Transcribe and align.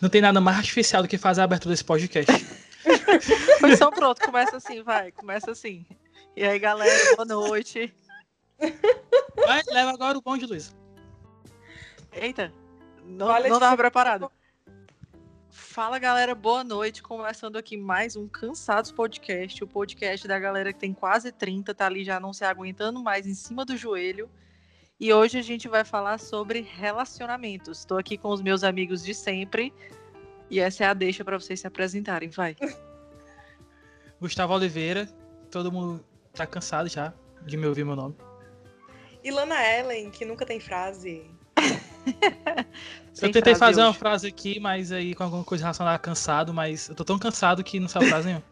Não 0.00 0.08
tem 0.08 0.20
nada 0.20 0.40
mais 0.40 0.56
artificial 0.56 1.02
do 1.02 1.08
que 1.08 1.18
fazer 1.18 1.42
a 1.42 1.44
abertura 1.44 1.72
desse 1.72 1.84
podcast. 1.84 2.32
Pois 3.60 3.74
então 3.74 3.90
pronto, 3.90 4.22
começa 4.22 4.56
assim, 4.56 4.82
vai, 4.82 5.12
começa 5.12 5.50
assim. 5.50 5.84
E 6.34 6.42
aí, 6.42 6.58
galera, 6.58 7.16
boa 7.16 7.26
noite. 7.26 7.92
Vai, 9.36 9.62
leva 9.68 9.90
agora 9.90 10.16
o 10.16 10.22
bonde, 10.22 10.46
Luiz. 10.46 10.74
Eita, 12.12 12.50
não, 13.04 13.26
Vale 13.26 13.48
não 13.50 13.60
tava 13.60 13.76
preparado. 13.76 14.30
Fala, 15.50 15.98
galera, 15.98 16.34
boa 16.34 16.64
noite. 16.64 17.02
Começando 17.02 17.56
aqui 17.56 17.76
mais 17.76 18.16
um 18.16 18.26
Cansados 18.26 18.90
Podcast, 18.90 19.62
o 19.62 19.66
podcast 19.66 20.26
da 20.26 20.38
galera 20.38 20.72
que 20.72 20.78
tem 20.78 20.94
quase 20.94 21.30
30, 21.30 21.74
tá 21.74 21.86
ali 21.86 22.04
já 22.04 22.18
não 22.18 22.32
se 22.32 22.44
aguentando 22.44 23.02
mais 23.02 23.26
em 23.26 23.34
cima 23.34 23.64
do 23.64 23.76
joelho. 23.76 24.30
E 25.00 25.14
hoje 25.14 25.38
a 25.38 25.42
gente 25.42 25.66
vai 25.66 25.82
falar 25.82 26.18
sobre 26.18 26.60
relacionamentos. 26.60 27.78
Estou 27.78 27.96
aqui 27.96 28.18
com 28.18 28.28
os 28.28 28.42
meus 28.42 28.62
amigos 28.62 29.02
de 29.02 29.14
sempre. 29.14 29.72
E 30.50 30.60
essa 30.60 30.84
é 30.84 30.86
a 30.88 30.92
deixa 30.92 31.24
para 31.24 31.40
vocês 31.40 31.58
se 31.58 31.66
apresentarem, 31.66 32.28
vai. 32.28 32.54
Gustavo 34.20 34.52
Oliveira. 34.52 35.08
Todo 35.50 35.72
mundo 35.72 36.04
tá 36.34 36.46
cansado 36.46 36.86
já 36.86 37.14
de 37.46 37.56
me 37.56 37.66
ouvir 37.66 37.82
meu 37.82 37.96
nome. 37.96 38.14
Ilana 39.24 39.56
Ellen, 39.66 40.10
que 40.10 40.26
nunca 40.26 40.44
tem 40.44 40.60
frase. 40.60 41.24
Eu 43.22 43.32
tentei 43.32 43.54
frase 43.54 43.58
fazer 43.58 43.80
uma 43.80 43.90
hoje. 43.90 43.98
frase 43.98 44.26
aqui, 44.26 44.60
mas 44.60 44.92
aí 44.92 45.14
com 45.14 45.22
alguma 45.24 45.44
coisa 45.44 45.64
relacionada 45.64 45.96
a 45.96 45.98
cansado, 45.98 46.54
mas 46.54 46.88
eu 46.88 46.94
tô 46.94 47.04
tão 47.04 47.18
cansado 47.18 47.62
que 47.62 47.78
não 47.78 47.88
sabe 47.88 48.06
frase 48.06 48.28
nenhuma. 48.28 48.44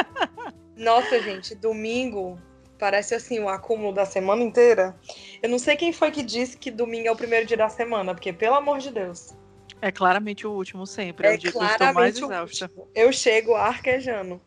Nossa, 0.76 1.20
gente, 1.20 1.54
domingo 1.54 2.40
parece 2.80 3.14
assim 3.14 3.38
o 3.38 3.48
acúmulo 3.48 3.92
da 3.94 4.06
semana 4.06 4.42
inteira. 4.42 4.96
Eu 5.42 5.50
não 5.50 5.58
sei 5.58 5.76
quem 5.76 5.92
foi 5.92 6.10
que 6.10 6.22
disse 6.22 6.56
que 6.56 6.70
domingo 6.70 7.06
é 7.06 7.12
o 7.12 7.16
primeiro 7.16 7.46
dia 7.46 7.56
da 7.58 7.68
semana, 7.68 8.14
porque 8.14 8.32
pelo 8.32 8.54
amor 8.56 8.78
de 8.78 8.90
Deus. 8.90 9.34
É 9.82 9.92
claramente 9.92 10.46
o 10.46 10.52
último 10.52 10.86
sempre. 10.86 11.26
É, 11.26 11.32
É 11.32 11.34
o 11.34 11.38
dia 11.38 11.52
que 11.52 11.58
eu 11.58 11.62
estou 11.64 11.92
mais 11.92 12.16
exausta. 12.16 12.70
Eu 12.94 13.12
chego 13.12 13.54
arquejando. 13.54 14.40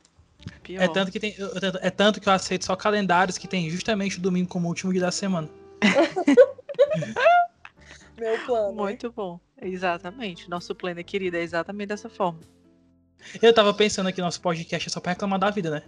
Pior. 0.62 0.84
É 0.84 0.88
tanto, 0.90 1.12
que 1.12 1.20
tem, 1.20 1.34
eu- 1.38 1.48
eu- 1.48 1.80
é 1.82 1.90
tanto 1.90 2.20
que 2.20 2.28
eu 2.28 2.34
aceito 2.34 2.66
só 2.66 2.76
calendários 2.76 3.38
que 3.38 3.48
tem 3.48 3.70
justamente 3.70 4.18
o 4.18 4.22
domingo 4.22 4.50
como 4.50 4.68
último 4.68 4.92
dia 4.92 5.02
da 5.02 5.12
semana. 5.12 5.50
Meu 8.20 8.38
plano. 8.46 8.74
Muito 8.76 9.12
bom. 9.12 9.40
Exatamente. 9.62 10.50
Nosso 10.50 10.76
plano 10.76 11.04
querido 11.04 11.38
é 11.38 11.42
exatamente 11.42 11.88
dessa 11.90 12.10
forma. 12.10 12.40
Eu 13.42 13.54
tava 13.54 13.74
pensando 13.74 14.08
aqui, 14.10 14.22
nosso 14.22 14.42
podcast 14.42 14.88
é 14.88 14.92
só 14.92 15.00
pra 15.00 15.14
reclamar 15.14 15.40
da 15.40 15.50
vida, 15.50 15.70
né? 15.72 15.84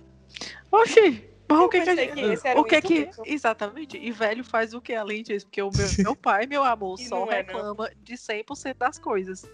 Oxi! 0.72 1.24
Mas 1.48 1.60
o 1.60 1.70
que 1.70 1.78
que, 1.82 1.90
a 1.90 1.96
pensei 1.96 2.08
gente- 2.16 2.42
que 2.42 2.50
o 2.60 2.64
que 2.64 2.82
que 2.82 3.10
exatamente? 3.26 3.98
E 3.98 4.12
velho 4.12 4.44
faz 4.44 4.74
o 4.74 4.82
que 4.82 4.94
além 4.96 5.22
disso? 5.24 5.46
Porque 5.46 5.62
o 5.62 5.70
meu, 5.76 5.88
meu 6.12 6.16
pai, 6.16 6.46
meu 6.48 6.64
amor, 6.64 7.00
E 7.00 7.06
só 7.08 7.20
não 7.26 7.32
é, 7.32 7.44
não. 7.44 7.54
reclama 7.54 7.92
de 8.02 8.16
100% 8.16 8.78
das 8.78 8.98
coisas. 8.98 9.46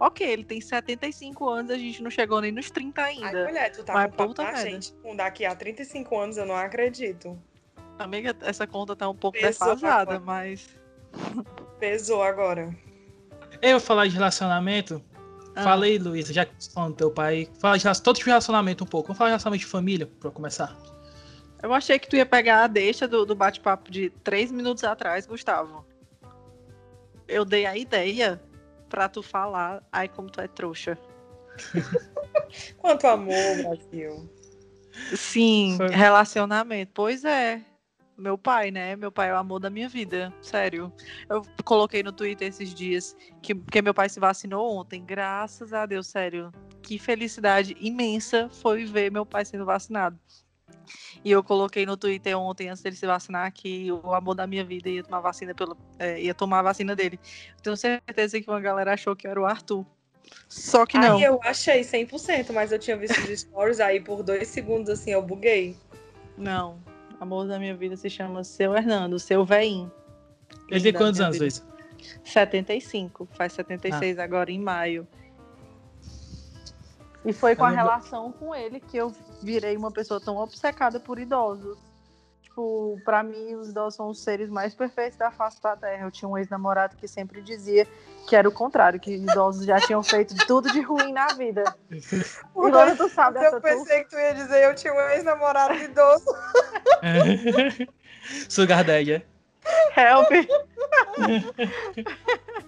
Ok, 0.00 0.24
ele 0.24 0.44
tem 0.44 0.60
75 0.60 1.48
anos, 1.48 1.72
a 1.72 1.78
gente 1.78 2.02
não 2.02 2.10
chegou 2.10 2.40
nem 2.40 2.52
nos 2.52 2.70
30 2.70 3.02
Ai, 3.02 3.14
ainda. 3.14 3.44
mulher, 3.46 3.72
tu 3.72 3.82
tá 3.82 3.92
Mas 3.94 4.10
com 4.14 4.26
puta 4.28 4.44
merda. 4.44 4.60
gente. 4.60 4.92
Com 5.02 5.16
daqui 5.16 5.44
a 5.44 5.54
35 5.56 6.18
anos, 6.18 6.36
eu 6.36 6.46
não 6.46 6.54
acredito. 6.54 7.36
Amiga, 7.98 8.36
essa 8.42 8.64
conta 8.66 8.94
tá 8.94 9.08
um 9.08 9.14
pouco 9.14 9.36
Pesou 9.38 9.74
defasada, 9.74 10.20
mas. 10.20 10.68
Pesou 11.80 12.22
agora. 12.22 12.72
Eu 13.60 13.80
falar 13.80 14.06
de 14.06 14.14
relacionamento. 14.14 15.02
Ah, 15.56 15.64
Fala 15.64 15.86
aí, 15.86 15.98
Luísa, 15.98 16.32
já 16.32 16.44
que 16.44 16.52
você 16.56 16.68
tá 16.68 16.74
falando 16.74 16.92
do 16.92 16.96
teu 16.98 17.10
pai. 17.10 17.48
Fala 17.58 17.76
de 17.76 17.82
todo 18.02 18.14
tipo 18.14 18.26
de 18.26 18.30
relacionamento 18.30 18.84
um 18.84 18.86
pouco. 18.86 19.08
Vamos 19.08 19.18
falar 19.18 19.30
de 19.30 19.32
relacionamento 19.32 19.64
de 19.64 19.70
família, 19.70 20.06
pra 20.20 20.30
começar. 20.30 20.76
Eu 21.62 21.74
achei 21.74 21.98
que 21.98 22.08
tu 22.08 22.16
ia 22.16 22.26
pegar 22.26 22.64
a 22.64 22.66
deixa 22.66 23.08
do, 23.08 23.26
do 23.26 23.34
bate-papo 23.34 23.90
de 23.90 24.10
três 24.22 24.52
minutos 24.52 24.84
atrás, 24.84 25.26
Gustavo. 25.26 25.84
Eu 27.26 27.44
dei 27.44 27.66
a 27.66 27.76
ideia 27.76 28.40
pra 28.88 29.08
tu 29.08 29.22
falar, 29.22 29.82
ai 29.92 30.08
como 30.08 30.30
tu 30.30 30.40
é 30.40 30.48
trouxa. 30.48 30.96
Quanto 32.78 33.06
amor, 33.06 33.56
Brasil. 33.62 34.30
Sim, 35.14 35.74
Foi. 35.76 35.88
relacionamento. 35.88 36.92
Pois 36.94 37.24
é. 37.24 37.62
Meu 38.16 38.36
pai, 38.36 38.72
né? 38.72 38.96
Meu 38.96 39.12
pai 39.12 39.30
é 39.30 39.32
o 39.32 39.36
amor 39.36 39.60
da 39.60 39.70
minha 39.70 39.88
vida. 39.88 40.34
Sério. 40.42 40.92
Eu 41.28 41.42
coloquei 41.64 42.02
no 42.02 42.12
Twitter 42.12 42.48
esses 42.48 42.74
dias 42.74 43.16
que, 43.40 43.54
que 43.54 43.80
meu 43.80 43.94
pai 43.94 44.08
se 44.08 44.18
vacinou 44.18 44.76
ontem. 44.76 45.04
Graças 45.04 45.72
a 45.72 45.86
Deus, 45.86 46.08
sério. 46.08 46.50
Que 46.82 46.98
felicidade 46.98 47.76
imensa 47.80 48.48
foi 48.48 48.84
ver 48.84 49.12
meu 49.12 49.24
pai 49.24 49.44
sendo 49.44 49.64
vacinado. 49.64 50.18
E 51.24 51.30
eu 51.30 51.42
coloquei 51.42 51.84
no 51.84 51.96
Twitter 51.96 52.38
ontem, 52.38 52.68
antes 52.68 52.82
dele 52.82 52.96
se 52.96 53.06
vacinar, 53.06 53.52
que 53.52 53.90
o 53.90 54.14
amor 54.14 54.34
da 54.34 54.46
minha 54.46 54.64
vida 54.64 54.88
ia 54.88 55.02
tomar 55.02 55.20
vacina 55.20 55.54
pelo, 55.54 55.76
é, 55.98 56.20
ia 56.20 56.34
tomar 56.34 56.60
a 56.60 56.62
vacina 56.62 56.94
dele. 56.94 57.18
Tenho 57.62 57.76
certeza 57.76 58.40
que 58.40 58.48
uma 58.48 58.60
galera 58.60 58.94
achou 58.94 59.14
que 59.16 59.26
eu 59.26 59.30
era 59.30 59.40
o 59.40 59.46
Arthur. 59.46 59.84
Só 60.48 60.84
que 60.84 60.98
não. 60.98 61.16
Aí 61.16 61.24
eu 61.24 61.40
achei 61.42 61.80
100%, 61.80 62.52
mas 62.52 62.72
eu 62.72 62.78
tinha 62.78 62.96
visto 62.96 63.18
os 63.18 63.40
stories 63.40 63.80
aí 63.80 64.00
por 64.00 64.22
dois 64.22 64.48
segundos, 64.48 64.90
assim, 64.90 65.10
eu 65.10 65.22
buguei. 65.22 65.76
Não. 66.36 66.78
Amor 67.20 67.48
da 67.48 67.58
minha 67.58 67.74
vida 67.74 67.96
se 67.96 68.08
chama 68.08 68.44
Seu 68.44 68.76
Hernando, 68.76 69.18
seu 69.18 69.44
veinho. 69.44 69.90
Ele 70.70 70.80
tem 70.80 70.92
quantos 70.92 71.20
anos. 71.20 71.38
Luísa? 71.38 71.62
75. 72.22 73.28
Faz 73.32 73.52
76 73.54 74.18
agora 74.18 74.50
em 74.50 74.60
maio. 74.60 75.06
E 77.28 77.32
foi 77.34 77.54
com 77.54 77.64
a 77.64 77.68
relação 77.68 78.32
com 78.32 78.54
ele 78.54 78.80
que 78.80 78.96
eu 78.96 79.12
virei 79.42 79.76
uma 79.76 79.92
pessoa 79.92 80.18
tão 80.18 80.38
obcecada 80.38 80.98
por 80.98 81.18
idosos. 81.18 81.76
Tipo, 82.40 82.98
pra 83.04 83.22
mim, 83.22 83.54
os 83.54 83.68
idosos 83.68 83.96
são 83.96 84.08
os 84.08 84.22
seres 84.24 84.48
mais 84.48 84.74
perfeitos 84.74 85.18
da 85.18 85.30
face 85.30 85.60
da 85.62 85.76
Terra. 85.76 86.06
Eu 86.06 86.10
tinha 86.10 86.26
um 86.26 86.38
ex-namorado 86.38 86.96
que 86.96 87.06
sempre 87.06 87.42
dizia 87.42 87.86
que 88.26 88.34
era 88.34 88.48
o 88.48 88.52
contrário, 88.52 88.98
que 88.98 89.14
idosos 89.14 89.66
já 89.66 89.78
tinham 89.78 90.02
feito 90.02 90.34
tudo 90.46 90.72
de 90.72 90.80
ruim 90.80 91.12
na 91.12 91.26
vida. 91.34 91.62
E 91.90 92.66
agora 92.66 92.96
tu 92.96 93.08
sabe 93.10 93.44
Eu 93.44 93.52
tu. 93.52 93.60
pensei 93.60 94.04
que 94.04 94.10
tu 94.10 94.16
ia 94.16 94.32
dizer 94.34 94.64
eu 94.64 94.74
tinha 94.74 94.94
um 94.94 95.00
ex-namorado 95.10 95.74
idoso. 95.74 96.34
Sugar 98.48 98.82
Daddy, 98.84 99.12
é? 99.12 99.22
Help! 99.94 100.28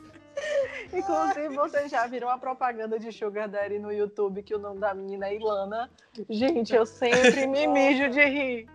Inclusive, 0.92 1.54
vocês 1.54 1.90
já 1.90 2.06
viram 2.06 2.28
a 2.28 2.36
propaganda 2.38 2.98
de 2.98 3.12
Sugar 3.12 3.48
Daddy 3.48 3.78
no 3.78 3.92
YouTube, 3.92 4.42
que 4.42 4.54
o 4.54 4.58
nome 4.58 4.80
da 4.80 4.92
menina 4.92 5.28
é 5.28 5.36
Ilana. 5.36 5.90
Gente, 6.28 6.74
eu 6.74 6.84
sempre 6.84 7.46
me 7.46 7.66
mijo 7.66 8.10
de 8.10 8.24
rir. 8.24 8.68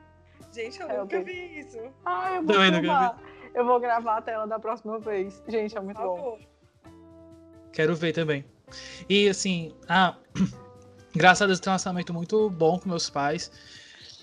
Gente, 0.54 0.80
eu 0.82 0.90
É, 0.90 0.98
nunca 0.98 1.22
vi 1.22 1.60
isso. 1.60 1.80
Ah, 2.06 2.36
eu 2.36 2.44
vou 2.44 2.56
Também 2.56 2.74
filmar. 2.74 3.18
Eu 3.54 3.66
vou 3.66 3.80
gravar 3.80 4.18
a 4.18 4.22
tela 4.22 4.46
da 4.48 4.58
próxima 4.60 4.98
vez. 5.00 5.42
Gente, 5.48 5.78
é 5.78 5.82
muito 5.82 5.98
bom. 6.02 6.16
favor. 6.18 6.40
Quero 7.74 7.96
ver 7.96 8.14
também. 8.14 8.46
E 9.10 9.28
assim, 9.28 9.74
ah, 9.90 10.16
graças 11.14 11.42
a 11.42 11.48
Deus 11.48 11.60
tem 11.60 11.70
um 11.70 11.74
relacionamento 11.74 12.14
muito 12.14 12.50
bom 12.50 12.80
com 12.80 12.88
meus 12.90 13.10
pais. 13.10 13.52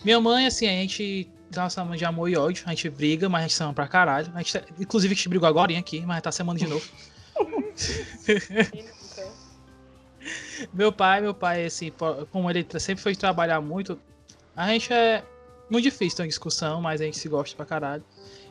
Minha 0.05 0.21
mãe, 0.21 0.47
assim, 0.47 0.67
a 0.67 0.71
gente 0.73 1.31
tem 1.51 1.59
um 1.59 1.61
relacionamento 1.61 1.99
de 1.99 2.05
amor 2.07 2.29
e 2.31 2.37
ódio. 2.37 2.65
A 2.67 2.71
gente 2.71 2.89
briga, 2.89 3.29
mas 3.29 3.41
a 3.41 3.43
gente 3.43 3.55
se 3.57 3.63
ama 3.63 3.75
pra 3.75 3.87
caralho. 3.87 4.33
A 4.35 4.39
gente, 4.39 4.59
tá- 4.59 4.65
inclusive, 4.81 5.13
a 5.13 5.17
gente 5.17 5.29
brigou 5.29 5.47
agora 5.49 5.77
aqui, 5.79 6.01
mas 6.07 6.23
tá 6.23 6.33
semana 6.33 6.59
de 6.59 6.67
novo. 6.67 6.85
Meu 10.73 10.93
pai, 10.93 11.21
meu 11.21 11.35
pai, 11.35 11.67
assim, 11.67 11.93
como 12.31 12.49
ele 12.49 12.67
sempre 12.79 13.03
foi 13.03 13.17
trabalhar 13.17 13.61
muito, 13.61 14.01
a 14.57 14.69
gente 14.69 14.93
é 14.93 15.25
muito 15.69 15.85
difícil 15.85 16.17
ter 16.17 16.23
uma 16.23 16.29
discussão, 16.29 16.81
mas 16.81 17.01
a 17.01 17.05
gente 17.05 17.19
se 17.19 17.29
gosta 17.29 17.57
pra 17.57 17.67
caralho. 17.67 18.05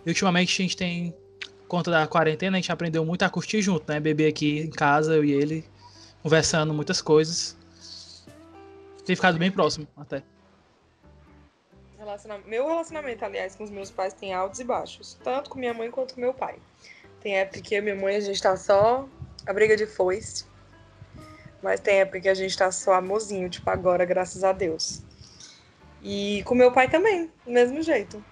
E 0.06 0.10
ultimamente 0.10 0.62
a 0.62 0.64
gente 0.64 0.76
tem, 0.76 1.16
por 1.40 1.68
conta 1.68 1.92
da 1.92 2.08
quarentena, 2.08 2.58
a 2.58 2.60
gente 2.60 2.72
aprendeu 2.72 3.06
muito 3.06 3.24
a 3.24 3.30
curtir 3.30 3.62
junto, 3.62 3.90
né? 3.92 4.00
Beber 4.00 4.28
aqui 4.28 4.60
em 4.60 4.70
casa, 4.70 5.16
eu 5.16 5.24
e 5.24 5.32
ele, 5.32 5.64
conversando 6.22 6.74
muitas 6.74 7.02
coisas. 7.02 7.56
Tem 9.06 9.16
ficado 9.16 9.38
bem 9.38 9.52
próximo 9.52 9.88
até. 9.96 10.24
Meu 12.48 12.68
relacionamento, 12.68 13.24
aliás, 13.24 13.56
com 13.56 13.64
os 13.64 13.70
meus 13.70 13.92
pais 13.92 14.14
tem 14.14 14.34
altos 14.34 14.60
e 14.60 14.64
baixos. 14.64 15.18
Tanto 15.24 15.50
com 15.50 15.60
minha 15.60 15.74
mãe 15.74 15.90
quanto 15.92 16.16
com 16.16 16.22
meu 16.22 16.34
pai. 16.34 16.58
Tem 17.22 17.38
época 17.38 17.62
que 17.62 17.80
minha 17.80 17.96
mãe 17.96 18.16
a 18.16 18.20
gente 18.20 18.42
tá 18.42 18.58
só 18.58 19.08
a 19.46 19.54
briga 19.54 19.76
de 19.76 19.86
foice. 19.86 20.46
Mas 21.62 21.80
tem 21.80 22.00
época 22.00 22.22
que 22.22 22.30
a 22.30 22.34
gente 22.34 22.58
tá 22.58 22.72
só 22.72 22.94
amorzinho, 22.94 23.50
tipo 23.50 23.70
agora, 23.70 24.04
graças 24.06 24.44
a 24.44 24.52
Deus. 24.52 25.02
E 26.02 26.42
com 26.46 26.56
meu 26.56 26.72
pai 26.72 26.90
também, 26.90 27.30
do 27.46 27.52
mesmo 27.52 27.82
jeito. 27.84 28.24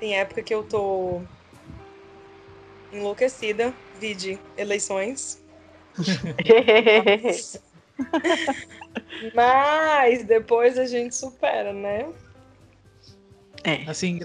Tem 0.00 0.18
época 0.18 0.42
que 0.42 0.54
eu 0.54 0.62
tô 0.62 1.22
enlouquecida, 2.90 3.74
vide 3.98 4.40
eleições. 4.56 5.38
Mas 9.34 10.24
depois 10.24 10.78
a 10.78 10.86
gente 10.86 11.14
supera, 11.14 11.72
né? 11.72 12.08
é. 13.64 13.84
Assim, 13.88 14.20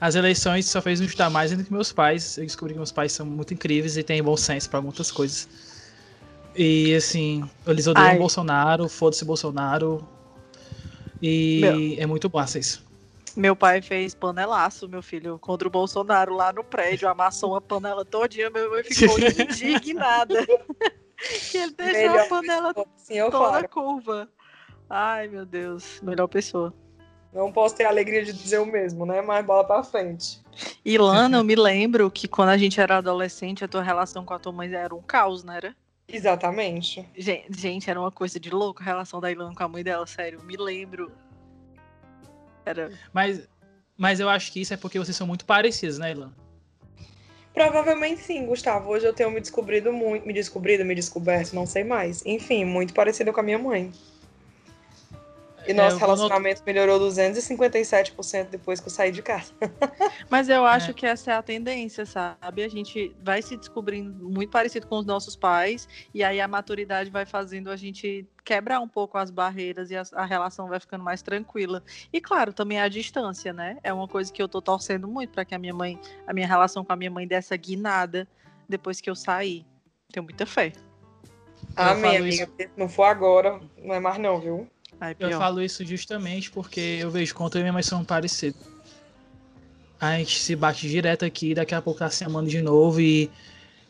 as 0.00 0.14
eleições 0.14 0.68
só 0.68 0.80
fez 0.82 1.00
me 1.00 1.06
ajudar 1.06 1.30
mais 1.30 1.50
ainda 1.50 1.64
que 1.64 1.72
meus 1.72 1.92
pais. 1.92 2.36
Eu 2.36 2.44
descobri 2.44 2.74
que 2.74 2.78
meus 2.78 2.92
pais 2.92 3.12
são 3.12 3.24
muito 3.24 3.54
incríveis 3.54 3.96
e 3.96 4.02
têm 4.02 4.22
bom 4.22 4.36
senso 4.36 4.68
pra 4.68 4.80
muitas 4.80 5.10
coisas. 5.10 5.48
E 6.54 6.94
assim, 6.94 7.48
eles 7.66 7.86
odeiam 7.86 8.08
Ai. 8.08 8.18
Bolsonaro, 8.18 8.88
foda-se 8.88 9.24
Bolsonaro. 9.24 10.06
E 11.20 11.96
é 11.98 12.06
muito 12.06 12.30
massa 12.32 12.58
isso. 12.58 12.84
Meu 13.36 13.56
pai 13.56 13.80
fez 13.80 14.14
panelaço, 14.14 14.88
meu 14.88 15.02
filho, 15.02 15.38
contra 15.38 15.66
o 15.66 15.70
Bolsonaro 15.70 16.34
lá 16.34 16.52
no 16.52 16.62
prédio. 16.62 17.08
Amassou 17.08 17.52
uma 17.52 17.60
panela 17.60 18.04
todinha, 18.04 18.50
meu 18.50 18.70
mãe 18.70 18.84
ficou 18.84 19.16
indignada. 19.18 20.46
que 21.50 21.56
ele 21.56 21.72
deixou 21.72 21.94
Melhor 21.94 22.18
a 22.18 22.28
panela 22.28 22.74
eu 23.08 23.30
toda 23.30 23.52
falo. 23.52 23.68
curva. 23.68 24.28
Ai, 24.90 25.28
meu 25.28 25.46
Deus. 25.46 26.00
Melhor 26.02 26.26
pessoa. 26.26 26.74
Não 27.32 27.50
posso 27.50 27.74
ter 27.74 27.84
a 27.84 27.88
alegria 27.88 28.22
de 28.22 28.32
dizer 28.32 28.58
o 28.58 28.66
mesmo, 28.66 29.06
né? 29.06 29.22
Mas 29.22 29.46
bola 29.46 29.64
pra 29.64 29.82
frente. 29.82 30.42
Ilana, 30.84 31.38
eu 31.38 31.44
me 31.44 31.54
lembro 31.54 32.10
que 32.10 32.28
quando 32.28 32.50
a 32.50 32.58
gente 32.58 32.78
era 32.78 32.98
adolescente, 32.98 33.64
a 33.64 33.68
tua 33.68 33.82
relação 33.82 34.22
com 34.22 34.34
a 34.34 34.38
tua 34.38 34.52
mãe 34.52 34.70
era 34.70 34.94
um 34.94 35.00
caos, 35.00 35.42
não 35.42 35.54
era? 35.54 35.74
Exatamente. 36.12 37.08
Gen- 37.16 37.44
Gente, 37.50 37.88
era 37.90 37.98
uma 37.98 38.12
coisa 38.12 38.38
de 38.38 38.50
louco 38.50 38.82
a 38.82 38.84
relação 38.84 39.20
da 39.20 39.30
Ilana 39.32 39.54
com 39.54 39.62
a 39.64 39.68
mãe 39.68 39.82
dela, 39.82 40.06
sério. 40.06 40.42
Me 40.44 40.56
lembro. 40.56 41.10
Era. 42.66 42.92
Mas, 43.12 43.48
mas 43.96 44.20
eu 44.20 44.28
acho 44.28 44.52
que 44.52 44.60
isso 44.60 44.74
é 44.74 44.76
porque 44.76 44.98
vocês 44.98 45.16
são 45.16 45.26
muito 45.26 45.44
parecidos, 45.46 45.98
né, 45.98 46.12
Ilan? 46.12 46.32
Provavelmente 47.54 48.20
sim, 48.22 48.46
Gustavo. 48.46 48.90
Hoje 48.90 49.06
eu 49.06 49.12
tenho 49.12 49.30
me 49.30 49.40
descobrido 49.40 49.92
muito, 49.92 50.26
me 50.26 50.32
descobrido, 50.32 50.84
me 50.84 50.94
descoberto, 50.94 51.54
não 51.54 51.66
sei 51.66 51.84
mais. 51.84 52.24
Enfim, 52.24 52.64
muito 52.64 52.94
parecido 52.94 53.32
com 53.32 53.40
a 53.40 53.42
minha 53.42 53.58
mãe. 53.58 53.90
E 55.66 55.70
É, 55.70 55.74
nosso 55.74 55.90
not- 55.96 56.00
relacionamento 56.00 56.62
melhorou 56.66 56.98
257% 56.98 58.48
depois 58.50 58.80
que 58.80 58.88
eu 58.88 58.90
saí 58.90 59.12
de 59.12 59.22
casa. 59.22 59.52
Mas 60.28 60.48
eu 60.48 60.64
acho 60.66 60.90
É. 60.90 60.94
que 60.94 61.06
essa 61.06 61.30
é 61.32 61.34
a 61.34 61.42
tendência, 61.42 62.04
sabe? 62.04 62.64
A 62.64 62.68
gente 62.68 63.14
vai 63.22 63.40
se 63.42 63.56
descobrindo 63.56 64.28
muito 64.28 64.50
parecido 64.50 64.86
com 64.86 64.98
os 64.98 65.06
nossos 65.06 65.36
pais, 65.36 65.88
e 66.12 66.24
aí 66.24 66.40
a 66.40 66.48
maturidade 66.48 67.10
vai 67.10 67.24
fazendo 67.24 67.70
a 67.70 67.76
gente 67.76 68.26
quebrar 68.44 68.80
um 68.80 68.88
pouco 68.88 69.16
as 69.18 69.30
barreiras 69.30 69.90
e 69.90 69.96
a, 69.96 70.02
a 70.14 70.24
relação 70.24 70.66
vai 70.68 70.80
ficando 70.80 71.04
mais 71.04 71.22
tranquila. 71.22 71.82
E 72.12 72.20
claro, 72.20 72.52
também 72.52 72.80
a 72.80 72.88
distância, 72.88 73.52
né? 73.52 73.78
É 73.84 73.92
uma 73.92 74.08
coisa 74.08 74.32
que 74.32 74.42
eu 74.42 74.48
tô 74.48 74.60
torcendo 74.60 75.06
muito 75.06 75.30
para 75.30 75.44
que 75.44 75.54
a 75.54 75.58
minha 75.58 75.74
mãe, 75.74 75.98
a 76.26 76.32
minha 76.32 76.46
relação 76.46 76.84
com 76.84 76.92
a 76.92 76.96
minha 76.96 77.10
mãe 77.10 77.26
dessa 77.26 77.56
guinada 77.56 78.26
depois 78.68 79.00
que 79.00 79.08
eu 79.08 79.14
saí. 79.14 79.64
Tenho 80.12 80.24
muita 80.24 80.44
fé. 80.44 80.72
Amém, 81.76 82.16
amiga. 82.16 82.34
isso- 82.44 82.52
Se 82.58 82.70
não 82.76 82.88
for 82.88 83.04
agora, 83.04 83.60
não 83.78 83.94
é 83.94 84.00
mais 84.00 84.18
não, 84.18 84.40
viu? 84.40 84.68
Ai, 85.02 85.16
Eu 85.18 85.36
falo 85.36 85.60
isso 85.60 85.84
justamente 85.84 86.48
porque 86.48 86.98
eu 87.00 87.10
vejo 87.10 87.34
quanto 87.34 87.56
eu 87.56 87.60
e 87.60 87.62
minha 87.64 87.72
mãe 87.72 87.82
são 87.82 88.04
parecidos. 88.04 88.60
A 90.00 90.16
gente 90.16 90.38
se 90.38 90.54
bate 90.54 90.88
direto 90.88 91.24
aqui, 91.24 91.54
daqui 91.54 91.74
a 91.74 91.82
pouco 91.82 91.98
tá 91.98 92.08
se 92.08 92.22
amando 92.22 92.48
de 92.48 92.62
novo 92.62 93.00
e, 93.00 93.28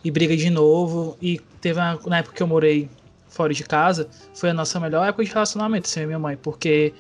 e 0.02 0.10
briga 0.10 0.34
de 0.34 0.48
novo. 0.48 1.18
E 1.20 1.38
teve 1.60 1.78
uma, 1.78 2.00
na 2.06 2.18
época 2.18 2.34
que 2.34 2.42
eu 2.42 2.46
morei 2.46 2.88
fora 3.28 3.52
de 3.52 3.62
casa, 3.62 4.08
foi 4.32 4.48
a 4.48 4.54
nossa 4.54 4.80
melhor 4.80 5.06
época 5.06 5.22
de 5.22 5.30
relacionamento, 5.30 5.86
sem 5.86 6.06
minha 6.06 6.18
mãe, 6.18 6.34
porque 6.34 6.94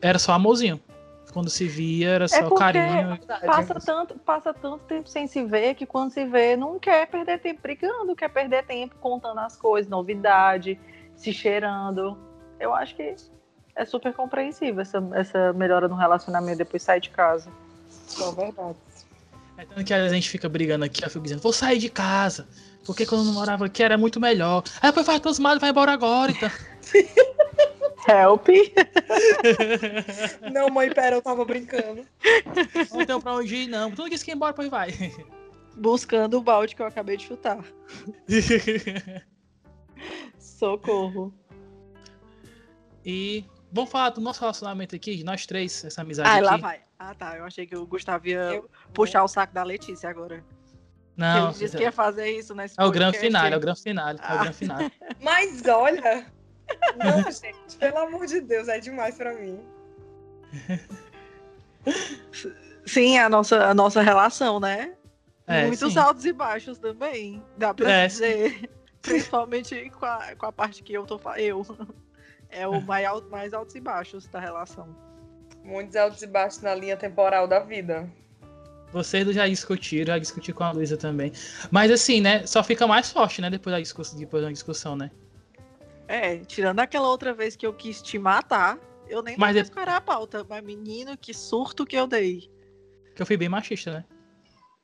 era 0.00 0.18
só 0.18 0.32
amorzinho. 0.32 0.80
Quando 1.30 1.50
se 1.50 1.66
via, 1.68 2.08
era 2.08 2.28
só 2.28 2.48
porque- 2.48 2.58
carinho. 2.58 3.18
Passa 3.44 3.74
tanto, 3.74 4.18
passa 4.20 4.54
tanto 4.54 4.84
tempo 4.84 5.06
sem 5.06 5.26
se 5.26 5.44
ver 5.44 5.74
que 5.74 5.84
quando 5.84 6.12
se 6.12 6.24
vê, 6.24 6.56
não 6.56 6.78
quer 6.78 7.06
perder 7.08 7.40
tempo 7.40 7.60
brigando, 7.60 8.16
quer 8.16 8.30
perder 8.30 8.64
tempo 8.64 8.94
contando 9.02 9.40
as 9.40 9.54
coisas, 9.54 9.90
novidade, 9.90 10.80
se 11.14 11.30
cheirando. 11.30 12.16
Eu 12.58 12.74
acho 12.74 12.94
que 12.94 13.14
é 13.76 13.84
super 13.84 14.12
compreensível 14.12 14.80
essa, 14.80 15.02
essa 15.14 15.52
melhora 15.52 15.88
no 15.88 15.96
relacionamento 15.96 16.58
depois 16.58 16.82
de 16.82 16.86
sair 16.86 17.00
de 17.00 17.10
casa. 17.10 17.50
Só 18.06 18.30
verdade. 18.32 18.76
É 19.56 19.64
tanto 19.64 19.84
que 19.84 19.94
às 19.94 20.00
vezes 20.00 20.12
a 20.12 20.14
gente 20.16 20.28
fica 20.28 20.48
brigando 20.48 20.84
aqui, 20.84 21.04
eu 21.04 21.10
fico 21.10 21.22
dizendo, 21.22 21.40
vou 21.40 21.52
sair 21.52 21.78
de 21.78 21.88
casa. 21.88 22.46
Porque 22.84 23.06
quando 23.06 23.22
eu 23.22 23.26
não 23.26 23.34
morava 23.34 23.66
aqui 23.66 23.82
era 23.82 23.96
muito 23.96 24.20
melhor. 24.20 24.62
Aí 24.82 24.90
depois 24.90 25.06
vai 25.06 25.20
todos 25.20 25.38
mal, 25.38 25.58
vai 25.58 25.70
embora 25.70 25.92
agora, 25.92 26.32
então. 26.32 26.50
Help! 28.06 28.48
Não, 30.52 30.68
mãe, 30.68 30.92
pera, 30.92 31.16
eu 31.16 31.22
tava 31.22 31.42
brincando. 31.44 32.06
Não 32.92 33.06
tem 33.06 33.20
pra 33.20 33.34
onde 33.34 33.56
ir, 33.56 33.66
não. 33.66 33.90
Tu 33.90 34.02
não 34.02 34.10
quis 34.10 34.22
que 34.22 34.30
ir 34.30 34.34
embora, 34.34 34.52
depois 34.52 34.68
vai. 34.68 34.90
Buscando 35.74 36.36
o 36.36 36.42
balde 36.42 36.76
que 36.76 36.82
eu 36.82 36.86
acabei 36.86 37.16
de 37.16 37.24
chutar. 37.24 37.64
Socorro. 40.38 41.32
E 43.04 43.44
vamos 43.72 43.90
falar 43.90 44.10
do 44.10 44.20
nosso 44.20 44.40
relacionamento 44.40 44.94
aqui, 44.96 45.16
de 45.16 45.24
nós 45.24 45.46
três, 45.46 45.84
essa 45.84 46.00
amizade 46.02 46.40
lá 46.40 46.52
aqui. 46.52 46.62
vai. 46.62 46.80
Ah, 46.98 47.14
tá. 47.14 47.36
Eu 47.36 47.44
achei 47.44 47.66
que 47.66 47.76
o 47.76 47.86
Gustavo 47.86 48.26
ia 48.28 48.38
Eu- 48.54 48.70
puxar 48.92 49.22
o 49.24 49.28
saco 49.28 49.52
da 49.52 49.62
Letícia 49.62 50.08
agora. 50.08 50.42
Não, 51.16 51.50
Ele 51.50 51.58
disse 51.58 51.76
que 51.76 51.82
ia 51.82 51.92
fazer 51.92 52.28
isso 52.30 52.54
nesse 52.54 52.74
é 52.78 52.84
o 52.84 52.90
grande 52.90 53.18
final, 53.18 53.46
é 53.46 53.56
o 53.56 53.60
grande 53.60 53.80
final, 53.82 54.08
é 54.08 54.14
o 54.14 54.18
Ah. 54.20 54.36
grande 54.38 54.56
final. 54.56 54.78
Mas 55.20 55.62
olha. 55.68 56.26
Não, 56.96 57.22
gente, 57.30 57.76
pelo 57.78 57.98
amor 57.98 58.26
de 58.26 58.40
Deus, 58.40 58.66
é 58.68 58.80
demais 58.80 59.14
pra 59.16 59.32
mim. 59.34 59.60
Sim, 62.86 63.18
a 63.18 63.28
nossa, 63.28 63.66
a 63.66 63.74
nossa 63.74 64.02
relação, 64.02 64.58
né? 64.58 64.94
É, 65.46 65.66
Muitos 65.66 65.92
sim. 65.92 65.98
altos 65.98 66.24
e 66.24 66.32
baixos 66.32 66.78
também. 66.78 67.42
Dá 67.56 67.72
pra 67.74 67.90
É, 67.90 68.06
dizer. 68.06 68.70
Principalmente 69.02 69.90
com 69.90 70.06
a, 70.06 70.34
com 70.36 70.46
a 70.46 70.52
parte 70.52 70.82
que 70.82 70.92
eu 70.94 71.04
tô 71.04 71.20
eu. 71.36 71.64
É 72.54 72.66
o 72.68 72.80
mais, 72.80 73.06
al- 73.06 73.28
mais 73.28 73.52
altos 73.52 73.74
e 73.74 73.80
baixos 73.80 74.26
da 74.28 74.38
relação. 74.38 74.88
Muitos 75.62 75.96
altos 75.96 76.22
e 76.22 76.26
baixos 76.26 76.60
na 76.62 76.74
linha 76.74 76.96
temporal 76.96 77.48
da 77.48 77.58
vida. 77.60 78.08
Vocês 78.92 79.26
já 79.34 79.48
discutiram, 79.48 80.14
já 80.14 80.18
discuti 80.18 80.52
com 80.52 80.62
a 80.62 80.70
Luísa 80.70 80.96
também. 80.96 81.32
Mas 81.70 81.90
assim, 81.90 82.20
né, 82.20 82.46
só 82.46 82.62
fica 82.62 82.86
mais 82.86 83.10
forte, 83.10 83.40
né, 83.40 83.50
depois 83.50 83.74
da 83.74 83.80
discussão, 83.80 84.18
depois 84.18 84.42
da 84.44 84.50
discussão, 84.52 84.94
né? 84.94 85.10
É, 86.06 86.38
tirando 86.38 86.78
aquela 86.80 87.08
outra 87.08 87.32
vez 87.34 87.56
que 87.56 87.66
eu 87.66 87.72
quis 87.72 88.00
te 88.00 88.18
matar, 88.18 88.78
eu 89.08 89.22
nem 89.22 89.36
Mas 89.36 89.56
mas 89.56 89.66
de- 89.66 89.72
qual 89.72 89.82
era 89.82 89.96
a 89.96 90.00
pauta. 90.00 90.46
Mas 90.48 90.62
menino, 90.62 91.16
que 91.16 91.32
surto 91.34 91.84
que 91.84 91.96
eu 91.96 92.06
dei. 92.06 92.48
Que 93.16 93.22
eu 93.22 93.26
fui 93.26 93.36
bem 93.36 93.48
machista, 93.48 93.90
né? 93.92 94.04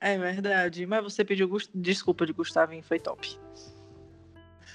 É 0.01 0.17
verdade. 0.19 0.87
Mas 0.87 1.05
você 1.05 1.23
pediu 1.25 1.49
desculpa 1.75 2.25
de 2.27 2.33
Gustavinho, 2.33 2.83
foi 2.83 2.99
top. 2.99 3.39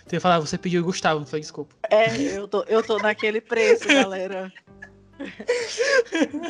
Tu 0.07 0.13
ia 0.15 0.21
falar, 0.21 0.39
você 0.39 0.57
pediu 0.57 0.81
o 0.81 0.85
Gustavo, 0.85 1.19
não 1.19 1.27
foi 1.27 1.39
desculpa. 1.39 1.75
É, 1.89 2.15
eu 2.37 2.47
tô, 2.47 2.63
eu 2.63 2.83
tô 2.83 2.97
naquele 2.97 3.41
preço, 3.41 3.87
galera. 3.87 4.51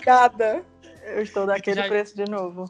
Cada. 0.03 0.63
Eu 1.05 1.21
estou 1.21 1.45
naquele 1.45 1.81
Já- 1.81 1.87
preço 1.87 2.15
de 2.15 2.29
novo. 2.29 2.69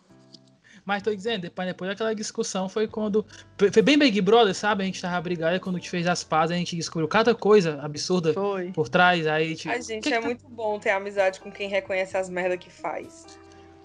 Mas 0.85 1.01
tô 1.01 1.15
dizendo, 1.15 1.41
depois, 1.41 1.67
depois 1.67 1.89
daquela 1.89 2.13
discussão 2.13 2.69
foi 2.69 2.87
quando. 2.87 3.25
Foi 3.57 3.81
bem 3.81 3.97
Big 3.97 4.21
Brother, 4.21 4.53
sabe? 4.53 4.83
A 4.83 4.85
gente 4.85 5.01
tava 5.01 5.19
brigado, 5.19 5.55
e 5.55 5.59
quando 5.59 5.77
a 5.77 5.79
gente 5.79 5.89
fez 5.89 6.05
as 6.05 6.23
pazes, 6.23 6.55
a 6.55 6.59
gente 6.59 6.75
descobriu 6.75 7.07
cada 7.07 7.33
coisa 7.33 7.79
absurda 7.81 8.31
Foi. 8.33 8.71
por 8.71 8.87
trás. 8.87 9.25
Aí, 9.25 9.45
a 9.45 9.47
gente. 9.49 9.67
Ai, 9.69 9.81
gente, 9.81 10.03
que 10.03 10.09
que 10.09 10.13
é 10.15 10.19
tá- 10.19 10.25
muito 10.27 10.47
bom 10.47 10.77
ter 10.77 10.91
amizade 10.91 11.39
com 11.39 11.51
quem 11.51 11.67
reconhece 11.67 12.15
as 12.15 12.29
merdas 12.29 12.59
que 12.59 12.69
faz. 12.69 13.25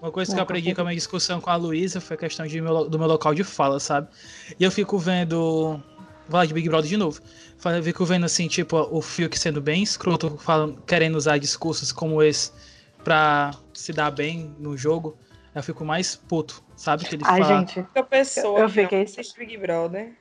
Uma 0.02 0.10
coisa 0.10 0.32
que 0.32 0.38
eu 0.38 0.42
aprendi 0.42 0.70
com 0.70 0.76
com 0.76 0.80
a 0.82 0.84
minha 0.84 0.96
discussão 0.96 1.40
com 1.40 1.48
a 1.50 1.56
Luísa 1.56 2.00
foi 2.00 2.16
a 2.16 2.18
questão 2.18 2.46
de 2.46 2.60
meu- 2.60 2.88
do 2.88 2.98
meu 2.98 3.06
local 3.08 3.34
de 3.34 3.44
fala, 3.44 3.78
sabe? 3.80 4.08
E 4.58 4.64
eu 4.64 4.70
fico 4.70 4.98
vendo. 4.98 5.82
Falar 6.30 6.46
de 6.46 6.54
Big 6.54 6.68
Brother 6.68 6.88
de 6.88 6.96
novo. 6.96 7.20
Eu 7.64 7.82
fico 7.82 8.04
vendo 8.04 8.24
assim, 8.24 8.48
tipo, 8.48 8.76
o 8.76 9.02
Fiuk 9.02 9.38
sendo 9.38 9.60
bem 9.60 9.82
escroto, 9.82 10.36
falando, 10.38 10.80
querendo 10.82 11.16
usar 11.16 11.38
discursos 11.38 11.92
como 11.92 12.22
esse 12.22 12.52
pra 13.04 13.50
se 13.74 13.92
dar 13.92 14.10
bem 14.10 14.54
no 14.58 14.76
jogo. 14.76 15.16
Eu 15.54 15.62
fico 15.62 15.84
mais 15.84 16.14
puto, 16.16 16.62
sabe? 16.76 17.04
Que 17.04 17.16
ele 17.16 17.24
Ai, 17.26 17.42
fala. 17.42 17.58
gente, 17.60 17.84
A 17.94 18.02
pessoa 18.02 18.60
Eu 18.60 18.66
que 18.68 18.74
fiquei- 18.82 19.02
assiste 19.02 19.36
Big 19.38 19.56
Brother. 19.58 20.12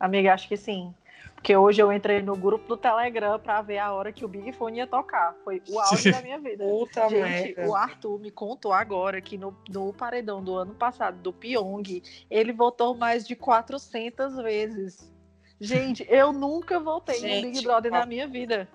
amiga, 0.00 0.34
acho 0.34 0.48
que 0.48 0.56
sim. 0.56 0.92
Porque 1.34 1.54
hoje 1.56 1.80
eu 1.80 1.92
entrei 1.92 2.20
no 2.22 2.34
grupo 2.34 2.66
do 2.66 2.76
Telegram 2.76 3.38
pra 3.38 3.62
ver 3.62 3.78
a 3.78 3.92
hora 3.92 4.10
que 4.10 4.24
o 4.24 4.28
Big 4.28 4.52
Fone 4.52 4.78
ia 4.78 4.86
tocar. 4.86 5.36
Foi 5.44 5.62
o 5.68 5.78
auge 5.78 6.10
da 6.10 6.20
minha 6.20 6.38
vida. 6.40 6.64
Puta 6.64 7.08
Gente, 7.08 7.54
merda. 7.54 7.68
o 7.68 7.74
Arthur 7.76 8.18
me 8.18 8.30
contou 8.32 8.72
agora 8.72 9.20
que 9.20 9.38
no, 9.38 9.54
no 9.70 9.92
paredão 9.92 10.42
do 10.42 10.56
ano 10.56 10.74
passado, 10.74 11.18
do 11.22 11.32
Pyong, 11.32 12.02
ele 12.28 12.52
votou 12.52 12.96
mais 12.96 13.24
de 13.28 13.36
400 13.36 14.34
vezes. 14.42 15.14
Gente, 15.60 16.06
eu 16.10 16.32
nunca 16.32 16.78
votei 16.78 17.20
no 17.42 17.42
Big 17.50 17.62
Brother 17.64 17.90
na 17.90 18.04
minha 18.06 18.26
vida. 18.28 18.68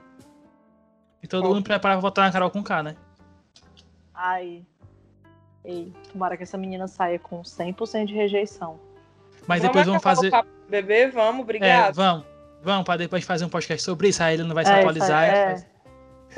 E 1.21 1.27
todo 1.27 1.47
mundo 1.47 1.61
preparava 1.63 1.99
pra 2.01 2.09
votar 2.09 2.25
na 2.25 2.31
Carol 2.31 2.49
com 2.49 2.63
K, 2.63 2.81
né? 2.83 2.95
Ai. 4.13 4.65
Ei, 5.63 5.93
tomara 6.11 6.35
que 6.35 6.43
essa 6.43 6.57
menina 6.57 6.87
saia 6.87 7.19
com 7.19 7.41
100% 7.43 8.05
de 8.05 8.15
rejeição. 8.15 8.79
Mas 9.47 9.61
depois 9.61 9.85
vamos 9.85 10.01
fazer. 10.01 10.31
bebê? 10.67 11.07
Vamos, 11.07 11.39
É, 11.39 11.43
obrigado. 11.43 11.93
vamos. 11.95 12.25
Vamos, 12.63 12.83
pra 12.85 12.97
depois 12.97 13.23
fazer 13.23 13.45
um 13.45 13.49
podcast 13.49 13.83
sobre 13.83 14.09
isso. 14.09 14.21
Aí 14.23 14.33
ele 14.35 14.43
não 14.43 14.55
vai 14.55 14.65
se 14.65 14.71
É, 14.71 14.79
atualizar. 14.79 15.07
isso 15.27 15.35
aí, 15.35 15.39
é. 15.39 15.45
faz- 15.47 15.67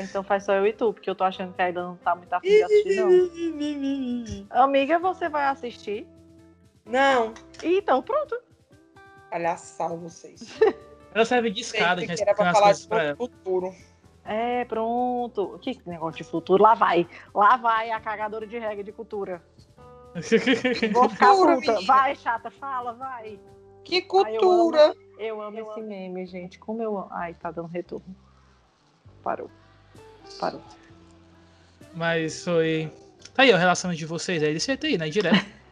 Então 0.10 0.24
faz 0.24 0.44
só 0.44 0.54
eu 0.54 0.66
e 0.68 0.74
tu, 0.74 0.92
porque 0.94 1.10
eu 1.10 1.16
tô 1.16 1.24
achando 1.24 1.54
que 1.54 1.62
ainda 1.62 1.84
não 1.84 1.96
tá 1.98 2.16
muito 2.16 2.34
afim 2.34 2.48
de 2.50 2.64
assistir, 2.64 2.96
não. 4.50 4.50
Amiga, 4.64 5.00
você 5.00 5.30
vai 5.30 5.46
assistir? 5.48 6.06
Não, 6.86 7.34
Então, 7.64 8.02
pronto. 8.02 8.38
Palhaçada 9.34 9.96
vocês. 9.96 10.60
Ela 11.14 11.26
serve 11.26 11.50
de 11.50 11.62
escada, 11.62 12.06
que 12.06 12.22
era 12.22 12.34
pra 12.34 12.50
as 12.50 12.54
falar 12.54 12.66
coisas 12.68 12.82
de 12.84 12.88
pra 12.88 13.04
ela. 13.04 13.16
futuro. 13.16 13.76
É, 14.26 14.66
pronto. 14.66 15.60
Que 15.62 15.80
negócio 15.86 16.18
de 16.18 16.24
futuro? 16.24 16.64
Lá 16.64 16.74
vai. 16.74 17.08
Lá 17.36 17.56
vai 17.58 17.92
a 17.92 18.00
cagadora 18.00 18.48
de 18.48 18.58
regra 18.58 18.84
de 18.84 18.92
cultura. 18.92 19.44
Vou 20.92 21.10
ficar 21.10 21.28
Cultura, 21.28 21.56
puta. 21.58 21.82
Vai, 21.86 22.16
chata, 22.16 22.50
fala, 22.50 22.94
vai. 22.94 23.40
Que 23.84 23.98
Ai, 23.98 24.02
cultura! 24.02 24.96
Eu 25.20 25.40
amo 25.42 25.60
esse 25.60 25.82
meme, 25.82 26.26
gente. 26.26 26.58
Como 26.58 26.82
eu 26.82 26.98
amo. 26.98 27.10
Ai, 27.12 27.36
tá 27.36 27.52
dando 27.52 27.68
retorno. 27.68 28.16
Parou. 29.22 29.52
Parou. 30.40 30.62
Mas 31.94 32.44
foi. 32.44 32.92
Tá 33.36 33.44
aí, 33.44 33.52
ó, 33.52 33.56
o 33.56 33.60
relacionamento 33.60 34.00
de 34.00 34.06
vocês 34.08 34.42
aí, 34.42 34.54
desse 34.54 34.68
jeito 34.68 34.86
aí, 34.88 34.98
né? 34.98 35.10
Direto. 35.10 35.46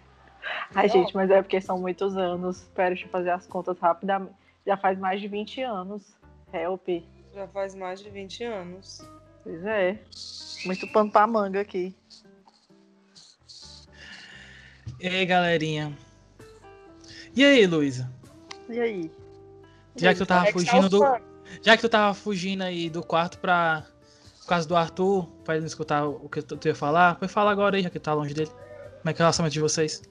Ai, 0.73 0.89
gente, 0.89 1.15
mas 1.15 1.29
é 1.29 1.41
porque 1.41 1.61
são 1.61 1.79
muitos 1.79 2.17
anos. 2.17 2.61
Espera, 2.61 2.89
deixa 2.89 3.05
eu 3.05 3.09
fazer 3.09 3.29
as 3.31 3.45
contas 3.47 3.77
rapidamente. 3.79 4.33
Já 4.65 4.77
faz 4.77 4.97
mais 4.97 5.19
de 5.21 5.27
20 5.27 5.61
anos. 5.61 6.15
Help. 6.53 6.87
Já 7.33 7.47
faz 7.47 7.75
mais 7.75 8.01
de 8.01 8.09
20 8.09 8.43
anos. 8.43 9.01
Pois 9.43 9.65
é. 9.65 9.99
Muito 10.65 10.87
pano 10.91 11.11
pra 11.11 11.25
manga 11.25 11.61
aqui. 11.61 11.95
E 14.99 15.07
aí, 15.07 15.25
galerinha? 15.25 15.97
E 17.35 17.43
aí, 17.43 17.65
Luísa? 17.65 18.11
E 18.69 18.79
aí? 18.79 19.11
Já 19.95 20.13
que 20.13 20.19
tu 20.19 20.25
tava 20.25 20.43
é 20.43 20.45
tá 20.47 20.51
fugindo 20.51 20.89
do. 20.89 20.99
fã? 20.99 21.19
Já 21.61 21.75
que 21.75 21.81
tu 21.81 21.89
tava 21.89 22.13
fugindo 22.13 22.61
aí 22.61 22.89
do 22.89 23.03
quarto 23.03 23.39
pra. 23.39 23.85
Por 24.41 24.47
causa 24.47 24.67
do 24.67 24.75
Arthur, 24.75 25.27
pra 25.45 25.53
ele 25.53 25.61
não 25.61 25.67
escutar 25.67 26.05
o 26.05 26.27
que 26.27 26.41
tu 26.41 26.57
tu 26.57 26.67
ia 26.67 26.75
falar, 26.75 27.15
foi 27.17 27.27
falar 27.27 27.51
agora 27.51 27.77
aí, 27.77 27.83
já 27.83 27.89
que 27.89 27.99
tá 27.99 28.13
longe 28.13 28.33
dele. 28.33 28.49
Como 28.49 29.09
é 29.09 29.13
que 29.13 29.21
é 29.21 29.23
o 29.23 29.25
relacionamento 29.25 29.53
de 29.53 29.59
vocês? 29.59 30.01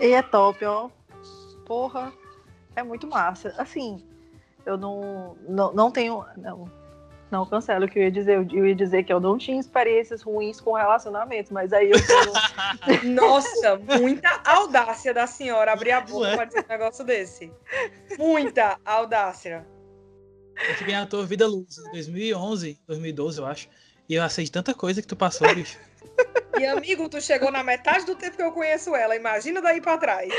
E 0.00 0.12
é 0.12 0.22
top, 0.22 0.64
ó. 0.64 0.88
Porra, 1.66 2.12
é 2.76 2.82
muito 2.82 3.06
massa. 3.06 3.54
Assim, 3.58 4.02
eu 4.66 4.76
não, 4.76 5.36
não, 5.48 5.72
não 5.72 5.90
tenho. 5.90 6.24
Não, 6.36 6.70
não 7.30 7.46
cancelo 7.46 7.86
o 7.86 7.88
que 7.88 7.98
eu 7.98 8.04
ia 8.04 8.10
dizer. 8.10 8.46
Eu 8.52 8.66
ia 8.66 8.74
dizer 8.74 9.04
que 9.04 9.12
eu 9.12 9.20
não 9.20 9.38
tinha 9.38 9.58
experiências 9.58 10.22
ruins 10.22 10.60
com 10.60 10.72
relacionamentos, 10.72 11.50
mas 11.50 11.72
aí 11.72 11.90
eu 11.90 11.98
tenho. 12.06 12.32
Nossa, 13.14 13.78
muita 13.98 14.40
audácia 14.44 15.12
da 15.12 15.26
senhora 15.26 15.72
abrir 15.72 15.92
a 15.92 16.00
boca 16.00 16.34
pra 16.34 16.44
dizer 16.44 16.64
um 16.64 16.68
negócio 16.68 17.04
desse. 17.04 17.52
Muita 18.18 18.78
audácia. 18.84 19.66
Eu 20.68 20.74
fiquei 20.76 20.94
na 20.94 21.06
tua 21.06 21.26
vida 21.26 21.46
luz 21.46 21.78
em 21.78 21.90
2011, 21.92 22.78
2012, 22.86 23.38
eu 23.38 23.46
acho. 23.46 23.68
E 24.08 24.14
eu 24.14 24.26
de 24.26 24.52
tanta 24.52 24.74
coisa 24.74 25.00
que 25.00 25.08
tu 25.08 25.16
passou, 25.16 25.52
bicho. 25.54 25.78
E 26.58 26.66
amigo, 26.66 27.08
tu 27.08 27.20
chegou 27.20 27.50
na 27.50 27.62
metade 27.62 28.06
do 28.06 28.14
tempo 28.16 28.36
que 28.36 28.42
eu 28.42 28.52
conheço 28.52 28.94
ela. 28.94 29.16
Imagina 29.16 29.60
daí 29.60 29.80
pra 29.80 29.98
trás. 29.98 30.32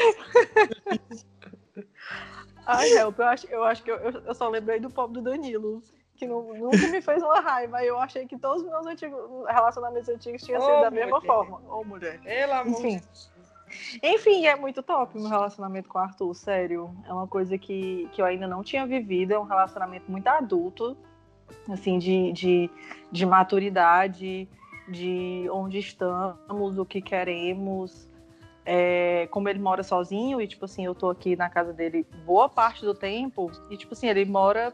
Ai, 2.66 2.90
help, 2.94 3.20
eu 3.20 3.26
acho, 3.26 3.48
eu 3.48 3.64
acho 3.64 3.84
que 3.84 3.92
eu, 3.92 3.98
eu, 3.98 4.34
só 4.34 4.50
lembrei 4.50 4.80
do 4.80 4.90
pobre 4.90 5.22
do 5.22 5.30
Danilo. 5.30 5.84
Que 6.16 6.26
nu- 6.26 6.54
nunca 6.56 6.88
me 6.88 7.02
fez 7.02 7.22
uma 7.22 7.42
raiva. 7.42 7.84
Eu 7.84 8.00
achei 8.00 8.26
que 8.26 8.38
todos 8.38 8.64
os 8.64 8.70
meus 8.70 8.88
antigos, 8.88 9.20
relacionamentos 9.48 10.08
antigos 10.08 10.42
tinham 10.42 10.62
sido 10.62 10.78
Ô, 10.78 10.82
da 10.82 10.90
mesma 10.90 11.20
mulher. 11.20 11.28
forma. 11.28 11.62
Ô, 11.68 11.84
mulher. 11.84 12.22
Pelo 12.22 12.54
amor 12.54 12.82
de 12.82 12.88
Enfim. 12.88 13.02
Enfim, 14.02 14.46
é 14.48 14.56
muito 14.56 14.82
top 14.82 15.18
o 15.18 15.22
meu 15.22 15.30
relacionamento 15.30 15.90
com 15.90 16.00
o 16.00 16.02
Arthur, 16.02 16.34
sério. 16.34 16.96
É 17.06 17.12
uma 17.12 17.28
coisa 17.28 17.58
que, 17.58 18.08
que 18.14 18.22
eu 18.22 18.26
ainda 18.26 18.48
não 18.48 18.64
tinha 18.64 18.86
vivido, 18.86 19.34
é 19.34 19.40
um 19.40 19.44
relacionamento 19.44 20.10
muito 20.10 20.28
adulto, 20.28 20.96
assim, 21.70 21.98
de, 22.00 22.32
de, 22.32 22.70
de 23.12 23.26
maturidade, 23.26 24.48
de 24.88 25.48
onde 25.52 25.80
estamos, 25.80 26.78
o 26.78 26.86
que 26.86 27.02
queremos. 27.02 28.10
É, 28.68 29.28
como 29.28 29.48
ele 29.48 29.60
mora 29.60 29.84
sozinho, 29.84 30.42
e 30.42 30.48
tipo 30.48 30.66
assim, 30.66 30.86
eu 30.86 30.96
tô 30.96 31.10
aqui 31.10 31.36
na 31.36 31.50
casa 31.50 31.72
dele 31.72 32.04
boa 32.26 32.50
parte 32.50 32.84
do 32.84 32.96
tempo, 32.96 33.52
e 33.70 33.78
tipo 33.78 33.94
assim, 33.94 34.08
ele 34.08 34.26
mora, 34.26 34.74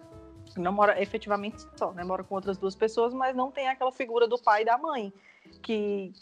não 0.56 0.72
mora 0.72 1.02
efetivamente 1.02 1.62
só, 1.76 1.92
né? 1.92 2.02
Mora 2.02 2.24
com 2.24 2.36
outras 2.36 2.58
duas 2.58 2.74
pessoas, 2.74 3.14
mas 3.14 3.36
não 3.36 3.52
tem 3.52 3.68
aquela 3.68 3.92
figura 3.92 4.30
do 4.30 4.42
pai 4.42 4.62
e 4.62 4.66
da 4.66 4.78
mãe 4.78 5.14
que 5.62 6.14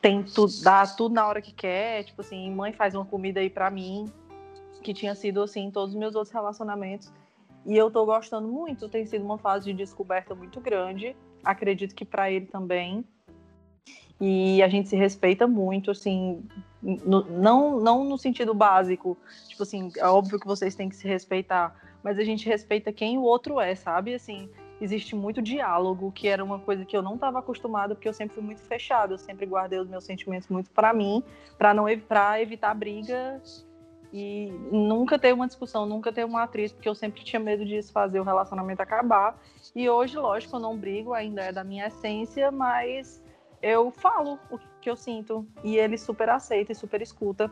tem 0.00 0.22
tudo, 0.22 0.52
dá 0.62 0.86
tudo 0.86 1.14
na 1.14 1.26
hora 1.26 1.42
que 1.42 1.52
quer, 1.52 2.04
tipo 2.04 2.20
assim, 2.20 2.50
mãe 2.50 2.72
faz 2.72 2.94
uma 2.94 3.04
comida 3.04 3.40
aí 3.40 3.50
pra 3.50 3.70
mim, 3.70 4.10
que 4.82 4.94
tinha 4.94 5.14
sido 5.14 5.42
assim 5.42 5.64
em 5.64 5.70
todos 5.70 5.94
os 5.94 5.98
meus 5.98 6.14
outros 6.14 6.32
relacionamentos. 6.32 7.12
E 7.64 7.76
eu 7.76 7.90
tô 7.90 8.06
gostando 8.06 8.46
muito, 8.48 8.88
tem 8.88 9.04
sido 9.04 9.24
uma 9.24 9.38
fase 9.38 9.66
de 9.66 9.72
descoberta 9.72 10.34
muito 10.34 10.60
grande. 10.60 11.16
Acredito 11.46 11.94
que 11.94 12.04
pra 12.04 12.30
ele 12.30 12.46
também. 12.46 13.04
E 14.20 14.62
a 14.62 14.68
gente 14.68 14.88
se 14.88 14.96
respeita 14.96 15.46
muito, 15.46 15.90
assim, 15.90 16.42
no- 16.82 17.24
não, 17.30 17.78
não 17.78 18.04
no 18.04 18.18
sentido 18.18 18.54
básico, 18.54 19.16
tipo 19.46 19.62
assim, 19.62 19.90
é 19.96 20.06
óbvio 20.06 20.40
que 20.40 20.46
vocês 20.46 20.74
têm 20.74 20.88
que 20.88 20.96
se 20.96 21.06
respeitar, 21.06 21.74
mas 22.02 22.18
a 22.18 22.24
gente 22.24 22.48
respeita 22.48 22.92
quem 22.92 23.18
o 23.18 23.22
outro 23.22 23.60
é, 23.60 23.74
sabe? 23.74 24.14
Assim, 24.14 24.48
existe 24.80 25.14
muito 25.14 25.42
diálogo, 25.42 26.10
que 26.12 26.28
era 26.28 26.42
uma 26.42 26.58
coisa 26.58 26.84
que 26.84 26.96
eu 26.96 27.02
não 27.02 27.14
estava 27.14 27.38
acostumada, 27.38 27.94
porque 27.94 28.08
eu 28.08 28.12
sempre 28.12 28.34
fui 28.34 28.44
muito 28.44 28.62
fechada, 28.62 29.12
eu 29.14 29.18
sempre 29.18 29.46
guardei 29.46 29.78
os 29.78 29.88
meus 29.88 30.04
sentimentos 30.04 30.48
muito 30.48 30.70
para 30.70 30.92
mim, 30.92 31.22
para 31.58 31.74
não 31.74 31.84
para 32.08 32.40
evitar 32.40 32.74
briga 32.74 33.40
e 34.12 34.52
nunca 34.70 35.18
ter 35.18 35.32
uma 35.32 35.46
discussão, 35.46 35.86
nunca 35.86 36.12
ter 36.12 36.24
um 36.24 36.36
atrito, 36.36 36.74
porque 36.74 36.88
eu 36.88 36.94
sempre 36.94 37.24
tinha 37.24 37.40
medo 37.40 37.64
disso 37.64 37.92
fazer 37.92 38.20
o 38.20 38.24
relacionamento 38.24 38.80
acabar. 38.80 39.38
E 39.74 39.88
hoje, 39.88 40.16
lógico, 40.16 40.56
eu 40.56 40.60
não 40.60 40.76
brigo, 40.76 41.12
ainda 41.12 41.42
é 41.42 41.52
da 41.52 41.64
minha 41.64 41.86
essência, 41.86 42.50
mas 42.50 43.22
eu 43.62 43.90
falo 43.90 44.38
o 44.50 44.58
que 44.80 44.88
eu 44.88 44.96
sinto 44.96 45.46
e 45.64 45.76
ele 45.76 45.98
super 45.98 46.28
aceita 46.28 46.72
e 46.72 46.74
super 46.74 47.02
escuta 47.02 47.50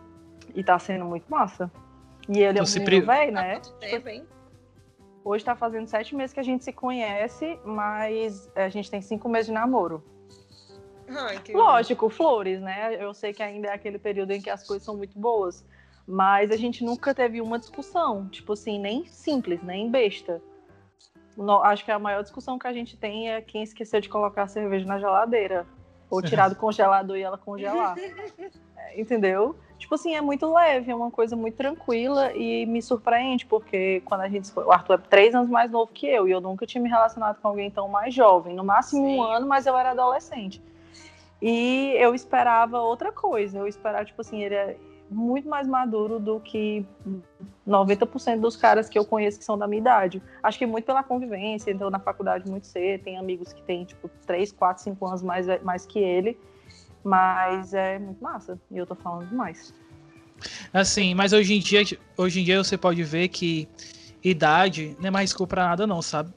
e 0.54 0.62
tá 0.62 0.78
sendo 0.78 1.04
muito 1.04 1.26
massa. 1.28 1.70
E 2.28 2.38
ele 2.42 2.58
é 2.58 2.62
um 2.62 2.64
Tu 2.64 2.70
se 2.70 2.80
menino 2.80 3.06
velho, 3.06 3.32
né? 3.32 3.60
Tempo, 3.80 4.08
hein? 4.08 4.26
Hoje 5.24 5.44
tá 5.44 5.56
fazendo 5.56 5.88
sete 5.88 6.14
meses 6.14 6.34
que 6.34 6.40
a 6.40 6.44
gente 6.44 6.64
se 6.64 6.72
conhece, 6.72 7.58
mas 7.64 8.50
a 8.54 8.68
gente 8.68 8.90
tem 8.90 9.00
cinco 9.00 9.28
meses 9.28 9.46
de 9.46 9.52
namoro. 9.52 10.04
Ai, 11.08 11.40
que 11.40 11.52
Lógico, 11.52 12.08
flores, 12.08 12.60
né? 12.60 13.02
Eu 13.02 13.12
sei 13.14 13.32
que 13.32 13.42
ainda 13.42 13.68
é 13.68 13.72
aquele 13.72 13.98
período 13.98 14.32
em 14.32 14.40
que 14.40 14.50
as 14.50 14.66
coisas 14.66 14.84
são 14.84 14.96
muito 14.96 15.18
boas, 15.18 15.64
mas 16.06 16.50
a 16.50 16.56
gente 16.56 16.84
nunca 16.84 17.14
teve 17.14 17.40
uma 17.40 17.58
discussão, 17.58 18.28
tipo 18.28 18.52
assim, 18.52 18.78
nem 18.78 19.06
simples, 19.06 19.62
nem 19.62 19.90
besta. 19.90 20.40
No- 21.36 21.62
acho 21.62 21.84
que 21.84 21.90
a 21.90 21.98
maior 21.98 22.22
discussão 22.22 22.58
que 22.58 22.66
a 22.66 22.72
gente 22.72 22.96
tem 22.96 23.30
é 23.30 23.40
quem 23.40 23.62
esqueceu 23.62 24.00
de 24.00 24.08
colocar 24.08 24.42
a 24.42 24.48
cerveja 24.48 24.86
na 24.86 24.98
geladeira. 24.98 25.66
Ou 26.10 26.22
tirar 26.22 26.48
do 26.48 26.54
congelador 26.54 27.16
e 27.16 27.22
ela 27.22 27.38
congelar. 27.38 27.96
É, 28.76 28.94
Entendeu? 29.00 29.56
Tipo 29.78 29.96
assim, 29.96 30.14
é 30.14 30.20
muito 30.20 30.52
leve, 30.52 30.90
é 30.90 30.94
uma 30.94 31.10
coisa 31.10 31.34
muito 31.34 31.56
tranquila 31.56 32.32
e 32.32 32.64
me 32.66 32.80
surpreende, 32.80 33.44
porque 33.46 34.00
quando 34.04 34.20
a 34.20 34.28
gente. 34.28 34.50
O 34.56 34.70
Arthur 34.70 34.94
é 34.94 34.98
três 34.98 35.34
anos 35.34 35.50
mais 35.50 35.70
novo 35.70 35.90
que 35.92 36.06
eu, 36.06 36.28
e 36.28 36.30
eu 36.30 36.40
nunca 36.40 36.64
tinha 36.66 36.80
me 36.80 36.88
relacionado 36.88 37.40
com 37.40 37.48
alguém 37.48 37.70
tão 37.70 37.88
mais 37.88 38.14
jovem. 38.14 38.54
No 38.54 38.62
máximo 38.62 39.04
Sim. 39.04 39.18
um 39.18 39.22
ano, 39.22 39.46
mas 39.46 39.66
eu 39.66 39.76
era 39.76 39.90
adolescente. 39.90 40.62
E 41.42 41.94
eu 41.98 42.14
esperava 42.14 42.80
outra 42.80 43.10
coisa. 43.10 43.58
Eu 43.58 43.66
esperava, 43.66 44.04
tipo 44.04 44.20
assim, 44.20 44.42
ele 44.42 44.54
é 44.54 44.76
muito 45.10 45.48
mais 45.48 45.66
maduro 45.66 46.18
do 46.18 46.40
que 46.40 46.84
90% 47.66 48.40
dos 48.40 48.56
caras 48.56 48.88
que 48.88 48.98
eu 48.98 49.04
conheço 49.04 49.38
que 49.38 49.44
são 49.44 49.56
da 49.56 49.66
minha 49.66 49.80
idade. 49.80 50.22
Acho 50.42 50.58
que 50.58 50.66
muito 50.66 50.84
pela 50.84 51.02
convivência, 51.02 51.70
entrou 51.70 51.90
na 51.90 51.98
faculdade 51.98 52.50
muito 52.50 52.66
cedo, 52.66 53.04
tem 53.04 53.18
amigos 53.18 53.52
que 53.52 53.62
têm, 53.62 53.84
tipo, 53.84 54.08
3, 54.26 54.52
4, 54.52 54.82
5 54.82 55.06
anos 55.06 55.22
mais, 55.22 55.46
mais 55.62 55.86
que 55.86 55.98
ele. 55.98 56.38
Mas 57.02 57.74
é 57.74 57.98
muito 57.98 58.22
massa. 58.22 58.58
E 58.70 58.78
eu 58.78 58.86
tô 58.86 58.94
falando 58.94 59.28
demais. 59.28 59.74
Assim, 60.72 61.14
mas 61.14 61.32
hoje 61.32 61.54
em 61.54 61.60
dia, 61.60 61.82
hoje 62.16 62.40
em 62.40 62.44
dia 62.44 62.62
você 62.62 62.76
pode 62.76 63.02
ver 63.02 63.28
que 63.28 63.68
idade 64.22 64.96
não 64.98 65.08
é 65.08 65.10
mais 65.10 65.30
desculpa 65.30 65.56
pra 65.56 65.68
nada, 65.68 65.86
não, 65.86 66.00
sabe? 66.00 66.32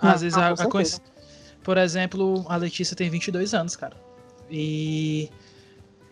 Às 0.00 0.02
Não, 0.02 0.18
vezes 0.18 0.38
a, 0.38 0.48
a 0.50 0.66
coisa. 0.68 1.00
Por 1.62 1.76
exemplo, 1.76 2.46
a 2.48 2.56
Letícia 2.56 2.96
tem 2.96 3.10
22 3.10 3.52
anos, 3.52 3.76
cara. 3.76 3.96
E, 4.50 5.28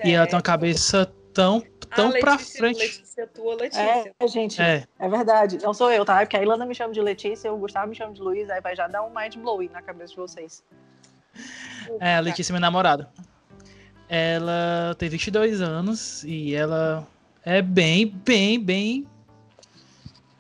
e 0.05 0.13
ela 0.13 0.27
tem 0.27 0.37
uma 0.37 0.43
cabeça 0.43 1.11
tão, 1.37 1.63
tão 1.95 2.09
ah, 2.09 2.19
pra 2.19 2.33
Letícia, 2.33 2.59
frente. 2.59 2.79
Letícia, 2.79 3.27
tua 3.27 3.55
Letícia. 3.57 4.15
É, 4.19 4.27
gente, 4.27 4.63
é. 4.63 4.87
É, 4.99 5.09
verdade. 5.09 5.59
Não 5.63 5.75
sou 5.75 5.93
eu, 5.93 6.03
tá? 6.03 6.23
É 6.23 6.25
porque 6.25 6.39
a 6.39 6.43
Ilana 6.43 6.65
me 6.65 6.75
chama 6.75 6.95
de 6.95 7.01
Letícia, 7.03 7.53
o 7.53 7.59
Gustavo 7.59 7.89
me 7.89 7.95
chama 7.95 8.15
de 8.15 8.23
Luiz, 8.23 8.49
aí 8.49 8.61
vai 8.63 8.75
já 8.75 8.89
dar 8.89 9.03
um 9.03 9.11
mind 9.15 9.37
blowing 9.37 9.69
na 9.69 9.83
cabeça 9.83 10.15
de 10.15 10.17
vocês. 10.17 10.65
é, 12.01 12.17
a 12.17 12.21
Letícia 12.21 12.53
é 12.53 12.55
minha 12.55 12.61
namorada. 12.61 13.11
Ela 14.09 14.97
tem 14.99 15.11
22 15.11 15.61
anos 15.61 16.25
e 16.25 16.55
ela 16.55 17.07
é 17.45 17.61
bem, 17.61 18.07
bem, 18.07 18.59
bem. 18.59 19.07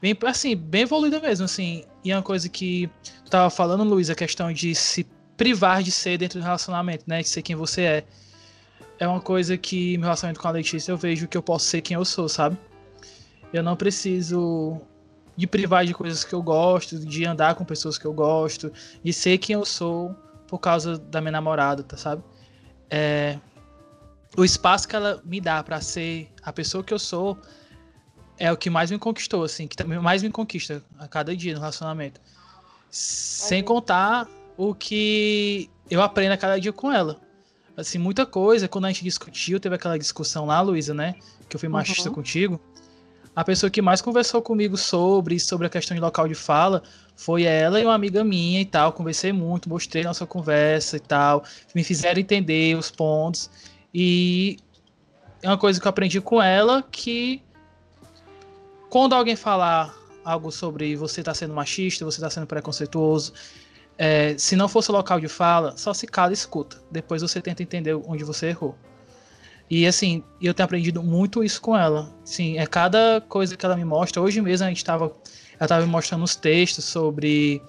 Bem, 0.00 0.16
assim, 0.24 0.56
bem 0.56 0.82
evoluída 0.82 1.20
mesmo, 1.20 1.44
assim. 1.44 1.84
E 2.02 2.10
é 2.10 2.16
uma 2.16 2.22
coisa 2.22 2.48
que 2.48 2.88
tu 3.24 3.30
tava 3.30 3.50
falando, 3.50 3.84
Luiz, 3.84 4.08
a 4.08 4.14
questão 4.14 4.50
de 4.50 4.74
se 4.74 5.04
privar 5.36 5.82
de 5.82 5.90
ser 5.90 6.16
dentro 6.16 6.38
do 6.38 6.42
relacionamento, 6.42 7.04
né? 7.06 7.20
De 7.20 7.28
ser 7.28 7.42
quem 7.42 7.54
você 7.54 7.82
é. 7.82 8.04
É 8.98 9.06
uma 9.06 9.20
coisa 9.20 9.56
que 9.58 9.98
meu 9.98 10.04
relacionamento 10.04 10.40
com 10.40 10.48
a 10.48 10.50
Letícia 10.50 10.90
eu 10.90 10.96
vejo 10.96 11.28
que 11.28 11.36
eu 11.36 11.42
posso 11.42 11.66
ser 11.66 11.82
quem 11.82 11.94
eu 11.94 12.04
sou, 12.04 12.28
sabe? 12.28 12.56
Eu 13.52 13.62
não 13.62 13.76
preciso 13.76 14.80
de 15.36 15.46
privar 15.46 15.84
de 15.84 15.92
coisas 15.92 16.24
que 16.24 16.34
eu 16.34 16.42
gosto, 16.42 16.98
de 16.98 17.24
andar 17.26 17.54
com 17.54 17.64
pessoas 17.64 17.98
que 17.98 18.06
eu 18.06 18.12
gosto, 18.12 18.72
de 19.04 19.12
ser 19.12 19.36
quem 19.38 19.54
eu 19.54 19.64
sou 19.64 20.14
por 20.48 20.58
causa 20.58 20.96
da 20.96 21.20
minha 21.20 21.32
namorada, 21.32 21.82
tá, 21.82 21.96
sabe? 21.96 22.22
É, 22.88 23.38
o 24.36 24.44
espaço 24.44 24.88
que 24.88 24.96
ela 24.96 25.20
me 25.24 25.40
dá 25.40 25.62
pra 25.62 25.80
ser 25.80 26.32
a 26.42 26.52
pessoa 26.52 26.82
que 26.82 26.94
eu 26.94 26.98
sou 26.98 27.38
é 28.38 28.50
o 28.50 28.56
que 28.56 28.70
mais 28.70 28.90
me 28.90 28.98
conquistou, 28.98 29.44
assim, 29.44 29.66
que 29.66 29.76
também 29.76 29.98
mais 29.98 30.22
me 30.22 30.30
conquista 30.30 30.82
a 30.98 31.06
cada 31.08 31.36
dia 31.36 31.54
no 31.54 31.60
relacionamento. 31.60 32.20
Sem 32.90 33.62
contar 33.62 34.28
o 34.56 34.74
que 34.74 35.70
eu 35.90 36.02
aprendo 36.02 36.32
a 36.32 36.36
cada 36.36 36.58
dia 36.58 36.72
com 36.72 36.92
ela. 36.92 37.20
Assim, 37.76 37.98
muita 37.98 38.24
coisa, 38.24 38.66
quando 38.68 38.86
a 38.86 38.88
gente 38.88 39.04
discutiu, 39.04 39.60
teve 39.60 39.74
aquela 39.74 39.98
discussão 39.98 40.46
lá, 40.46 40.60
Luísa, 40.60 40.94
né? 40.94 41.14
Que 41.48 41.56
eu 41.56 41.60
fui 41.60 41.68
machista 41.68 42.08
Uhum. 42.08 42.14
contigo. 42.14 42.60
A 43.34 43.44
pessoa 43.44 43.68
que 43.68 43.82
mais 43.82 44.00
conversou 44.00 44.40
comigo 44.40 44.78
sobre, 44.78 45.38
sobre 45.38 45.66
a 45.66 45.70
questão 45.70 45.94
de 45.94 46.00
local 46.00 46.26
de 46.26 46.34
fala, 46.34 46.82
foi 47.14 47.42
ela 47.42 47.78
e 47.78 47.84
uma 47.84 47.94
amiga 47.94 48.24
minha 48.24 48.62
e 48.62 48.64
tal. 48.64 48.92
Conversei 48.94 49.30
muito, 49.30 49.68
mostrei 49.68 50.02
nossa 50.04 50.26
conversa 50.26 50.96
e 50.96 51.00
tal. 51.00 51.44
Me 51.74 51.84
fizeram 51.84 52.18
entender 52.18 52.76
os 52.78 52.90
pontos. 52.90 53.50
E 53.92 54.56
é 55.42 55.48
uma 55.48 55.58
coisa 55.58 55.78
que 55.78 55.86
eu 55.86 55.90
aprendi 55.90 56.18
com 56.18 56.40
ela 56.40 56.82
que 56.90 57.42
quando 58.88 59.14
alguém 59.14 59.36
falar 59.36 59.94
algo 60.24 60.50
sobre 60.50 60.96
você 60.96 61.22
tá 61.22 61.34
sendo 61.34 61.52
machista, 61.52 62.04
você 62.06 62.20
tá 62.20 62.30
sendo 62.30 62.46
preconceituoso, 62.46 63.32
é, 63.98 64.36
se 64.36 64.56
não 64.56 64.68
fosse 64.68 64.90
o 64.90 64.92
local 64.92 65.18
de 65.18 65.28
fala, 65.28 65.76
só 65.76 65.94
se 65.94 66.06
cala 66.06 66.30
e 66.30 66.34
escuta. 66.34 66.82
Depois 66.90 67.22
você 67.22 67.40
tenta 67.40 67.62
entender 67.62 67.94
onde 67.94 68.24
você 68.24 68.48
errou. 68.48 68.76
E 69.68 69.86
assim, 69.86 70.22
eu 70.40 70.54
tenho 70.54 70.64
aprendido 70.64 71.02
muito 71.02 71.42
isso 71.42 71.60
com 71.60 71.76
ela. 71.76 72.14
Sim, 72.24 72.58
é 72.58 72.66
cada 72.66 73.20
coisa 73.28 73.56
que 73.56 73.66
ela 73.66 73.76
me 73.76 73.84
mostra. 73.84 74.22
Hoje 74.22 74.40
mesmo 74.40 74.66
a 74.66 74.68
gente 74.68 74.84
tava. 74.84 75.12
Ela 75.58 75.68
tava 75.68 75.84
me 75.84 75.90
mostrando 75.90 76.22
os 76.22 76.36
textos 76.36 76.84
sobre 76.84 77.62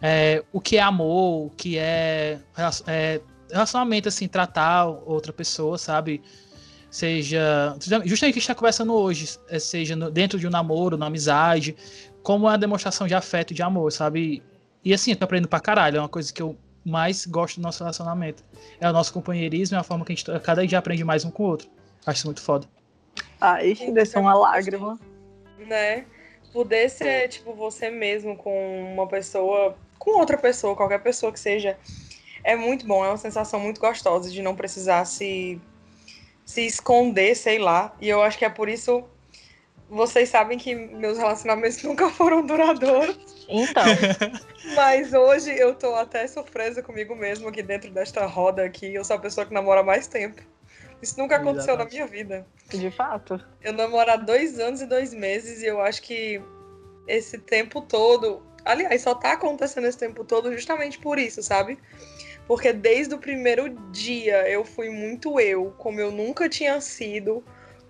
é, 0.00 0.44
o 0.52 0.60
que 0.60 0.76
é 0.76 0.82
amor, 0.82 1.46
o 1.46 1.50
que 1.50 1.78
é, 1.78 2.38
é 2.86 3.20
relacionamento, 3.50 4.08
assim, 4.08 4.28
tratar 4.28 4.86
outra 4.86 5.32
pessoa, 5.32 5.78
sabe? 5.78 6.22
Seja. 6.90 7.74
Justamente 8.04 8.14
o 8.14 8.18
que 8.18 8.24
a 8.24 8.28
gente 8.28 8.38
está 8.38 8.54
conversando 8.54 8.94
hoje, 8.94 9.36
é, 9.48 9.58
seja 9.58 9.96
no, 9.96 10.10
dentro 10.10 10.38
de 10.38 10.46
um 10.46 10.50
namoro, 10.50 10.96
na 10.96 11.06
amizade, 11.06 11.74
como 12.22 12.48
é 12.48 12.54
a 12.54 12.56
demonstração 12.56 13.06
de 13.06 13.14
afeto 13.14 13.52
de 13.52 13.62
amor, 13.62 13.90
sabe? 13.90 14.42
E 14.84 14.92
assim, 14.92 15.12
eu 15.12 15.16
tô 15.16 15.24
aprendendo 15.24 15.48
pra 15.48 15.60
caralho, 15.60 15.98
é 15.98 16.00
uma 16.00 16.08
coisa 16.08 16.32
que 16.32 16.42
eu 16.42 16.56
mais 16.84 17.26
gosto 17.26 17.56
do 17.56 17.62
nosso 17.62 17.82
relacionamento. 17.82 18.42
É 18.80 18.88
o 18.88 18.92
nosso 18.92 19.12
companheirismo, 19.12 19.76
é 19.76 19.80
a 19.80 19.84
forma 19.84 20.04
que 20.04 20.12
a 20.12 20.16
gente 20.16 20.40
cada 20.40 20.66
dia 20.66 20.78
aprende 20.78 21.04
mais 21.04 21.24
um 21.24 21.30
com 21.30 21.44
o 21.44 21.46
outro. 21.46 21.68
Acho 22.04 22.18
isso 22.18 22.26
muito 22.26 22.42
foda. 22.42 22.66
Ai, 23.40 23.74
desceu 23.92 24.20
uma 24.20 24.34
lágrima. 24.34 24.98
Né? 25.58 26.04
Poder 26.52 26.88
ser, 26.90 27.28
tipo, 27.28 27.54
você 27.54 27.90
mesmo 27.90 28.36
com 28.36 28.92
uma 28.92 29.06
pessoa, 29.06 29.76
com 29.98 30.18
outra 30.18 30.36
pessoa, 30.36 30.76
qualquer 30.76 31.02
pessoa 31.02 31.32
que 31.32 31.40
seja, 31.40 31.78
é 32.44 32.56
muito 32.56 32.86
bom, 32.86 33.04
é 33.04 33.08
uma 33.08 33.16
sensação 33.16 33.60
muito 33.60 33.80
gostosa 33.80 34.30
de 34.30 34.42
não 34.42 34.54
precisar 34.54 35.04
se, 35.04 35.60
se 36.44 36.66
esconder, 36.66 37.36
sei 37.36 37.58
lá. 37.58 37.94
E 38.00 38.08
eu 38.08 38.20
acho 38.22 38.36
que 38.36 38.44
é 38.44 38.50
por 38.50 38.68
isso. 38.68 39.04
Vocês 39.88 40.28
sabem 40.28 40.58
que 40.58 40.74
meus 40.74 41.18
relacionamentos 41.18 41.82
nunca 41.84 42.10
foram 42.10 42.44
duradouros. 42.44 43.41
Então. 43.48 43.84
Mas 44.74 45.12
hoje 45.12 45.50
eu 45.50 45.74
tô 45.74 45.94
até 45.94 46.26
surpresa 46.26 46.82
comigo 46.82 47.14
mesmo 47.14 47.48
aqui 47.48 47.62
dentro 47.62 47.90
desta 47.90 48.24
roda 48.26 48.64
aqui. 48.64 48.94
Eu 48.94 49.04
sou 49.04 49.16
a 49.16 49.18
pessoa 49.18 49.46
que 49.46 49.52
namora 49.52 49.82
mais 49.82 50.06
tempo. 50.06 50.42
Isso 51.02 51.18
nunca 51.18 51.36
aconteceu 51.36 51.74
Exatamente. 51.74 51.98
na 51.98 52.06
minha 52.06 52.06
vida. 52.06 52.46
De 52.68 52.90
fato. 52.90 53.44
Eu 53.60 53.72
namoro 53.72 54.10
há 54.10 54.16
dois 54.16 54.60
anos 54.60 54.80
e 54.80 54.86
dois 54.86 55.12
meses 55.12 55.60
e 55.62 55.66
eu 55.66 55.80
acho 55.80 56.00
que 56.02 56.40
esse 57.06 57.38
tempo 57.38 57.82
todo. 57.82 58.42
Aliás, 58.64 59.02
só 59.02 59.14
tá 59.14 59.32
acontecendo 59.32 59.88
esse 59.88 59.98
tempo 59.98 60.24
todo 60.24 60.52
justamente 60.52 60.98
por 60.98 61.18
isso, 61.18 61.42
sabe? 61.42 61.76
Porque 62.46 62.72
desde 62.72 63.14
o 63.14 63.18
primeiro 63.18 63.68
dia 63.90 64.48
eu 64.48 64.64
fui 64.64 64.88
muito 64.88 65.40
eu, 65.40 65.74
como 65.78 65.98
eu 65.98 66.12
nunca 66.12 66.48
tinha 66.48 66.80
sido 66.80 67.44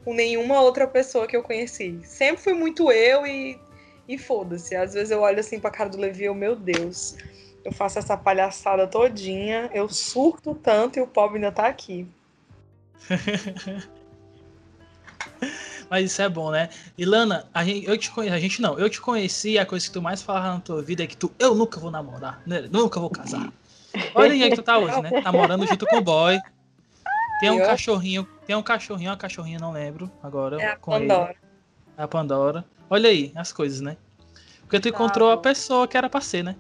com 0.04 0.14
nenhuma 0.14 0.61
outra 0.61 0.87
pessoa 0.87 1.26
que 1.26 1.37
eu 1.37 1.42
conheci. 1.42 2.00
Sempre 2.04 2.42
fui 2.42 2.54
muito 2.54 2.90
eu 2.90 3.26
e 3.26 3.61
e 4.09 4.18
foda-se. 4.18 4.75
Às 4.75 4.94
vezes 4.94 5.11
eu 5.11 5.21
olho 5.21 5.40
assim 5.40 5.61
pra 5.61 5.71
cara 5.71 5.90
do 5.90 5.99
Levi 5.99 6.23
e 6.23 6.26
eu, 6.26 6.35
meu 6.35 6.56
Deus, 6.56 7.16
eu 7.64 7.73
faço 7.73 7.99
essa 7.99 8.16
palhaçada 8.16 8.87
todinha, 8.87 9.71
eu 9.73 9.88
surto 9.88 10.54
tanto 10.54 10.99
e 10.99 11.02
o 11.02 11.06
pobre 11.06 11.37
ainda 11.37 11.52
tá 11.52 11.66
aqui. 11.66 12.06
Mas 15.90 16.11
isso 16.11 16.23
é 16.23 16.28
bom, 16.28 16.50
né? 16.50 16.71
Ilana, 16.97 17.47
a 17.52 17.62
gente, 17.64 17.87
eu 17.87 17.99
te 17.99 18.11
conheci, 18.11 18.35
a 18.35 18.38
gente 18.38 18.62
não, 18.62 18.78
eu 18.78 18.88
te 18.88 18.99
conheci, 18.99 19.59
a 19.59 19.66
coisa 19.66 19.85
que 19.85 19.92
tu 19.92 20.00
mais 20.00 20.23
falava 20.23 20.54
na 20.54 20.61
tua 20.61 20.80
vida 20.82 21.04
é 21.04 21.06
que 21.06 21.16
tu, 21.16 21.30
eu 21.38 21.54
nunca 21.54 21.78
vou 21.78 21.90
namorar, 21.90 22.40
né? 22.47 22.66
nunca 22.71 22.99
vou 22.99 23.11
casar. 23.11 23.52
Olha 24.14 24.32
aí 24.32 24.49
que 24.49 24.56
tu 24.56 24.62
tá 24.62 24.78
hoje, 24.78 25.02
né? 25.02 25.11
Namorando 25.23 25.67
junto 25.67 25.86
com 25.86 25.99
o 25.99 26.00
boy. 26.00 26.41
Tem 27.41 27.50
um 27.50 27.58
eu? 27.58 27.67
cachorrinho, 27.67 28.26
tem 28.47 28.56
um 28.56 28.62
cachorrinho, 28.62 29.10
uma 29.10 29.17
cachorrinha, 29.17 29.58
não 29.58 29.73
lembro 29.73 30.10
agora. 30.23 30.62
É 30.62 30.71
a 30.71 30.76
Pandora. 30.76 31.30
Ele. 31.30 31.38
É 31.99 32.02
a 32.02 32.08
Pandora. 32.08 32.65
Olha 32.93 33.09
aí 33.09 33.33
as 33.35 33.55
coisas, 33.55 33.81
né? 33.81 33.97
Porque 34.61 34.78
tu 34.78 34.89
encontrou 34.91 35.31
a 35.31 35.39
pessoa 35.39 35.89
que 35.89 35.97
era 35.97 36.11
pra 36.11 36.21
ser, 36.21 36.45
né? 36.45 36.57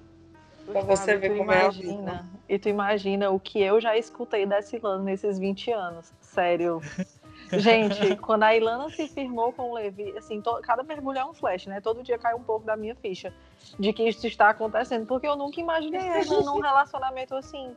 Pra 0.64 0.80
você 0.80 1.14
ver 1.14 1.36
como 1.36 1.52
imagina, 1.52 1.60
é 1.60 1.66
a 1.66 1.70
vida. 1.70 2.26
E 2.48 2.58
tu 2.58 2.68
imagina 2.70 3.28
o 3.28 3.38
que 3.38 3.60
eu 3.60 3.78
já 3.78 3.98
escutei 3.98 4.46
dessa 4.46 4.74
Ilana 4.74 5.02
nesses 5.02 5.38
20 5.38 5.70
anos. 5.72 6.10
Sério. 6.22 6.80
Gente, 7.52 8.16
quando 8.16 8.44
a 8.44 8.56
Ilana 8.56 8.88
se 8.88 9.08
firmou 9.08 9.52
com 9.52 9.72
o 9.72 9.74
Levi, 9.74 10.16
assim, 10.16 10.40
to, 10.40 10.58
cada 10.62 10.82
mergulho 10.82 11.18
é 11.18 11.24
um 11.26 11.34
flash, 11.34 11.66
né? 11.66 11.82
Todo 11.82 12.02
dia 12.02 12.16
cai 12.16 12.32
um 12.32 12.42
pouco 12.42 12.64
da 12.64 12.78
minha 12.78 12.94
ficha 12.94 13.30
de 13.78 13.92
que 13.92 14.08
isso 14.08 14.26
está 14.26 14.48
acontecendo, 14.48 15.04
porque 15.04 15.28
eu 15.28 15.36
nunca 15.36 15.60
imaginei 15.60 16.00
ela 16.00 16.24
num 16.40 16.60
relacionamento 16.60 17.34
assim. 17.34 17.76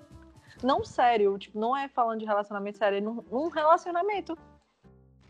Não 0.63 0.85
sério, 0.85 1.37
tipo, 1.37 1.59
não 1.59 1.75
é 1.75 1.89
falando 1.89 2.19
de 2.19 2.25
relacionamento 2.25 2.77
sério, 2.77 2.99
é 2.99 3.01
num, 3.01 3.21
num 3.29 3.49
relacionamento. 3.49 4.37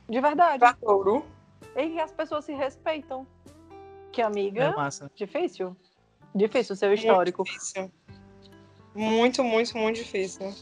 De 0.08 0.22
verdade. 0.22 0.60
Vatouro 0.60 1.26
em 1.26 1.35
que 1.74 2.00
as 2.00 2.12
pessoas 2.12 2.46
se 2.46 2.54
respeitam. 2.54 3.28
Que 4.12 4.22
amiga, 4.22 4.64
é 4.64 4.76
massa. 4.76 5.12
difícil. 5.16 5.76
Difícil 6.34 6.74
o 6.74 6.76
seu 6.78 6.94
histórico. 6.94 7.44
Muito 7.44 7.54
difícil. 7.54 7.92
Muito, 8.94 9.44
muito, 9.44 9.78
muito 9.78 9.96
difícil. 9.98 10.54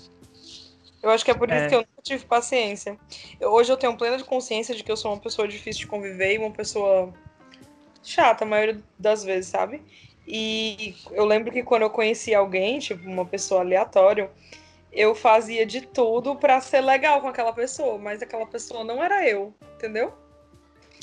Eu 1.04 1.10
acho 1.10 1.24
que 1.24 1.32
é 1.32 1.34
por 1.34 1.50
isso 1.50 1.66
é. 1.66 1.70
que 1.70 1.76
eu 1.76 1.80
nunca 1.80 2.02
tive 2.02 2.26
paciência. 2.26 2.98
Eu, 3.40 3.52
hoje 3.52 3.72
eu 3.72 3.78
tenho 3.78 3.96
plena 3.98 4.24
consciência 4.24 4.74
de 4.74 4.84
que 4.84 4.92
eu 4.92 4.98
sou 4.98 5.12
uma 5.12 5.20
pessoa 5.20 5.48
difícil 5.48 5.82
de 5.82 5.88
conviver 5.88 6.36
e 6.36 6.38
uma 6.38 6.52
pessoa 6.52 7.14
chata 8.02 8.44
a 8.44 8.48
maioria 8.48 8.82
das 8.98 9.24
vezes, 9.24 9.50
sabe? 9.50 9.84
E 10.26 10.96
eu 11.12 11.26
lembro 11.26 11.52
que 11.52 11.62
quando 11.62 11.82
eu 11.84 11.90
conheci 11.90 12.34
alguém, 12.34 12.80
tipo, 12.80 13.08
uma 13.08 13.26
pessoa 13.26 13.62
aleatória, 13.62 14.32
eu 14.92 15.14
fazia 15.14 15.66
de 15.66 15.82
tudo 15.82 16.36
para 16.36 16.62
ser 16.62 16.82
legal 16.82 17.20
com 17.20 17.28
aquela 17.28 17.52
pessoa, 17.52 17.98
mas 17.98 18.22
aquela 18.22 18.46
pessoa 18.46 18.84
não 18.84 19.04
era 19.04 19.28
eu, 19.28 19.54
entendeu? 19.76 20.14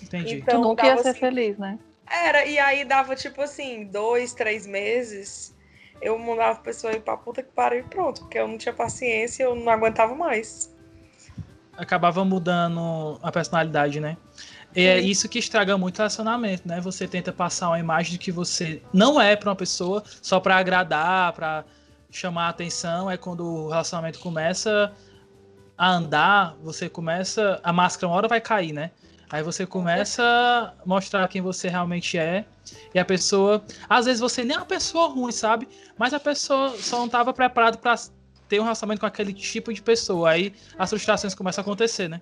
Entendi. 0.03 0.37
Então, 0.37 0.63
tu 0.63 0.69
nunca 0.69 0.87
ia 0.87 0.97
ser 0.99 1.09
assim, 1.11 1.21
feliz, 1.21 1.59
né? 1.59 1.79
Era, 2.09 2.45
e 2.45 2.59
aí 2.59 2.85
dava 2.85 3.15
tipo 3.15 3.41
assim, 3.41 3.85
dois, 3.85 4.35
três 4.35 4.67
meses, 4.67 5.55
eu 6.03 6.19
mandava 6.19 6.59
a 6.59 6.63
pessoa 6.63 6.93
ir 6.93 7.01
pra 7.01 7.17
puta 7.17 7.43
que 7.43 7.51
pariu 7.53 7.81
e 7.81 7.85
pronto, 7.85 8.23
porque 8.23 8.39
eu 8.39 8.49
não 8.49 8.59
tinha 8.59 8.75
paciência, 8.75 9.45
eu 9.45 9.55
não 9.55 9.71
aguentava 9.71 10.15
mais. 10.15 10.75
Acabava 11.77 12.25
mudando 12.25 13.19
a 13.23 13.31
personalidade, 13.31 14.01
né? 14.01 14.17
E 14.75 14.87
é 14.87 15.01
isso 15.01 15.29
que 15.29 15.39
estraga 15.39 15.77
muito 15.77 15.97
o 15.97 15.99
relacionamento, 15.99 16.67
né? 16.67 16.81
Você 16.81 17.09
tenta 17.09 17.33
passar 17.33 17.69
uma 17.69 17.79
imagem 17.79 18.13
de 18.13 18.19
que 18.19 18.31
você 18.31 18.83
não 18.93 19.21
é 19.21 19.35
para 19.35 19.51
uma 19.51 19.57
pessoa 19.57 20.03
só 20.23 20.39
para 20.39 20.57
agradar, 20.57 21.33
para 21.33 21.65
chamar 22.11 22.47
a 22.47 22.49
atenção. 22.51 23.11
É 23.11 23.17
quando 23.17 23.45
o 23.45 23.69
relacionamento 23.69 24.21
começa 24.21 24.93
a 25.77 25.91
andar, 25.91 26.57
você 26.63 26.89
começa. 26.89 27.61
A 27.65 27.73
máscara 27.73 28.09
uma 28.09 28.17
hora 28.17 28.29
vai 28.29 28.41
cair, 28.41 28.73
né? 28.73 28.93
Aí 29.33 29.43
você 29.45 29.65
começa 29.65 30.23
a 30.23 30.73
mostrar 30.85 31.27
quem 31.29 31.41
você 31.41 31.69
realmente 31.69 32.19
é. 32.19 32.45
E 32.93 32.99
a 32.99 33.05
pessoa. 33.05 33.65
Às 33.89 34.07
vezes 34.07 34.21
você 34.21 34.43
nem 34.43 34.57
é 34.57 34.59
uma 34.59 34.67
pessoa 34.67 35.09
ruim, 35.09 35.31
sabe? 35.31 35.69
Mas 35.97 36.13
a 36.13 36.19
pessoa 36.19 36.71
só 36.71 36.99
não 36.99 37.07
estava 37.07 37.33
preparada 37.33 37.79
para 37.79 37.95
ter 38.49 38.59
um 38.59 38.65
relacionamento 38.65 39.01
com 39.01 39.07
aquele 39.07 39.33
tipo 39.33 39.73
de 39.73 39.81
pessoa. 39.81 40.31
Aí 40.31 40.53
as 40.77 40.91
frustrações 40.91 41.35
começam 41.35 41.63
a 41.63 41.65
acontecer, 41.65 42.09
né? 42.09 42.21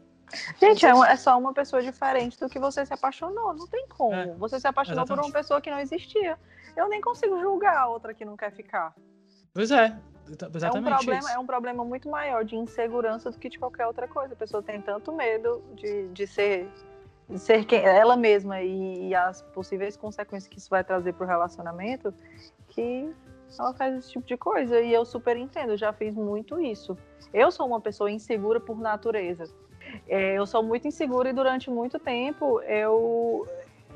Gente, 0.61 0.85
é, 0.85 0.91
é 0.91 1.17
só 1.17 1.39
uma 1.39 1.55
pessoa 1.55 1.83
diferente 1.83 2.39
do 2.39 2.49
que 2.51 2.59
você 2.59 2.85
se 2.85 2.93
apaixonou. 2.93 3.55
Não 3.55 3.67
tem 3.67 3.87
como. 3.89 4.15
É, 4.15 4.35
você 4.35 4.61
se 4.61 4.69
apaixonou 4.69 5.05
exatamente. 5.05 5.25
por 5.25 5.31
uma 5.31 5.33
pessoa 5.33 5.61
que 5.63 5.71
não 5.71 5.79
existia. 5.79 6.39
Eu 6.77 6.91
nem 6.91 7.01
consigo 7.01 7.41
julgar 7.41 7.77
a 7.77 7.89
outra 7.89 8.13
que 8.13 8.25
não 8.25 8.37
quer 8.37 8.53
ficar. 8.53 8.95
Pois 9.55 9.71
é. 9.71 9.97
Exatamente 10.55 10.77
é 10.77 10.79
um, 10.79 10.97
problema, 10.97 11.19
isso. 11.21 11.29
é 11.31 11.39
um 11.39 11.47
problema 11.47 11.85
muito 11.87 12.11
maior 12.11 12.45
de 12.45 12.55
insegurança 12.55 13.31
do 13.31 13.39
que 13.39 13.49
de 13.49 13.59
qualquer 13.59 13.87
outra 13.87 14.07
coisa. 14.07 14.35
A 14.35 14.37
pessoa 14.37 14.63
tem 14.63 14.79
tanto 14.83 15.11
medo 15.11 15.65
de, 15.75 16.09
de 16.09 16.27
ser 16.27 16.69
ser 17.37 17.65
quem, 17.65 17.81
ela 17.85 18.17
mesma 18.17 18.63
e, 18.63 19.09
e, 19.09 19.15
as 19.15 19.43
possíveis 19.43 19.97
consequências 19.97 20.49
que 20.49 20.59
isso 20.59 20.71
vai 20.71 20.83
trazer 20.83 21.13
para 21.13 21.25
o 21.25 21.29
relacionamento, 21.29 22.15
que 22.69 23.13
ela 23.59 23.75
faz 23.75 23.97
esse 23.97 24.13
tipo 24.13 24.27
de 24.27 24.37
coisa. 24.37 24.81
E 24.81 24.93
eu 24.93 25.05
super 25.05 25.37
entendo, 25.37 25.77
já 25.77 25.93
fiz 25.93 26.15
muito 26.15 26.61
isso. 26.61 26.97
Eu 27.33 27.51
sou 27.51 27.67
uma 27.67 27.81
pessoa 27.81 28.11
insegura 28.11 28.59
por 28.61 28.79
natureza. 28.79 29.45
É, 30.09 30.35
eu 30.35 30.47
sou 30.47 30.63
muito 30.63 30.89
insegura 30.89 31.31
e 31.31 31.33
durante 31.33 31.71
muito 31.71 31.99
tempo 31.99 32.61
eu 32.63 33.47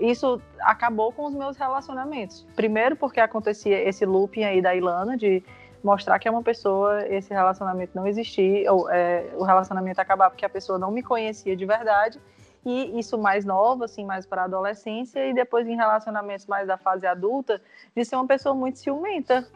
isso 0.00 0.40
acabou 0.60 1.12
com 1.12 1.26
os 1.26 1.34
meus 1.34 1.56
relacionamentos. 1.56 2.46
Primeiro 2.56 2.96
porque 2.96 3.20
acontecia 3.20 3.86
esse 3.88 4.04
looping 4.06 4.42
aí 4.42 4.62
da 4.62 4.74
Ilana 4.74 5.16
de 5.16 5.42
mostrar 5.84 6.18
que 6.18 6.26
é 6.26 6.30
uma 6.30 6.42
pessoa, 6.42 7.06
esse 7.06 7.32
relacionamento 7.32 7.92
não 7.94 8.06
existia, 8.06 8.72
ou 8.72 8.88
é, 8.90 9.26
o 9.36 9.44
relacionamento 9.44 10.00
acabar 10.00 10.30
porque 10.30 10.46
a 10.46 10.48
pessoa 10.48 10.78
não 10.78 10.90
me 10.90 11.02
conhecia 11.02 11.54
de 11.54 11.66
verdade 11.66 12.18
e 12.64 12.98
isso 12.98 13.18
mais 13.18 13.44
nova, 13.44 13.86
assim, 13.86 14.04
mais 14.04 14.24
para 14.24 14.42
a 14.42 14.44
adolescência, 14.44 15.26
e 15.26 15.34
depois 15.34 15.66
em 15.66 15.76
relacionamentos 15.76 16.46
mais 16.46 16.66
da 16.66 16.76
fase 16.76 17.06
adulta, 17.06 17.60
de 17.94 18.04
ser 18.04 18.16
uma 18.16 18.26
pessoa 18.26 18.54
muito 18.54 18.78
ciumenta. 18.78 19.46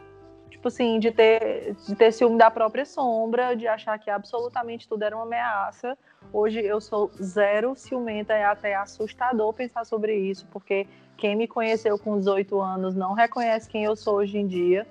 Tipo 0.50 0.68
assim, 0.68 0.98
de 0.98 1.12
ter, 1.12 1.74
de 1.86 1.94
ter 1.94 2.12
ciúme 2.12 2.38
da 2.38 2.50
própria 2.50 2.84
sombra, 2.84 3.54
de 3.54 3.68
achar 3.68 3.98
que 3.98 4.10
absolutamente 4.10 4.88
tudo 4.88 5.02
era 5.02 5.14
uma 5.14 5.24
ameaça. 5.24 5.96
Hoje 6.32 6.60
eu 6.64 6.80
sou 6.80 7.10
zero 7.22 7.76
ciumenta, 7.76 8.32
é 8.32 8.44
até 8.44 8.74
assustador 8.74 9.52
pensar 9.52 9.84
sobre 9.84 10.16
isso, 10.16 10.46
porque 10.50 10.86
quem 11.16 11.36
me 11.36 11.46
conheceu 11.46 11.98
com 11.98 12.18
18 12.18 12.60
anos 12.60 12.94
não 12.94 13.12
reconhece 13.12 13.68
quem 13.68 13.84
eu 13.84 13.94
sou 13.94 14.16
hoje 14.16 14.38
em 14.38 14.46
dia. 14.46 14.86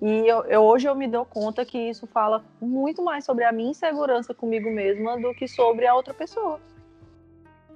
E 0.00 0.26
eu, 0.26 0.44
eu, 0.44 0.62
hoje 0.62 0.88
eu 0.88 0.94
me 0.94 1.06
dou 1.06 1.24
conta 1.24 1.64
que 1.64 1.78
isso 1.78 2.06
fala 2.06 2.44
muito 2.60 3.02
mais 3.02 3.24
sobre 3.24 3.44
a 3.44 3.52
minha 3.52 3.70
insegurança 3.70 4.34
comigo 4.34 4.70
mesma 4.70 5.20
do 5.20 5.32
que 5.32 5.46
sobre 5.46 5.86
a 5.86 5.94
outra 5.94 6.12
pessoa. 6.12 6.60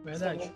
Verdade. 0.07 0.53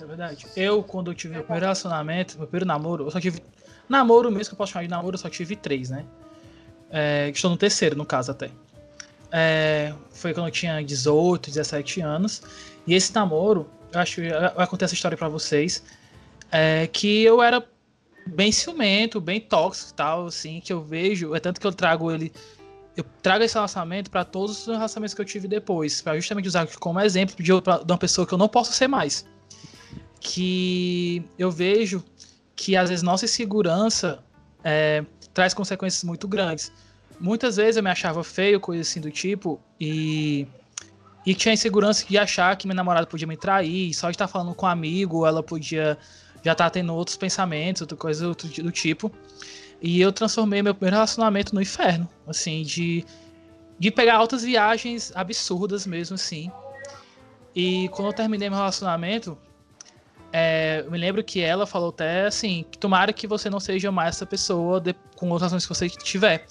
É 0.00 0.04
verdade. 0.04 0.46
Eu, 0.56 0.82
quando 0.82 1.10
eu 1.10 1.14
tive 1.14 1.34
meu 1.34 1.42
primeiro 1.44 1.66
relacionamento, 1.66 2.36
meu 2.36 2.46
primeiro 2.46 2.66
namoro, 2.66 3.06
eu 3.06 3.10
só 3.10 3.20
tive. 3.20 3.40
Namoro 3.88 4.30
mesmo, 4.30 4.50
que 4.50 4.54
eu 4.54 4.58
posso 4.58 4.72
chamar 4.72 4.82
de 4.82 4.90
namoro, 4.90 5.14
eu 5.14 5.18
só 5.18 5.28
tive 5.28 5.54
três, 5.54 5.90
né? 5.90 6.04
É, 6.90 7.30
estou 7.30 7.50
no 7.50 7.56
terceiro, 7.56 7.96
no 7.96 8.04
caso, 8.04 8.32
até. 8.32 8.50
É, 9.30 9.92
foi 10.10 10.34
quando 10.34 10.46
eu 10.46 10.52
tinha 10.52 10.82
18, 10.82 11.48
17 11.48 12.00
anos. 12.00 12.42
E 12.86 12.94
esse 12.94 13.14
namoro, 13.14 13.68
eu 13.92 14.00
acho 14.00 14.16
que 14.16 14.28
vai 14.56 14.66
contar 14.66 14.86
essa 14.86 14.94
história 14.94 15.16
para 15.16 15.28
vocês. 15.28 15.84
É, 16.50 16.88
que 16.88 17.22
eu 17.22 17.40
era 17.40 17.64
bem 18.26 18.50
ciumento, 18.50 19.20
bem 19.20 19.40
tóxico 19.40 19.92
e 19.92 19.94
tal, 19.94 20.26
assim, 20.26 20.60
que 20.60 20.72
eu 20.72 20.82
vejo. 20.82 21.34
É 21.36 21.40
tanto 21.40 21.60
que 21.60 21.66
eu 21.66 21.72
trago 21.72 22.10
ele. 22.10 22.32
Eu 22.96 23.04
trago 23.22 23.44
esse 23.44 23.54
relacionamento 23.54 24.10
para 24.10 24.24
todos 24.24 24.60
os 24.60 24.66
relacionamentos 24.66 25.14
que 25.14 25.20
eu 25.20 25.24
tive 25.24 25.46
depois, 25.46 26.02
para 26.02 26.16
justamente 26.16 26.48
usar 26.48 26.66
como 26.78 27.00
exemplo 27.00 27.36
de, 27.42 27.52
uma 27.52 27.98
pessoa 27.98 28.26
que 28.26 28.34
eu 28.34 28.38
não 28.38 28.48
posso 28.48 28.72
ser 28.72 28.88
mais. 28.88 29.26
Que 30.20 31.24
eu 31.38 31.50
vejo 31.50 32.04
que 32.54 32.76
às 32.76 32.90
vezes 32.90 33.02
nossa 33.02 33.24
insegurança 33.24 34.22
é, 34.62 35.04
traz 35.32 35.54
consequências 35.54 36.04
muito 36.04 36.28
grandes. 36.28 36.72
Muitas 37.18 37.56
vezes 37.56 37.76
eu 37.76 37.82
me 37.82 37.90
achava 37.90 38.22
feio, 38.24 38.60
coisa 38.60 38.82
assim 38.82 39.00
do 39.00 39.10
tipo, 39.10 39.60
e 39.78 40.46
e 41.24 41.34
tinha 41.34 41.52
insegurança 41.52 42.06
de 42.06 42.16
achar 42.16 42.56
que 42.56 42.66
minha 42.66 42.74
namorada 42.74 43.06
podia 43.06 43.26
me 43.26 43.36
trair, 43.36 43.92
só 43.92 44.08
de 44.08 44.14
estar 44.14 44.26
falando 44.26 44.54
com 44.54 44.64
um 44.64 44.68
amigo, 44.68 45.26
ela 45.26 45.42
podia 45.42 45.98
já 46.42 46.52
estar 46.52 46.70
tendo 46.70 46.94
outros 46.94 47.16
pensamentos, 47.16 47.82
outra 47.82 47.96
coisa 47.96 48.34
do 48.34 48.72
tipo. 48.72 49.12
E 49.80 50.00
eu 50.00 50.12
transformei 50.12 50.62
meu 50.62 50.74
primeiro 50.74 50.96
relacionamento 50.96 51.54
no 51.54 51.62
inferno, 51.62 52.08
assim, 52.26 52.62
de, 52.62 53.04
de 53.78 53.90
pegar 53.90 54.16
altas 54.16 54.42
viagens 54.42 55.10
absurdas 55.14 55.86
mesmo, 55.86 56.14
assim. 56.14 56.50
E 57.54 57.88
quando 57.88 58.08
eu 58.08 58.12
terminei 58.12 58.48
meu 58.48 58.58
relacionamento, 58.58 59.38
é, 60.32 60.82
eu 60.84 60.90
me 60.90 60.98
lembro 60.98 61.24
que 61.24 61.40
ela 61.40 61.66
falou 61.66 61.88
até 61.90 62.26
assim, 62.26 62.64
que 62.70 62.78
tomara 62.78 63.12
que 63.12 63.26
você 63.26 63.50
não 63.50 63.58
seja 63.58 63.90
mais 63.90 64.16
essa 64.16 64.26
pessoa 64.26 64.80
de, 64.80 64.94
com 65.16 65.28
outras 65.30 65.52
ações 65.52 65.66
que 65.66 65.74
você 65.74 65.88
tiver. 65.88 66.46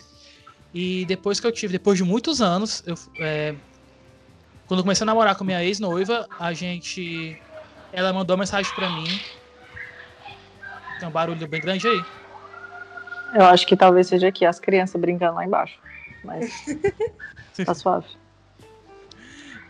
E 0.74 1.06
depois 1.06 1.40
que 1.40 1.48
eu 1.48 1.52
tive, 1.52 1.74
depois 1.74 1.98
de 1.98 2.04
muitos 2.04 2.42
anos, 2.42 2.84
eu, 2.86 2.96
é, 3.20 3.56
quando 4.68 4.80
eu 4.80 4.84
comecei 4.84 5.04
a 5.04 5.06
namorar 5.06 5.36
com 5.36 5.44
minha 5.44 5.64
ex-noiva, 5.64 6.28
a 6.38 6.54
gente. 6.54 7.42
Ela 7.92 8.14
mandou 8.14 8.36
uma 8.36 8.42
mensagem 8.42 8.72
pra 8.76 8.88
mim. 8.90 9.20
Tem 11.00 11.08
um 11.08 11.12
barulho 11.12 11.48
bem 11.48 11.60
grande 11.60 11.88
aí. 11.88 12.19
Eu 13.34 13.46
acho 13.46 13.68
que 13.68 13.76
talvez 13.76 14.08
seja 14.08 14.28
aqui 14.28 14.46
as 14.46 14.60
crianças 14.60 15.00
brincando 15.00 15.36
lá 15.36 15.46
embaixo. 15.46 15.78
Mas. 16.24 16.66
tá 17.66 17.74
suave. 17.74 18.08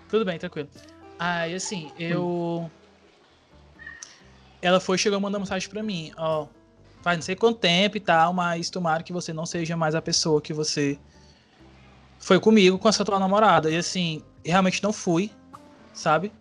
Tudo 0.07 0.25
bem, 0.25 0.39
tranquilo. 0.39 0.69
Aí, 1.17 1.53
assim, 1.53 1.91
eu. 1.97 2.69
Ela 4.61 4.79
foi 4.79 4.97
chegou 4.97 5.19
mandando 5.19 5.41
mensagem 5.41 5.69
pra 5.69 5.83
mim, 5.83 6.11
ó. 6.17 6.47
Faz 7.01 7.17
não 7.17 7.21
sei 7.23 7.35
quanto 7.35 7.59
tempo 7.59 7.95
e 7.95 7.99
tal, 7.99 8.33
mas 8.33 8.69
tomara 8.69 9.03
que 9.03 9.13
você 9.13 9.31
não 9.31 9.45
seja 9.45 9.77
mais 9.77 9.95
a 9.95 10.01
pessoa 10.01 10.41
que 10.41 10.53
você 10.53 10.99
foi 12.19 12.39
comigo 12.39 12.77
com 12.77 12.89
essa 12.89 13.05
tua 13.05 13.19
namorada. 13.19 13.69
E 13.69 13.77
assim, 13.77 14.21
realmente 14.43 14.83
não 14.83 14.91
fui, 14.91 15.31
sabe? 15.93 16.31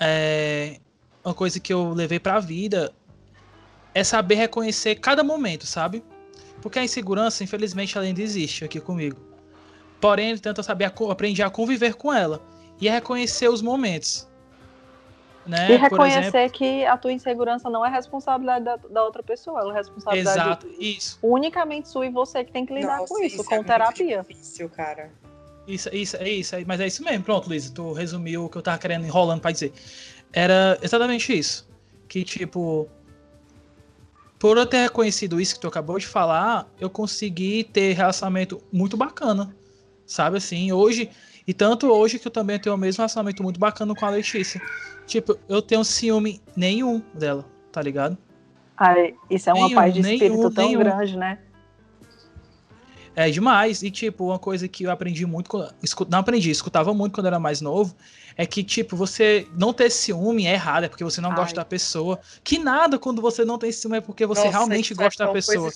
É, 0.00 0.80
uma 1.24 1.32
coisa 1.32 1.60
que 1.60 1.72
eu 1.72 1.92
levei 1.92 2.18
pra 2.18 2.40
vida 2.40 2.92
é 3.94 4.02
saber 4.02 4.34
reconhecer 4.34 4.96
cada 4.96 5.22
momento, 5.22 5.64
sabe? 5.64 6.02
Porque 6.64 6.78
a 6.78 6.82
insegurança, 6.82 7.44
infelizmente, 7.44 7.94
ela 7.94 8.06
ainda 8.06 8.22
existe 8.22 8.64
aqui 8.64 8.80
comigo. 8.80 9.20
Porém, 10.00 10.34
tanto 10.38 10.60
eu 10.60 10.64
sabia, 10.64 10.90
aprendi 11.10 11.42
a 11.42 11.50
conviver 11.50 11.92
com 11.94 12.10
ela 12.10 12.40
e 12.80 12.88
a 12.88 12.92
reconhecer 12.92 13.50
os 13.50 13.60
momentos. 13.60 14.26
Né? 15.46 15.72
E 15.72 15.76
reconhecer 15.76 16.28
exemplo, 16.28 16.50
que 16.52 16.86
a 16.86 16.96
tua 16.96 17.12
insegurança 17.12 17.68
não 17.68 17.84
é 17.84 17.90
responsabilidade 17.90 18.64
da, 18.64 18.76
da 18.76 19.04
outra 19.04 19.22
pessoa, 19.22 19.60
ela 19.60 19.74
é 19.74 19.76
responsabilidade 19.76 20.38
exato, 20.40 20.66
isso. 20.80 21.18
unicamente 21.22 21.86
sua 21.86 22.06
e 22.06 22.10
você 22.10 22.42
que 22.42 22.50
tem 22.50 22.64
que 22.64 22.72
lidar 22.72 22.96
Nossa, 22.96 23.12
com 23.12 23.22
isso, 23.22 23.36
isso 23.36 23.44
com 23.44 23.56
é 23.56 23.62
terapia. 23.62 24.24
difícil, 24.26 24.70
cara. 24.70 25.12
Isso, 25.68 25.90
isso, 25.94 26.16
é 26.16 26.30
isso, 26.30 26.56
mas 26.66 26.80
é 26.80 26.86
isso 26.86 27.04
mesmo. 27.04 27.24
Pronto, 27.24 27.46
Luiz, 27.46 27.68
tu 27.68 27.92
resumiu 27.92 28.46
o 28.46 28.48
que 28.48 28.56
eu 28.56 28.62
tava 28.62 28.78
querendo 28.78 29.04
enrolando 29.04 29.42
pra 29.42 29.50
dizer. 29.50 29.70
Era 30.32 30.78
exatamente 30.80 31.38
isso. 31.38 31.68
Que, 32.08 32.24
tipo, 32.24 32.88
por 34.44 34.58
eu 34.58 34.66
ter 34.66 34.82
reconhecido 34.82 35.40
isso 35.40 35.54
que 35.54 35.60
tu 35.62 35.68
acabou 35.68 35.98
de 35.98 36.06
falar, 36.06 36.68
eu 36.78 36.90
consegui 36.90 37.64
ter 37.64 37.94
relacionamento 37.94 38.62
muito 38.70 38.94
bacana. 38.94 39.56
Sabe 40.04 40.36
assim, 40.36 40.70
hoje. 40.70 41.08
E 41.46 41.54
tanto 41.54 41.90
hoje 41.90 42.18
que 42.18 42.28
eu 42.28 42.30
também 42.30 42.58
tenho 42.58 42.74
o 42.74 42.78
mesmo 42.78 42.98
relacionamento 42.98 43.42
muito 43.42 43.58
bacana 43.58 43.94
com 43.94 44.04
a 44.04 44.10
Letícia. 44.10 44.60
Tipo, 45.06 45.38
eu 45.48 45.62
tenho 45.62 45.82
ciúme 45.82 46.42
nenhum 46.54 47.00
dela, 47.14 47.46
tá 47.72 47.80
ligado? 47.80 48.18
Ai, 48.76 49.14
isso 49.30 49.48
é 49.48 49.54
uma 49.54 49.64
nenhum, 49.64 49.80
paz 49.80 49.94
de 49.94 50.00
espírito 50.00 50.36
nenhum, 50.36 50.50
tão 50.50 50.66
nenhum. 50.66 50.78
grande, 50.80 51.16
né? 51.16 51.38
É 53.16 53.30
demais. 53.30 53.82
E, 53.82 53.90
tipo, 53.90 54.26
uma 54.26 54.38
coisa 54.38 54.68
que 54.68 54.84
eu 54.84 54.90
aprendi 54.90 55.24
muito. 55.24 55.56
Não 56.10 56.18
aprendi, 56.18 56.50
escutava 56.50 56.92
muito 56.92 57.14
quando 57.14 57.28
era 57.28 57.40
mais 57.40 57.62
novo. 57.62 57.96
É 58.36 58.44
que, 58.46 58.64
tipo, 58.64 58.96
você 58.96 59.46
não 59.56 59.72
ter 59.72 59.90
ciúme 59.90 60.46
é 60.46 60.52
errado, 60.52 60.84
é 60.84 60.88
porque 60.88 61.04
você 61.04 61.20
não 61.20 61.30
Ai. 61.30 61.36
gosta 61.36 61.56
da 61.56 61.64
pessoa. 61.64 62.18
Que 62.42 62.58
nada 62.58 62.98
quando 62.98 63.22
você 63.22 63.44
não 63.44 63.58
tem 63.58 63.70
ciúme 63.70 63.98
é 63.98 64.00
porque 64.00 64.26
você 64.26 64.44
Nossa, 64.44 64.58
realmente 64.58 64.92
é 64.92 64.96
gosta 64.96 65.22
é 65.22 65.26
da 65.26 65.32
pessoa. 65.32 65.70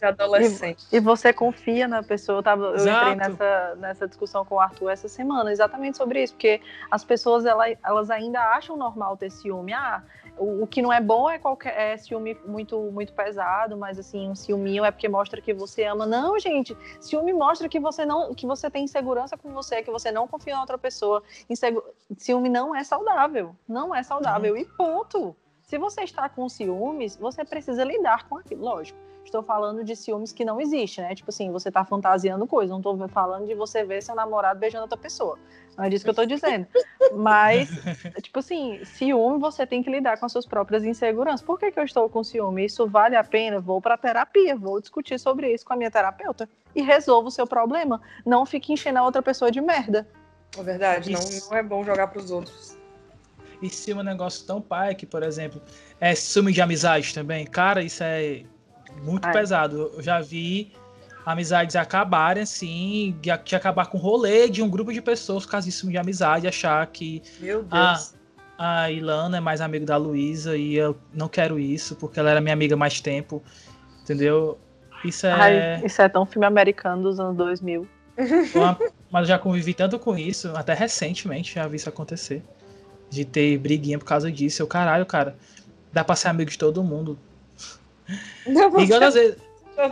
E, 0.91 0.97
e, 0.97 1.01
você 1.01 1.33
confia 1.33 1.87
na 1.87 2.03
pessoa. 2.03 2.39
Eu, 2.39 2.43
tava, 2.43 2.65
eu 2.67 2.75
entrei 2.75 3.15
nessa, 3.15 3.77
nessa 3.77 4.09
discussão 4.09 4.45
com 4.45 4.57
o 4.57 4.61
Arthur 4.61 4.91
essa 4.91 5.09
semana, 5.09 5.53
exatamente 5.53 5.97
sobre 5.97 6.23
isso. 6.23 6.35
Porque 6.35 6.61
as 6.91 7.05
pessoas, 7.05 7.47
elas, 7.47 7.77
elas 7.85 8.11
ainda 8.11 8.41
acham 8.41 8.77
normal 8.77 9.17
ter 9.17 9.31
ciúme. 9.31 9.73
Ah, 9.73 10.03
o, 10.39 10.63
o, 10.63 10.67
que 10.67 10.81
não 10.81 10.93
é 10.93 11.01
bom 11.01 11.29
é 11.29 11.39
qualquer 11.39 11.75
é 11.77 11.97
ciúme 11.97 12.37
muito 12.45 12.79
muito 12.93 13.13
pesado, 13.13 13.77
mas 13.77 13.99
assim, 13.99 14.29
um 14.29 14.35
ciúminho 14.35 14.85
é 14.85 14.91
porque 14.91 15.09
mostra 15.09 15.41
que 15.41 15.53
você 15.53 15.85
ama. 15.85 16.07
Não, 16.07 16.39
gente, 16.39 16.77
ciúme 17.01 17.33
mostra 17.33 17.69
que 17.69 17.81
você 17.81 18.05
não 18.05 18.35
que 18.35 18.47
você 18.47 18.71
tem 18.71 18.85
insegurança 18.85 19.37
com 19.37 19.53
você, 19.53 19.83
que 19.83 19.91
você 19.91 20.11
não 20.11 20.27
confia 20.27 20.55
em 20.55 20.59
outra 20.59 20.79
pessoa. 20.79 21.23
Insegu... 21.49 21.83
Ciúme 22.17 22.49
não 22.49 22.75
é 22.75 22.83
saudável, 22.85 23.55
não 23.69 23.95
é 23.95 24.03
saudável 24.03 24.55
uhum. 24.55 24.61
e 24.61 24.65
ponto. 24.65 25.37
Se 25.69 25.77
você 25.77 26.01
está 26.01 26.31
com 26.31 26.49
ciúmes, 26.49 27.15
você 27.15 27.45
precisa 27.45 27.85
lidar 27.85 28.27
com 28.27 28.39
aquilo, 28.39 28.65
lógico. 28.65 28.99
Estou 29.23 29.43
falando 29.43 29.85
de 29.85 29.95
ciúmes 29.95 30.33
que 30.33 30.43
não 30.43 30.59
existe, 30.59 31.03
né? 31.03 31.15
Tipo 31.15 31.29
assim, 31.29 31.53
você 31.53 31.69
está 31.69 31.85
fantasiando 31.85 32.47
coisa. 32.47 32.71
Não 32.71 32.79
estou 32.79 33.07
falando 33.09 33.47
de 33.47 33.55
você 33.55 33.85
ver 33.85 34.03
seu 34.03 34.15
namorado 34.15 34.59
beijando 34.59 34.85
outra 34.85 34.97
pessoa. 34.97 35.39
Não 35.77 35.85
é 35.85 35.91
disso 35.91 36.05
que 36.05 36.09
eu 36.09 36.13
estou 36.13 36.25
dizendo. 36.25 36.67
Mas, 37.15 37.69
tipo 38.23 38.39
assim, 38.39 38.83
ciúme 38.83 39.39
você 39.39 39.67
tem 39.67 39.83
que 39.83 39.91
lidar 39.91 40.19
com 40.19 40.25
as 40.25 40.33
suas 40.33 40.47
próprias 40.47 40.85
inseguranças. 40.85 41.43
Por 41.43 41.59
que, 41.59 41.71
que 41.71 41.79
eu 41.79 41.85
estou 41.85 42.09
com 42.09 42.25
ciúme? 42.25 42.65
Isso 42.65 42.87
vale 42.87 43.15
a 43.15 43.23
pena? 43.23 43.61
Vou 43.61 43.79
para 43.79 43.99
terapia, 43.99 44.57
vou 44.57 44.81
discutir 44.81 45.21
sobre 45.21 45.53
isso 45.53 45.67
com 45.67 45.75
a 45.75 45.77
minha 45.77 45.91
terapeuta 45.91 46.49
e 46.75 46.81
resolvo 46.81 47.29
o 47.29 47.31
seu 47.31 47.47
problema. 47.47 48.01
Não 48.25 48.47
fique 48.47 48.73
enchendo 48.73 49.01
a 49.01 49.05
outra 49.05 49.21
pessoa 49.21 49.51
de 49.51 49.61
merda. 49.61 50.09
É 50.57 50.63
verdade, 50.63 51.13
não, 51.13 51.21
não 51.51 51.59
é 51.59 51.63
bom 51.63 51.85
jogar 51.85 52.07
para 52.07 52.21
os 52.21 52.31
outros. 52.31 52.78
E 53.61 53.69
se 53.69 53.93
um 53.93 54.03
negócio 54.03 54.47
tão 54.47 54.61
pai 54.61 54.95
que, 54.95 55.07
por 55.07 55.23
exemplo, 55.23 55.61
é 56.01 56.15
ciúme 56.15 56.53
de 56.53 56.61
amizade 56.61 57.13
também, 57.13 57.45
cara, 57.47 57.83
isso 57.83 58.03
é 58.03 58.43
muito 59.03 59.27
Ai. 59.27 59.33
pesado. 59.33 59.91
Eu 59.95 60.03
já 60.03 60.21
vi 60.21 60.73
amizades 61.27 61.77
acabarem, 61.77 62.43
assim, 62.43 63.17
de, 63.21 63.31
de, 63.45 63.57
acabar 63.57 63.87
com 63.87 63.99
o 63.99 64.01
rolê 64.01 64.49
de 64.49 64.63
um 64.63 64.69
grupo 64.69 64.93
de 64.93 65.03
pessoas 65.03 65.47
disso 65.63 65.89
de 65.89 65.99
amizade, 65.99 66.47
achar 66.47 66.87
que 66.87 67.23
Meu 67.41 67.63
Deus. 67.63 68.15
A, 68.59 68.83
a 68.85 68.91
Ilana 68.91 69.37
é 69.37 69.41
mais 69.41 69.61
amiga 69.61 69.85
da 69.85 69.97
Luísa 69.97 70.57
e 70.57 70.75
eu 70.75 70.97
não 71.13 71.29
quero 71.29 71.59
isso, 71.59 71.97
porque 71.97 72.19
ela 72.19 72.31
era 72.31 72.41
minha 72.41 72.55
amiga 72.55 72.77
mais 72.77 73.01
tempo, 73.01 73.43
entendeu? 74.03 74.59
Isso 75.05 75.27
é. 75.27 75.33
Ai, 75.33 75.85
isso 75.85 76.01
é 76.01 76.09
tão 76.09 76.25
filme 76.25 76.47
americano 76.47 77.03
dos 77.03 77.21
anos 77.21 77.37
2000. 77.37 77.87
mas 79.13 79.23
eu 79.23 79.27
já 79.27 79.39
convivi 79.39 79.75
tanto 79.75 79.99
com 79.99 80.17
isso, 80.17 80.51
até 80.57 80.75
recentemente 80.75 81.55
já 81.55 81.69
vi 81.69 81.77
isso 81.77 81.89
acontecer. 81.89 82.43
De 83.11 83.25
ter 83.25 83.59
briguinha 83.59 83.99
por 83.99 84.05
causa 84.05 84.31
disso. 84.31 84.63
Eu, 84.63 84.67
caralho, 84.67 85.07
cara, 85.07 85.37
dá 85.93 86.05
pra 86.05 86.17
ser 86.17 86.29
amigo 86.29 86.51
de 86.51 86.59
todo 86.59 86.83
mundo. 86.83 87.19
Não, 88.47 88.81
e, 88.81 88.87
vezes, 88.87 89.37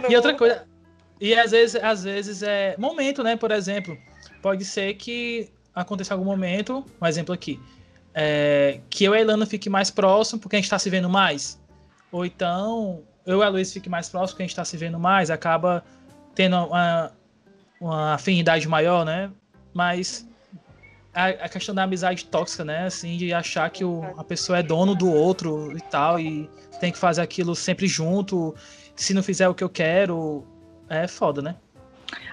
e 0.09 0.17
outra 0.17 0.35
coisa, 0.35 0.67
e 1.21 1.35
às 1.35 1.51
vezes, 1.51 1.83
às 1.83 2.05
vezes 2.05 2.43
é 2.43 2.75
momento, 2.79 3.23
né? 3.23 3.37
Por 3.37 3.51
exemplo, 3.51 3.97
pode 4.43 4.65
ser 4.65 4.95
que 4.95 5.51
aconteça 5.75 6.15
algum 6.15 6.25
momento, 6.25 6.85
um 7.01 7.07
exemplo 7.07 7.35
aqui, 7.35 7.61
é, 8.15 8.81
que 8.89 9.05
eu 9.05 9.15
e 9.15 9.19
a 9.19 9.21
Ilana 9.21 9.45
fique 9.45 9.69
mais 9.69 9.91
próximo 9.91 10.41
porque 10.41 10.57
a 10.57 10.59
gente 10.59 10.65
está 10.65 10.79
se 10.79 10.89
vendo 10.89 11.09
mais. 11.09 11.61
Ou 12.11 12.25
então, 12.25 13.03
eu 13.27 13.41
e 13.41 13.45
a 13.45 13.49
Luiz 13.49 13.73
fique 13.73 13.89
mais 13.89 14.09
próximo 14.09 14.37
porque 14.37 14.43
a 14.43 14.47
gente 14.47 14.53
está 14.53 14.65
se 14.65 14.77
vendo 14.77 14.99
mais, 14.99 15.31
acaba 15.31 15.85
tendo 16.35 16.57
uma, 16.57 17.13
uma 17.81 18.15
afinidade 18.15 18.67
maior, 18.69 19.05
né? 19.05 19.31
Mas 19.75 20.27
a, 21.17 21.29
a, 21.47 21.49
questão 21.49 21.75
da 21.75 21.83
amizade 21.83 22.27
tóxica, 22.27 22.63
né? 22.63 22.85
Assim, 22.85 23.17
de 23.17 23.33
achar 23.33 23.71
que 23.71 23.83
o, 23.83 24.05
a 24.19 24.23
pessoa 24.23 24.59
é 24.59 24.63
dono 24.63 24.95
do 24.95 25.11
outro 25.11 25.75
e 25.75 25.81
tal, 25.81 26.21
e 26.21 26.49
tem 26.79 26.93
que 26.93 26.99
fazer 26.99 27.23
aquilo 27.23 27.55
sempre 27.57 27.87
junto. 27.87 28.55
Se 28.95 29.15
não 29.15 29.23
fizer 29.23 29.49
o 29.49 29.55
que 29.55 29.65
eu 29.65 29.69
quero, 29.71 30.45
é 30.91 31.09
foda, 31.09 31.41
né? 31.41 31.57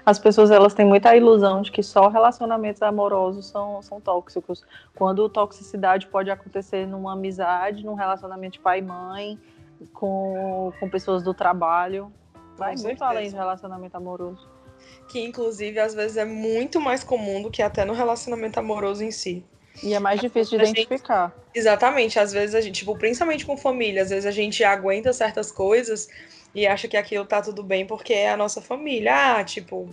As 0.06 0.20
pessoas 0.20 0.52
elas 0.52 0.74
têm 0.74 0.86
muita 0.86 1.16
ilusão 1.16 1.62
de 1.62 1.72
que 1.72 1.82
só 1.82 2.10
relacionamentos 2.10 2.82
amorosos 2.82 3.48
são, 3.48 3.82
são 3.82 4.02
tóxicos. 4.02 4.66
Quando 4.94 5.30
toxicidade 5.30 6.08
pode 6.08 6.30
acontecer 6.30 6.86
numa 6.86 7.14
amizade, 7.14 7.86
num 7.86 7.94
relacionamento 7.94 8.54
de 8.54 8.60
pai 8.60 8.80
e 8.80 8.82
mãe, 8.82 9.40
com, 9.94 10.74
com 10.78 10.90
pessoas 10.90 11.24
do 11.24 11.34
trabalho. 11.34 12.12
Vai 12.58 12.76
muito 12.76 13.02
além 13.02 13.32
do 13.32 13.38
relacionamento 13.38 13.96
amoroso. 13.96 14.53
Que 15.14 15.24
inclusive 15.24 15.80
às 15.80 15.94
vezes 15.94 16.18
é 16.18 16.26
muito 16.26 16.82
mais 16.82 17.04
comum 17.04 17.40
do 17.40 17.52
que 17.52 17.62
até 17.62 17.86
no 17.86 17.94
relacionamento 17.94 18.60
amoroso 18.60 19.04
em 19.04 19.12
si. 19.12 19.46
E 19.84 19.94
é 19.94 20.00
mais 20.00 20.20
difícil 20.20 20.58
de 20.58 20.66
identificar. 20.66 21.28
Gente, 21.28 21.60
exatamente. 21.60 22.18
Às 22.18 22.34
vezes 22.34 22.56
a 22.56 22.62
gente, 22.62 22.80
tipo, 22.80 22.98
principalmente 22.98 23.46
com 23.46 23.56
família, 23.56 24.02
às 24.02 24.10
vezes 24.10 24.26
a 24.26 24.32
gente 24.32 24.64
aguenta 24.64 25.14
certas 25.14 25.52
coisas 25.52 26.10
e 26.56 26.66
acha 26.66 26.88
que 26.88 26.98
aquilo 26.98 27.26
tá 27.26 27.44
tudo 27.44 27.62
bem 27.62 27.86
porque 27.86 28.12
é 28.12 28.32
a 28.32 28.36
nossa 28.38 28.60
família. 28.60 29.38
Ah, 29.38 29.44
tipo, 29.44 29.88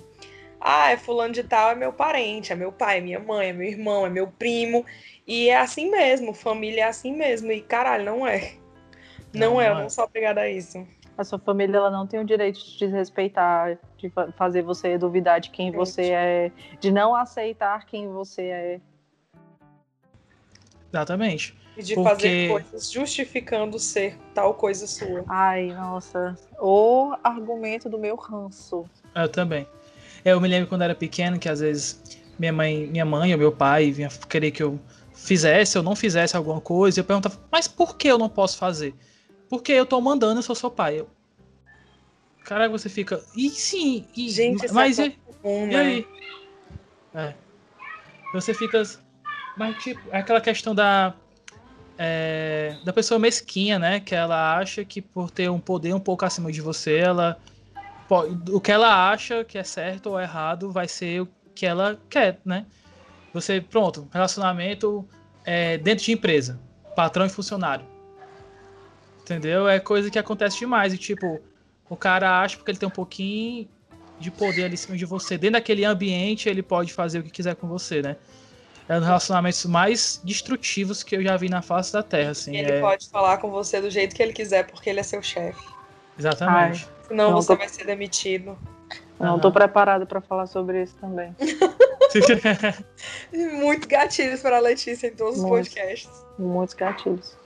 ah, 0.58 0.90
é 0.90 0.96
fulano 0.96 1.34
de 1.34 1.44
tal, 1.44 1.72
é 1.72 1.74
meu 1.74 1.92
parente, 1.92 2.50
é 2.50 2.56
meu 2.56 2.72
pai, 2.72 2.96
é 2.96 3.00
minha 3.02 3.20
mãe, 3.20 3.50
é 3.50 3.52
meu 3.52 3.68
irmão, 3.68 4.06
é 4.06 4.08
meu 4.08 4.26
primo. 4.26 4.86
E 5.26 5.50
é 5.50 5.58
assim 5.58 5.90
mesmo, 5.90 6.32
família 6.32 6.84
é 6.84 6.88
assim 6.88 7.14
mesmo. 7.14 7.52
E 7.52 7.60
caralho, 7.60 8.06
não 8.06 8.26
é. 8.26 8.52
Não, 9.34 9.52
não 9.52 9.60
é, 9.60 9.68
eu 9.68 9.74
não 9.74 9.90
sou 9.90 10.04
obrigada 10.04 10.40
a 10.40 10.50
isso. 10.50 10.82
A 11.20 11.24
sua 11.24 11.38
família 11.38 11.76
ela 11.76 11.90
não 11.90 12.06
tem 12.06 12.18
o 12.18 12.24
direito 12.24 12.58
de 12.58 12.78
desrespeitar, 12.78 13.78
de 13.98 14.10
fazer 14.38 14.62
você 14.62 14.96
duvidar 14.96 15.38
de 15.38 15.50
quem 15.50 15.70
você 15.70 16.12
é, 16.12 16.52
de 16.80 16.90
não 16.90 17.14
aceitar 17.14 17.84
quem 17.84 18.08
você 18.08 18.42
é. 18.44 18.80
Exatamente. 20.90 21.54
E 21.76 21.82
de 21.82 21.94
Porque... 21.94 22.08
fazer 22.08 22.48
coisas 22.48 22.90
justificando 22.90 23.78
ser 23.78 24.16
tal 24.34 24.54
coisa 24.54 24.86
sua. 24.86 25.22
Ai, 25.28 25.66
nossa. 25.74 26.38
O 26.58 27.14
argumento 27.22 27.90
do 27.90 27.98
meu 27.98 28.16
ranço. 28.16 28.86
Eu 29.14 29.28
também. 29.28 29.68
Eu 30.24 30.40
me 30.40 30.48
lembro 30.48 30.70
quando 30.70 30.80
era 30.80 30.94
pequeno 30.94 31.38
que 31.38 31.50
às 31.50 31.60
vezes 31.60 32.18
minha 32.38 32.52
mãe, 32.52 32.86
minha 32.86 33.04
mãe 33.04 33.30
ou 33.34 33.38
meu 33.38 33.52
pai 33.52 33.90
vinha 33.90 34.08
querer 34.26 34.52
que 34.52 34.62
eu 34.62 34.80
fizesse 35.12 35.76
ou 35.76 35.84
não 35.84 35.94
fizesse 35.94 36.34
alguma 36.34 36.62
coisa, 36.62 36.98
e 36.98 37.00
eu 37.02 37.04
perguntava, 37.04 37.38
mas 37.52 37.68
por 37.68 37.98
que 37.98 38.08
eu 38.08 38.16
não 38.16 38.30
posso 38.30 38.56
fazer? 38.56 38.94
Porque 39.50 39.72
eu 39.72 39.84
tô 39.84 40.00
mandando, 40.00 40.38
eu 40.38 40.42
sou 40.42 40.54
seu 40.54 40.70
pai. 40.70 41.00
Eu... 41.00 41.10
Caraca, 42.44 42.70
você 42.70 42.88
fica. 42.88 43.20
E 43.36 43.50
sim, 43.50 44.06
e... 44.16 44.30
Gente, 44.30 44.72
mas 44.72 45.00
é 45.00 45.06
e... 45.06 45.10
Comum, 45.42 45.66
né? 45.66 45.72
e 45.72 45.76
aí? 45.76 46.06
É. 47.14 47.34
Você 48.32 48.54
fica. 48.54 48.80
Mas, 49.56 49.76
tipo, 49.82 50.00
é 50.12 50.18
aquela 50.18 50.40
questão 50.40 50.72
da. 50.72 51.14
É, 51.98 52.78
da 52.82 52.92
pessoa 52.92 53.18
mesquinha, 53.18 53.78
né? 53.78 54.00
Que 54.00 54.14
ela 54.14 54.56
acha 54.56 54.84
que 54.84 55.02
por 55.02 55.30
ter 55.30 55.50
um 55.50 55.60
poder 55.60 55.92
um 55.92 56.00
pouco 56.00 56.24
acima 56.24 56.50
de 56.52 56.60
você, 56.60 56.96
ela. 56.98 57.36
O 58.50 58.60
que 58.60 58.72
ela 58.72 59.10
acha 59.10 59.44
que 59.44 59.58
é 59.58 59.62
certo 59.62 60.10
ou 60.10 60.20
errado 60.20 60.70
vai 60.70 60.88
ser 60.88 61.22
o 61.22 61.28
que 61.54 61.66
ela 61.66 62.00
quer, 62.08 62.40
né? 62.44 62.66
Você, 63.32 63.60
pronto, 63.60 64.08
relacionamento 64.12 65.06
é, 65.44 65.78
dentro 65.78 66.04
de 66.04 66.12
empresa, 66.12 66.58
patrão 66.96 67.26
e 67.26 67.28
funcionário. 67.28 67.86
Entendeu? 69.30 69.68
É 69.68 69.78
coisa 69.78 70.10
que 70.10 70.18
acontece 70.18 70.58
demais. 70.58 70.92
E 70.92 70.98
tipo, 70.98 71.40
o 71.88 71.96
cara 71.96 72.40
acha 72.40 72.56
porque 72.56 72.72
ele 72.72 72.78
tem 72.78 72.88
um 72.88 72.92
pouquinho 72.92 73.68
de 74.18 74.30
poder 74.30 74.64
ali 74.64 74.74
em 74.74 74.76
cima 74.76 74.96
de 74.96 75.04
você. 75.04 75.38
Dentro 75.38 75.52
daquele 75.52 75.84
ambiente, 75.84 76.48
ele 76.48 76.62
pode 76.62 76.92
fazer 76.92 77.20
o 77.20 77.22
que 77.22 77.30
quiser 77.30 77.54
com 77.54 77.68
você, 77.68 78.02
né? 78.02 78.16
É 78.88 78.94
um 78.94 78.98
dos 78.98 79.06
relacionamentos 79.06 79.64
mais 79.66 80.20
destrutivos 80.24 81.04
que 81.04 81.14
eu 81.16 81.22
já 81.22 81.36
vi 81.36 81.48
na 81.48 81.62
face 81.62 81.92
da 81.92 82.02
Terra, 82.02 82.30
assim. 82.30 82.56
Ele 82.56 82.72
é... 82.72 82.80
pode 82.80 83.08
falar 83.08 83.38
com 83.38 83.48
você 83.50 83.80
do 83.80 83.88
jeito 83.88 84.16
que 84.16 84.22
ele 84.22 84.32
quiser, 84.32 84.66
porque 84.66 84.90
ele 84.90 84.98
é 84.98 85.02
seu 85.04 85.22
chefe. 85.22 85.64
Exatamente. 86.18 86.88
Ai, 86.88 87.06
Senão 87.06 87.32
você 87.32 87.48
tô... 87.48 87.56
vai 87.56 87.68
ser 87.68 87.86
demitido. 87.86 88.58
Não, 89.18 89.34
uhum. 89.34 89.40
tô 89.40 89.52
preparada 89.52 90.04
para 90.06 90.20
falar 90.20 90.46
sobre 90.46 90.82
isso 90.82 90.96
também. 91.00 91.34
Muito 93.32 93.86
gatilhos 93.86 94.40
para 94.40 94.56
a 94.56 94.60
Letícia 94.60 95.06
em 95.06 95.14
todos 95.14 95.38
muitos, 95.40 95.68
os 95.68 95.74
podcasts. 95.74 96.24
Muitos 96.38 96.74
gatilhos. 96.74 97.39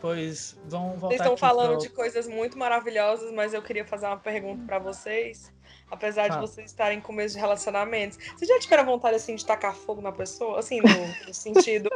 Pois 0.00 0.58
vão 0.64 0.92
voltar. 0.92 1.08
Vocês 1.08 1.20
estão 1.20 1.36
falando 1.36 1.72
pro... 1.72 1.80
de 1.80 1.88
coisas 1.90 2.26
muito 2.26 2.58
maravilhosas, 2.58 3.32
mas 3.32 3.52
eu 3.52 3.62
queria 3.62 3.84
fazer 3.84 4.06
uma 4.06 4.16
pergunta 4.16 4.64
para 4.64 4.78
vocês. 4.78 5.52
Apesar 5.90 6.28
de 6.28 6.38
vocês 6.38 6.70
estarem 6.70 6.98
em 6.98 7.00
começo 7.00 7.34
de 7.34 7.40
relacionamentos, 7.40 8.16
vocês 8.16 8.48
já 8.48 8.58
tiveram 8.60 8.84
vontade 8.84 9.16
assim 9.16 9.34
de 9.34 9.44
tacar 9.44 9.74
fogo 9.74 10.00
na 10.00 10.12
pessoa? 10.12 10.60
Assim, 10.60 10.80
no, 10.80 11.26
no 11.26 11.34
sentido 11.34 11.90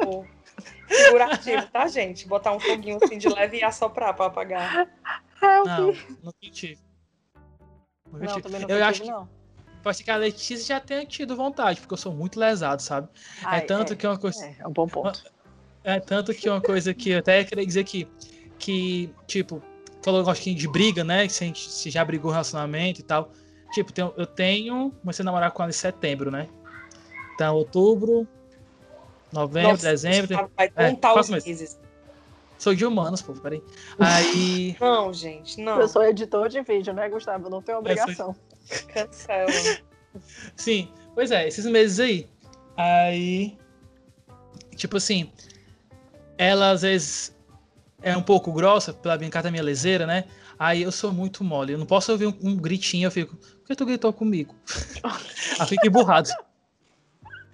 figurativo, 0.89 1.67
tá, 1.69 1.87
gente? 1.87 2.27
Botar 2.27 2.53
um 2.53 2.61
foguinho 2.61 2.99
assim 3.03 3.19
de 3.19 3.29
leve 3.29 3.59
e 3.59 3.65
assoprar 3.65 4.15
para 4.15 4.27
apagar. 4.27 4.89
Não, 5.41 5.93
não 6.23 6.33
tive. 6.41 6.79
Não, 8.13 8.41
também 8.41 8.61
não 8.61 8.69
eu 8.69 8.85
acho 8.85 9.03
que 9.03 9.09
não. 9.09 9.29
Pode 9.83 9.99
ser 9.99 10.05
que 10.05 10.11
a 10.11 10.17
Letícia 10.17 10.77
já 10.77 10.81
tenha 10.81 11.05
tido 11.05 11.37
vontade, 11.37 11.81
porque 11.81 11.93
eu 11.93 11.99
sou 11.99 12.13
muito 12.15 12.41
lesado, 12.41 12.81
sabe? 12.81 13.09
É 13.43 13.45
Ai, 13.45 13.59
é 13.59 13.61
tanto 13.63 13.93
é, 13.93 13.97
que 13.97 14.07
uma 14.07 14.19
coisa. 14.19 14.45
É, 14.45 14.57
é 14.61 14.67
um 14.67 14.73
bom 14.73 14.89
ponto. 14.89 15.23
É 15.85 16.01
tanto 16.01 16.33
que 16.33 16.49
uma 16.49 16.61
coisa 16.61 16.95
que 16.95 17.11
eu 17.11 17.19
até 17.19 17.45
queria 17.45 17.67
dizer 17.67 17.81
aqui, 17.81 18.09
que, 18.59 19.13
tipo, 19.27 19.63
falou 20.03 20.23
um 20.23 20.25
gostinho 20.25 20.57
de 20.57 20.67
briga, 20.67 21.05
né? 21.05 21.29
Se, 21.29 21.45
a 21.45 21.47
gente, 21.47 21.71
se 21.71 21.91
já 21.91 22.03
brigou 22.05 22.31
relacionamento 22.31 23.01
e 23.01 23.05
tal. 23.05 23.31
Tipo, 23.73 23.93
eu 24.17 24.27
tenho. 24.27 24.93
Comecei 25.01 25.23
a 25.23 25.27
namorar 25.27 25.51
com 25.51 25.63
ela 25.63 25.71
em 25.71 25.75
setembro, 25.75 26.31
né? 26.31 26.49
Então, 27.35 27.55
outubro, 27.57 28.27
novembro, 29.33 29.73
Nossa, 29.73 29.91
dezembro. 29.91 30.51
Vai 30.57 30.71
é, 30.75 30.91
contar 30.91 31.17
é, 31.17 31.21
os 31.21 31.29
meses. 31.29 31.79
Sou 32.57 32.75
de 32.75 32.87
humanos, 32.87 33.21
pô, 33.21 33.33
peraí. 33.35 33.63
Aí. 33.99 34.77
Não, 34.81 35.13
gente, 35.13 35.61
não. 35.61 35.81
Eu 35.81 35.89
sou 35.89 36.05
editor 36.05 36.49
de 36.49 36.63
vídeo, 36.63 36.95
né, 36.95 37.09
Gustavo? 37.09 37.47
Eu 37.47 37.51
não 37.51 37.61
tenho 37.61 37.79
obrigação. 37.79 38.35
Sou... 38.35 38.87
Cancela. 38.87 39.51
Sim, 40.57 40.89
pois 41.15 41.31
é, 41.31 41.49
esses 41.49 41.67
meses 41.67 41.99
aí. 42.01 42.29
Aí. 42.77 43.59
Tipo 44.77 44.97
assim, 44.97 45.31
ela 46.39 46.71
às 46.71 46.83
vezes 46.83 47.35
é 48.03 48.17
um 48.17 48.23
pouco 48.23 48.53
grossa, 48.53 48.93
pela 48.93 49.17
brincar 49.17 49.43
da 49.43 49.51
minha 49.51 49.63
leseira, 49.63 50.07
né? 50.07 50.25
Aí 50.59 50.83
eu 50.83 50.93
sou 50.93 51.13
muito 51.13 51.43
mole. 51.43 51.73
Eu 51.73 51.79
não 51.79 51.87
posso 51.87 52.13
ouvir 52.13 52.27
um, 52.27 52.35
um 52.43 52.57
gritinho, 52.57 53.07
eu 53.07 53.11
fico, 53.11 53.37
por 53.37 53.67
que 53.67 53.75
tu 53.75 53.87
gritou 53.87 54.13
comigo? 54.13 54.55
Aí 55.59 55.67
fico 55.67 55.87
emburrado. 55.87 56.31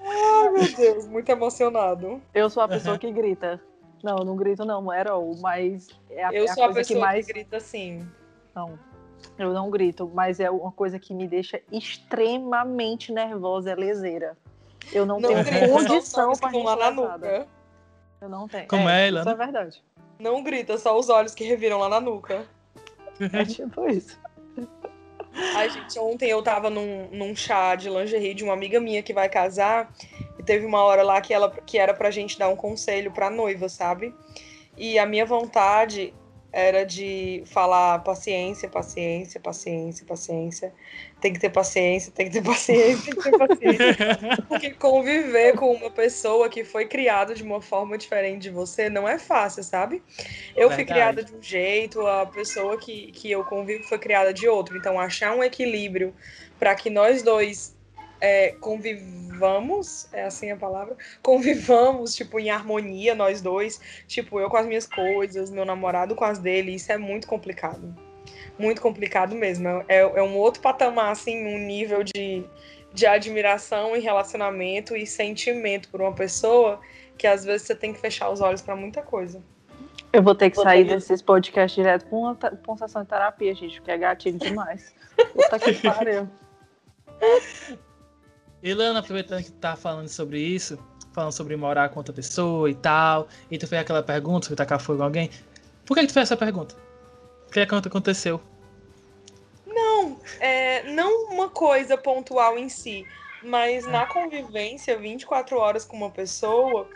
Ai, 0.00 0.50
meu 0.50 0.76
Deus, 0.76 1.06
muito 1.06 1.28
emocionado. 1.28 2.20
Eu 2.34 2.50
sou 2.50 2.62
a 2.62 2.68
pessoa 2.68 2.94
uhum. 2.94 2.98
que 2.98 3.12
grita. 3.12 3.60
Não, 4.02 4.18
eu 4.18 4.24
não 4.24 4.36
grito 4.36 4.64
não, 4.64 4.92
era 4.92 5.16
o, 5.16 5.38
mas 5.40 5.88
é 6.08 6.24
a, 6.24 6.32
eu 6.32 6.46
é 6.46 6.50
a 6.50 6.54
sou 6.54 6.64
coisa 6.64 6.72
a 6.72 6.74
pessoa 6.74 6.98
que 6.98 7.00
mais 7.00 7.26
que 7.26 7.32
grita 7.32 7.56
assim. 7.58 8.06
Não. 8.54 8.78
Eu 9.38 9.52
não 9.52 9.70
grito, 9.70 10.10
mas 10.14 10.40
é 10.40 10.50
uma 10.50 10.72
coisa 10.72 10.98
que 10.98 11.14
me 11.14 11.28
deixa 11.28 11.60
extremamente 11.70 13.12
nervosa, 13.12 13.70
é 13.70 13.74
leseira. 13.74 14.36
Eu 14.92 15.04
não, 15.04 15.20
não 15.20 15.44
tenho 15.44 15.70
condição 15.70 16.32
para 16.32 16.50
rir 16.50 16.62
lá 16.64 16.76
na 16.76 16.90
nuca. 16.90 17.46
Eu 18.20 18.28
não 18.28 18.46
tenho. 18.46 18.68
Como 18.68 18.88
é, 18.88 19.06
é 19.06 19.10
Isso 19.10 19.28
é 19.28 19.34
verdade. 19.34 19.82
Não 20.18 20.42
grita, 20.42 20.76
só 20.76 20.98
os 20.98 21.08
olhos 21.08 21.34
que 21.34 21.44
reviram 21.44 21.78
lá 21.78 21.88
na 21.88 22.00
nuca. 22.00 22.46
É 23.32 23.44
tipo 23.44 23.88
isso. 23.88 24.18
Ai, 25.54 25.70
gente, 25.70 25.98
ontem 25.98 26.28
eu 26.28 26.42
tava 26.42 26.68
num, 26.68 27.08
num 27.12 27.34
chá 27.34 27.74
de 27.74 27.88
lingerie 27.88 28.34
de 28.34 28.44
uma 28.44 28.52
amiga 28.52 28.80
minha 28.80 29.02
que 29.02 29.12
vai 29.12 29.28
casar. 29.28 29.92
E 30.38 30.42
teve 30.42 30.66
uma 30.66 30.82
hora 30.82 31.02
lá 31.02 31.20
que, 31.20 31.32
ela, 31.32 31.50
que 31.50 31.78
era 31.78 31.94
pra 31.94 32.10
gente 32.10 32.38
dar 32.38 32.48
um 32.48 32.56
conselho 32.56 33.10
pra 33.12 33.30
noiva, 33.30 33.68
sabe? 33.68 34.14
E 34.76 34.98
a 34.98 35.06
minha 35.06 35.24
vontade 35.24 36.14
era 36.52 36.84
de 36.84 37.42
falar 37.46 38.00
paciência, 38.00 38.68
paciência, 38.68 39.40
paciência, 39.40 40.06
paciência. 40.06 40.74
Tem 41.20 41.32
que 41.32 41.38
ter 41.38 41.50
paciência, 41.50 42.12
tem 42.12 42.26
que 42.26 42.32
ter 42.32 42.42
paciência, 42.42 43.04
tem 43.04 43.14
que 43.14 43.30
ter 43.30 43.38
paciência. 43.38 43.96
Porque 44.48 44.70
conviver 44.70 45.54
com 45.54 45.72
uma 45.72 45.90
pessoa 45.90 46.48
que 46.48 46.64
foi 46.64 46.86
criada 46.86 47.34
de 47.34 47.42
uma 47.42 47.60
forma 47.60 47.96
diferente 47.96 48.42
de 48.42 48.50
você 48.50 48.88
não 48.88 49.08
é 49.08 49.18
fácil, 49.18 49.62
sabe? 49.62 50.02
Eu 50.56 50.68
Verdade. 50.68 50.74
fui 50.74 50.84
criada 50.84 51.24
de 51.24 51.34
um 51.34 51.42
jeito, 51.42 52.06
a 52.06 52.26
pessoa 52.26 52.76
que, 52.78 53.12
que 53.12 53.30
eu 53.30 53.44
convivo 53.44 53.84
foi 53.84 53.98
criada 53.98 54.32
de 54.32 54.48
outro. 54.48 54.76
Então, 54.76 54.98
achar 54.98 55.34
um 55.34 55.44
equilíbrio 55.44 56.14
para 56.58 56.74
que 56.74 56.90
nós 56.90 57.22
dois 57.22 57.76
é, 58.20 58.50
convivamos, 58.60 60.08
é 60.12 60.24
assim 60.24 60.50
a 60.50 60.56
palavra, 60.56 60.96
convivamos, 61.22 62.14
tipo, 62.14 62.38
em 62.38 62.50
harmonia, 62.50 63.14
nós 63.14 63.40
dois, 63.40 63.80
tipo, 64.06 64.38
eu 64.38 64.50
com 64.50 64.56
as 64.56 64.66
minhas 64.66 64.86
coisas, 64.86 65.50
meu 65.50 65.64
namorado 65.64 66.14
com 66.14 66.24
as 66.24 66.38
dele, 66.38 66.74
isso 66.74 66.92
é 66.92 66.98
muito 66.98 67.26
complicado. 67.26 67.94
Muito 68.58 68.82
complicado 68.82 69.34
mesmo. 69.34 69.66
É, 69.88 70.00
é 70.00 70.22
um 70.22 70.36
outro 70.36 70.60
patamar, 70.60 71.10
assim, 71.12 71.46
um 71.46 71.58
nível 71.58 72.04
de, 72.04 72.44
de 72.92 73.06
admiração 73.06 73.96
e 73.96 74.00
relacionamento 74.00 74.94
e 74.94 75.06
sentimento 75.06 75.88
por 75.88 76.02
uma 76.02 76.12
pessoa 76.12 76.80
que 77.16 77.26
às 77.26 77.44
vezes 77.44 77.66
você 77.66 77.74
tem 77.74 77.92
que 77.92 78.00
fechar 78.00 78.30
os 78.30 78.40
olhos 78.40 78.62
para 78.62 78.76
muita 78.76 79.02
coisa. 79.02 79.42
Eu 80.12 80.22
vou 80.22 80.34
ter 80.34 80.50
que 80.50 80.56
vou 80.56 80.64
sair 80.64 80.84
ter... 80.84 80.94
desses 80.94 81.22
podcasts 81.22 81.74
direto 81.74 82.06
com 82.06 82.22
uma, 82.22 82.34
com 82.34 82.72
uma 82.72 82.76
sessão 82.76 83.02
de 83.02 83.08
terapia, 83.08 83.54
gente, 83.54 83.76
porque 83.76 83.90
é 83.90 83.98
gatilho 83.98 84.38
demais. 84.38 84.94
Puta 85.32 85.58
que 85.58 85.74
pariu. 85.86 86.28
Ilana, 88.62 89.00
aproveitando 89.00 89.42
que 89.42 89.52
tá 89.52 89.74
falando 89.74 90.08
sobre 90.08 90.40
isso, 90.40 90.78
falando 91.12 91.32
sobre 91.32 91.56
morar 91.56 91.88
com 91.88 92.00
outra 92.00 92.12
pessoa 92.12 92.70
e 92.70 92.74
tal, 92.74 93.28
e 93.50 93.58
tu 93.58 93.66
fez 93.66 93.80
aquela 93.80 94.02
pergunta 94.02 94.46
sobre 94.46 94.56
tacar 94.56 94.80
fogo 94.80 95.00
em 95.00 95.04
alguém, 95.04 95.30
por 95.86 95.94
que, 95.94 96.02
que 96.02 96.08
tu 96.08 96.14
fez 96.14 96.24
essa 96.24 96.36
pergunta? 96.36 96.74
O 97.48 97.50
que, 97.50 97.60
é 97.60 97.66
que 97.66 97.74
aconteceu? 97.74 98.40
Não, 99.66 100.20
é, 100.38 100.84
não 100.92 101.26
uma 101.32 101.48
coisa 101.48 101.96
pontual 101.96 102.58
em 102.58 102.68
si, 102.68 103.04
mas 103.42 103.86
na 103.86 104.06
convivência 104.06 104.96
24 104.96 105.56
horas 105.58 105.84
com 105.84 105.96
uma 105.96 106.10
pessoa, 106.10 106.88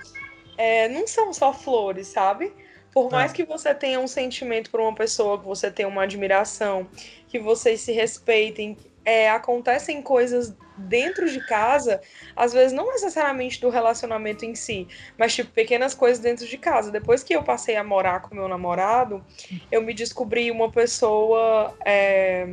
é, 0.57 0.89
não 0.89 1.07
são 1.07 1.33
só 1.33 1.53
flores, 1.53 2.09
sabe? 2.09 2.53
Por 2.93 3.11
mais 3.11 3.33
que 3.33 3.45
você 3.45 3.75
tenha 3.75 3.99
um 3.99 4.07
sentimento 4.07 4.71
por 4.71 4.79
uma 4.79 4.95
pessoa, 4.95 5.37
que 5.37 5.45
você 5.45 5.69
tenha 5.69 5.89
uma 5.89 6.05
admiração, 6.05 6.87
que 7.27 7.41
vocês 7.41 7.81
se 7.81 7.91
respeitem, 7.91 8.77
é, 9.05 9.31
acontecem 9.31 10.01
coisas 10.01 10.55
dentro 10.77 11.31
de 11.31 11.45
casa, 11.47 12.01
às 12.35 12.53
vezes 12.53 12.73
não 12.73 12.87
necessariamente 12.87 13.61
do 13.61 13.69
relacionamento 13.69 14.45
em 14.45 14.55
si, 14.55 14.89
mas 15.17 15.35
tipo 15.35 15.51
pequenas 15.53 15.95
coisas 15.95 16.19
dentro 16.19 16.47
de 16.47 16.59
casa. 16.59 16.91
Depois 16.91 17.23
que 17.23 17.35
eu 17.35 17.43
passei 17.43 17.77
a 17.77 17.85
morar 17.85 18.21
com 18.21 18.35
meu 18.35 18.49
namorado, 18.49 19.25
eu 19.71 19.83
me 19.83 19.95
descobri 19.95 20.51
uma 20.51 20.71
pessoa 20.71 21.77
é... 21.85 22.49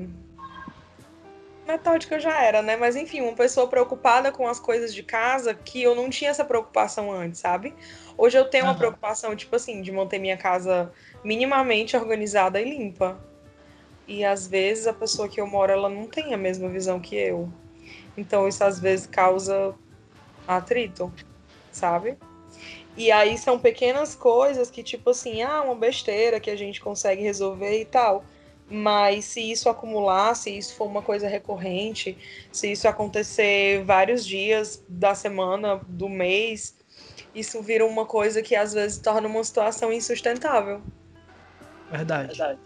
metódica 1.65 2.19
já 2.19 2.43
era, 2.43 2.61
né? 2.61 2.75
Mas 2.75 2.95
enfim, 2.95 3.21
uma 3.21 3.33
pessoa 3.33 3.67
preocupada 3.67 4.31
com 4.31 4.47
as 4.47 4.59
coisas 4.59 4.93
de 4.93 5.03
casa 5.03 5.53
que 5.53 5.81
eu 5.81 5.95
não 5.95 6.09
tinha 6.09 6.29
essa 6.29 6.45
preocupação 6.45 7.11
antes, 7.11 7.39
sabe? 7.39 7.73
Hoje 8.17 8.37
eu 8.37 8.45
tenho 8.45 8.65
uhum. 8.65 8.71
uma 8.71 8.77
preocupação, 8.77 9.35
tipo 9.35 9.55
assim, 9.55 9.81
de 9.81 9.91
manter 9.91 10.19
minha 10.19 10.37
casa 10.37 10.91
minimamente 11.23 11.97
organizada 11.97 12.61
e 12.61 12.69
limpa. 12.69 13.30
E 14.07 14.25
às 14.25 14.47
vezes 14.47 14.87
a 14.87 14.93
pessoa 14.93 15.29
que 15.29 15.39
eu 15.39 15.47
moro, 15.47 15.71
ela 15.71 15.89
não 15.89 16.05
tem 16.05 16.33
a 16.33 16.37
mesma 16.37 16.67
visão 16.69 16.99
que 16.99 17.15
eu. 17.15 17.49
Então 18.17 18.47
isso 18.47 18.63
às 18.63 18.79
vezes 18.79 19.07
causa 19.07 19.73
atrito, 20.47 21.11
sabe? 21.71 22.17
E 22.97 23.11
aí 23.11 23.37
são 23.37 23.57
pequenas 23.57 24.15
coisas 24.15 24.69
que, 24.69 24.83
tipo 24.83 25.11
assim, 25.11 25.41
ah, 25.41 25.61
uma 25.61 25.75
besteira 25.75 26.39
que 26.39 26.49
a 26.49 26.55
gente 26.55 26.81
consegue 26.81 27.21
resolver 27.21 27.79
e 27.79 27.85
tal. 27.85 28.25
Mas 28.69 29.25
se 29.25 29.51
isso 29.51 29.69
acumular, 29.69 30.33
se 30.35 30.49
isso 30.49 30.75
for 30.75 30.85
uma 30.85 31.01
coisa 31.01 31.27
recorrente, 31.27 32.17
se 32.51 32.71
isso 32.71 32.87
acontecer 32.87 33.83
vários 33.83 34.25
dias 34.25 34.83
da 34.87 35.13
semana, 35.13 35.81
do 35.87 36.07
mês, 36.07 36.75
isso 37.33 37.61
vira 37.61 37.85
uma 37.85 38.05
coisa 38.05 38.41
que 38.41 38.55
às 38.55 38.73
vezes 38.73 38.97
torna 38.97 39.27
uma 39.27 39.43
situação 39.43 39.91
insustentável. 39.91 40.81
Verdade. 41.89 42.27
Verdade. 42.27 42.59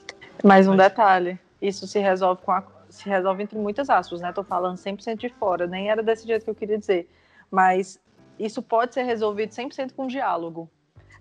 Mais 0.43 0.67
um 0.67 0.75
detalhe, 0.75 1.39
isso 1.61 1.87
se 1.87 1.99
resolve 1.99 2.41
com 2.41 2.51
a, 2.51 2.63
se 2.89 3.07
resolve 3.09 3.43
entre 3.43 3.57
muitas 3.57 3.89
aspas, 3.89 4.21
né? 4.21 4.31
Tô 4.31 4.43
falando 4.43 4.77
100% 4.77 5.17
de 5.17 5.29
fora, 5.29 5.67
nem 5.67 5.89
era 5.89 6.03
desse 6.03 6.25
jeito 6.27 6.43
que 6.43 6.49
eu 6.49 6.55
queria 6.55 6.77
dizer, 6.77 7.09
mas 7.49 7.99
isso 8.39 8.61
pode 8.61 8.93
ser 8.93 9.03
resolvido 9.03 9.51
100% 9.51 9.93
com 9.93 10.07
diálogo. 10.07 10.69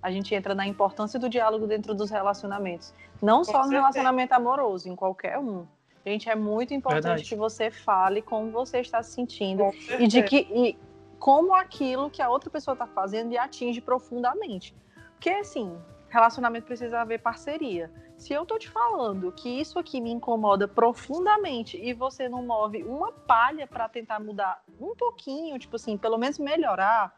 A 0.02 0.10
gente 0.10 0.34
entra 0.34 0.54
na 0.54 0.66
importância 0.66 1.18
do 1.18 1.28
diálogo 1.28 1.66
dentro 1.66 1.94
dos 1.94 2.10
relacionamentos, 2.10 2.92
não 3.22 3.38
com 3.38 3.44
só 3.44 3.52
certeza. 3.52 3.66
no 3.68 3.78
relacionamento 3.78 4.32
amoroso, 4.34 4.88
em 4.88 4.96
qualquer 4.96 5.38
um. 5.38 5.66
Gente, 6.04 6.28
é 6.28 6.34
muito 6.34 6.74
importante 6.74 7.04
Verdade. 7.04 7.28
que 7.28 7.34
você 7.34 7.70
fale 7.70 8.20
como 8.20 8.50
você 8.50 8.80
está 8.80 9.02
se 9.02 9.12
sentindo 9.12 9.70
e 9.98 10.06
de 10.06 10.22
que 10.22 10.46
e 10.52 10.78
como 11.18 11.54
aquilo 11.54 12.10
que 12.10 12.20
a 12.20 12.28
outra 12.28 12.50
pessoa 12.50 12.74
está 12.74 12.86
fazendo 12.86 13.30
lhe 13.30 13.38
atinge 13.38 13.80
profundamente. 13.80 14.76
Porque, 15.14 15.30
assim, 15.30 15.74
relacionamento 16.14 16.66
precisa 16.66 17.00
haver 17.00 17.20
parceria. 17.20 17.90
Se 18.16 18.32
eu 18.32 18.46
tô 18.46 18.56
te 18.58 18.70
falando 18.70 19.32
que 19.32 19.48
isso 19.48 19.78
aqui 19.78 20.00
me 20.00 20.10
incomoda 20.10 20.68
profundamente 20.68 21.76
e 21.76 21.92
você 21.92 22.28
não 22.28 22.46
move 22.46 22.84
uma 22.84 23.10
palha 23.10 23.66
para 23.66 23.88
tentar 23.88 24.20
mudar 24.20 24.62
um 24.80 24.94
pouquinho, 24.94 25.58
tipo 25.58 25.74
assim, 25.74 25.98
pelo 25.98 26.16
menos 26.16 26.38
melhorar, 26.38 27.12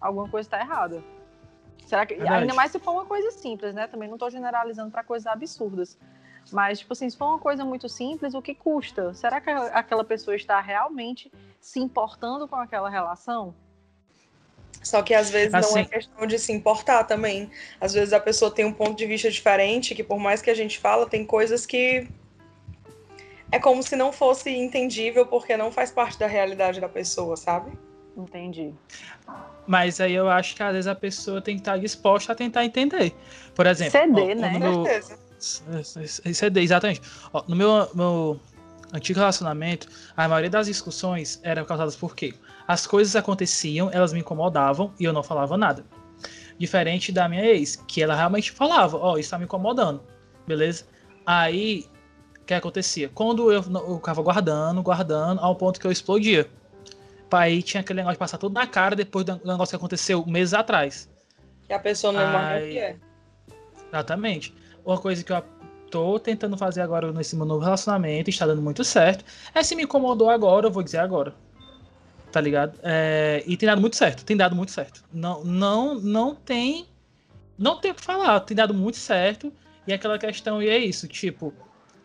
alguma 0.00 0.28
coisa 0.28 0.46
está 0.46 0.58
errada. 0.58 1.04
Será 1.84 2.06
que 2.06 2.14
Verdade. 2.14 2.42
ainda 2.42 2.54
mais 2.54 2.72
se 2.72 2.78
for 2.78 2.92
uma 2.92 3.04
coisa 3.04 3.30
simples, 3.30 3.74
né? 3.74 3.86
Também 3.86 4.08
não 4.08 4.16
estou 4.16 4.30
generalizando 4.30 4.90
para 4.90 5.04
coisas 5.04 5.26
absurdas. 5.26 5.98
Mas, 6.50 6.78
tipo 6.78 6.94
assim, 6.94 7.08
se 7.08 7.16
for 7.16 7.26
uma 7.26 7.38
coisa 7.38 7.64
muito 7.64 7.88
simples, 7.88 8.32
o 8.32 8.40
que 8.40 8.54
custa? 8.54 9.12
Será 9.12 9.40
que 9.40 9.50
aquela 9.50 10.04
pessoa 10.04 10.34
está 10.34 10.58
realmente 10.60 11.30
se 11.60 11.78
importando 11.78 12.48
com 12.48 12.56
aquela 12.56 12.88
relação? 12.88 13.54
Só 14.82 15.02
que 15.02 15.12
às 15.12 15.30
vezes 15.30 15.54
assim, 15.54 15.70
não 15.70 15.78
é 15.78 15.80
assim 15.82 15.90
questão 15.90 16.26
de 16.26 16.38
se 16.38 16.52
importar 16.52 17.04
também. 17.04 17.50
Às 17.80 17.92
vezes 17.92 18.12
a 18.12 18.20
pessoa 18.20 18.50
tem 18.50 18.64
um 18.64 18.72
ponto 18.72 18.96
de 18.96 19.06
vista 19.06 19.30
diferente, 19.30 19.94
que 19.94 20.02
por 20.02 20.18
mais 20.18 20.40
que 20.40 20.50
a 20.50 20.54
gente 20.54 20.78
fala, 20.78 21.08
tem 21.08 21.24
coisas 21.24 21.66
que 21.66 22.08
é 23.50 23.58
como 23.58 23.82
se 23.82 23.96
não 23.96 24.12
fosse 24.12 24.50
entendível 24.50 25.26
porque 25.26 25.56
não 25.56 25.72
faz 25.72 25.90
parte 25.90 26.18
da 26.18 26.26
realidade 26.26 26.80
da 26.80 26.88
pessoa, 26.88 27.36
sabe? 27.36 27.72
Entendi. 28.16 28.74
Mas 29.66 30.00
aí 30.00 30.14
eu 30.14 30.28
acho 30.28 30.56
que 30.56 30.62
às 30.62 30.72
vezes 30.72 30.86
a 30.86 30.94
pessoa 30.94 31.40
tem 31.40 31.56
que 31.56 31.60
estar 31.60 31.78
disposta 31.78 32.32
a 32.32 32.34
tentar 32.34 32.64
entender. 32.64 33.14
Por 33.54 33.66
exemplo, 33.66 33.92
ceder, 33.92 34.36
ó, 34.36 34.40
né? 34.40 34.52
No 34.52 34.58
meu... 34.58 34.84
Ceder, 36.34 36.62
exatamente. 36.62 37.00
Ó, 37.32 37.44
no 37.46 37.54
meu, 37.54 37.88
meu 37.94 38.40
antigo 38.92 39.18
relacionamento, 39.18 39.88
a 40.16 40.26
maioria 40.26 40.50
das 40.50 40.66
discussões 40.66 41.38
eram 41.42 41.64
causadas 41.64 41.94
por 41.94 42.16
quê? 42.16 42.34
As 42.68 42.86
coisas 42.86 43.16
aconteciam, 43.16 43.88
elas 43.90 44.12
me 44.12 44.20
incomodavam 44.20 44.92
e 45.00 45.04
eu 45.04 45.12
não 45.12 45.22
falava 45.22 45.56
nada. 45.56 45.86
Diferente 46.58 47.10
da 47.10 47.26
minha 47.26 47.42
ex, 47.42 47.76
que 47.76 48.02
ela 48.02 48.14
realmente 48.14 48.52
falava, 48.52 48.98
ó, 48.98 49.14
oh, 49.14 49.18
isso 49.18 49.30
tá 49.30 49.38
me 49.38 49.46
incomodando, 49.46 50.02
beleza? 50.46 50.84
Aí, 51.24 51.86
o 52.38 52.44
que 52.44 52.52
acontecia? 52.52 53.08
Quando 53.08 53.50
eu, 53.50 53.62
eu 53.62 53.96
ficava 53.96 54.20
guardando, 54.20 54.82
guardando, 54.82 55.40
ao 55.40 55.56
ponto 55.56 55.80
que 55.80 55.86
eu 55.86 55.90
explodia. 55.90 56.46
Aí 57.30 57.62
tinha 57.62 57.80
aquele 57.80 57.98
negócio 57.98 58.16
de 58.16 58.18
passar 58.18 58.36
tudo 58.36 58.52
na 58.52 58.66
cara 58.66 58.94
depois 58.94 59.24
do 59.24 59.40
negócio 59.44 59.70
que 59.70 59.76
aconteceu 59.76 60.26
meses 60.26 60.52
atrás. 60.52 61.08
E 61.68 61.72
a 61.72 61.78
pessoa 61.78 62.12
não 62.12 62.20
lembra 62.20 62.58
o 62.58 62.68
que 62.68 62.78
é. 62.78 62.96
Exatamente. 63.88 64.54
Uma 64.84 64.98
coisa 64.98 65.24
que 65.24 65.32
eu 65.32 65.42
tô 65.90 66.18
tentando 66.18 66.56
fazer 66.56 66.82
agora 66.82 67.12
nesse 67.12 67.34
meu 67.34 67.46
novo 67.46 67.64
relacionamento, 67.64 68.28
está 68.28 68.46
dando 68.46 68.60
muito 68.60 68.84
certo. 68.84 69.24
É 69.54 69.62
se 69.62 69.74
me 69.74 69.84
incomodou 69.84 70.28
agora, 70.28 70.66
eu 70.66 70.70
vou 70.70 70.82
dizer 70.82 70.98
agora. 70.98 71.34
Tá 72.38 72.42
ligado? 72.42 72.78
É, 72.84 73.42
e 73.48 73.56
tem 73.56 73.66
dado 73.66 73.80
muito 73.80 73.96
certo, 73.96 74.24
tem 74.24 74.36
dado 74.36 74.54
muito 74.54 74.70
certo. 74.70 75.02
Não, 75.12 75.42
não, 75.42 75.96
não 75.96 76.36
tem. 76.36 76.86
Não 77.58 77.80
tem 77.80 77.90
o 77.90 77.94
que 77.96 78.00
falar, 78.00 78.38
tem 78.38 78.56
dado 78.56 78.72
muito 78.72 78.96
certo. 78.96 79.52
E 79.84 79.92
aquela 79.92 80.16
questão, 80.20 80.62
e 80.62 80.68
é 80.68 80.78
isso, 80.78 81.08
tipo, 81.08 81.52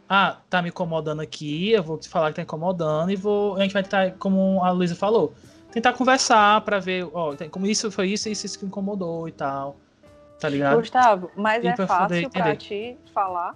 ah, 0.09 0.37
tá 0.49 0.59
me 0.59 0.69
incomodando 0.69 1.21
aqui, 1.21 1.69
eu 1.69 1.83
vou 1.83 1.99
te 1.99 2.09
falar 2.09 2.31
que 2.31 2.37
tá 2.37 2.41
incomodando 2.41 3.11
e 3.11 3.15
vou. 3.15 3.55
A 3.57 3.61
gente 3.61 3.73
vai 3.73 3.83
tentar, 3.83 4.13
como 4.13 4.63
a 4.63 4.71
Luísa 4.71 4.95
falou, 4.95 5.35
tentar 5.71 5.93
conversar 5.93 6.61
para 6.61 6.79
ver, 6.79 7.07
ó, 7.13 7.35
como 7.51 7.67
isso 7.67 7.91
foi 7.91 8.09
isso, 8.09 8.27
isso, 8.27 8.47
isso 8.47 8.57
que 8.57 8.65
incomodou 8.65 9.27
e 9.27 9.31
tal. 9.31 9.75
Tá 10.39 10.49
ligado? 10.49 10.79
Gustavo, 10.79 11.29
mas 11.35 11.63
e 11.63 11.67
é 11.67 11.75
fácil 11.75 12.27
para 12.31 12.55
ti 12.55 12.97
falar 13.13 13.55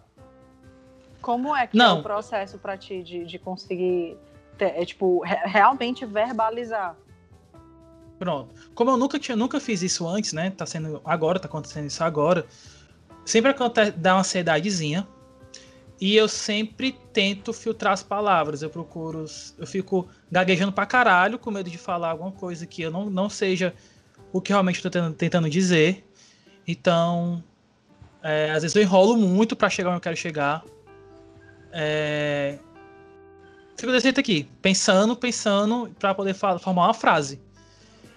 como 1.23 1.55
é 1.55 1.65
que 1.65 1.75
Não. 1.75 1.97
é 1.97 1.99
o 1.99 2.03
processo 2.03 2.59
para 2.59 2.77
ti 2.77 3.01
de, 3.01 3.25
de 3.25 3.39
conseguir, 3.39 4.15
é, 4.65 4.85
tipo, 4.85 5.23
re 5.23 5.35
realmente 5.45 6.05
verbalizar? 6.05 6.95
Pronto. 8.17 8.53
Como 8.73 8.91
eu 8.91 8.97
nunca 8.97 9.19
tinha, 9.19 9.35
nunca 9.35 9.59
fiz 9.59 9.81
isso 9.81 10.07
antes, 10.07 10.33
né? 10.33 10.49
Tá 10.49 10.65
sendo 10.65 11.01
agora, 11.05 11.39
tá 11.39 11.47
acontecendo 11.47 11.87
isso 11.87 12.03
agora. 12.03 12.45
Sempre 13.25 13.51
acontece, 13.51 13.91
dá 13.91 14.15
uma 14.15 14.21
ansiedadezinha. 14.21 15.07
E 15.99 16.15
eu 16.15 16.27
sempre 16.27 16.91
tento 17.11 17.51
filtrar 17.51 17.93
as 17.93 18.03
palavras. 18.03 18.61
Eu 18.61 18.69
procuro. 18.69 19.25
Eu 19.57 19.67
fico 19.67 20.07
gaguejando 20.31 20.71
pra 20.71 20.85
caralho, 20.85 21.39
com 21.39 21.51
medo 21.51 21.69
de 21.69 21.77
falar 21.77 22.11
alguma 22.11 22.31
coisa 22.31 22.65
que 22.65 22.81
eu 22.81 22.91
não, 22.91 23.09
não 23.09 23.29
seja 23.29 23.73
o 24.31 24.41
que 24.41 24.51
realmente 24.51 24.75
estou 24.75 24.91
tentando, 24.91 25.15
tentando 25.15 25.49
dizer. 25.49 26.05
Então, 26.67 27.43
é, 28.21 28.51
às 28.51 28.61
vezes 28.61 28.75
eu 28.75 28.81
enrolo 28.81 29.17
muito 29.17 29.55
para 29.55 29.69
chegar 29.69 29.89
onde 29.89 29.97
eu 29.97 30.01
quero 30.01 30.17
chegar. 30.17 30.63
É... 31.71 32.59
Fico 33.77 33.91
desse 33.91 34.05
jeito 34.05 34.19
aqui, 34.19 34.49
pensando, 34.61 35.15
pensando, 35.15 35.89
para 35.99 36.13
poder 36.13 36.33
falar, 36.33 36.57
formar 36.57 36.85
uma 36.85 36.93
frase. 36.93 37.39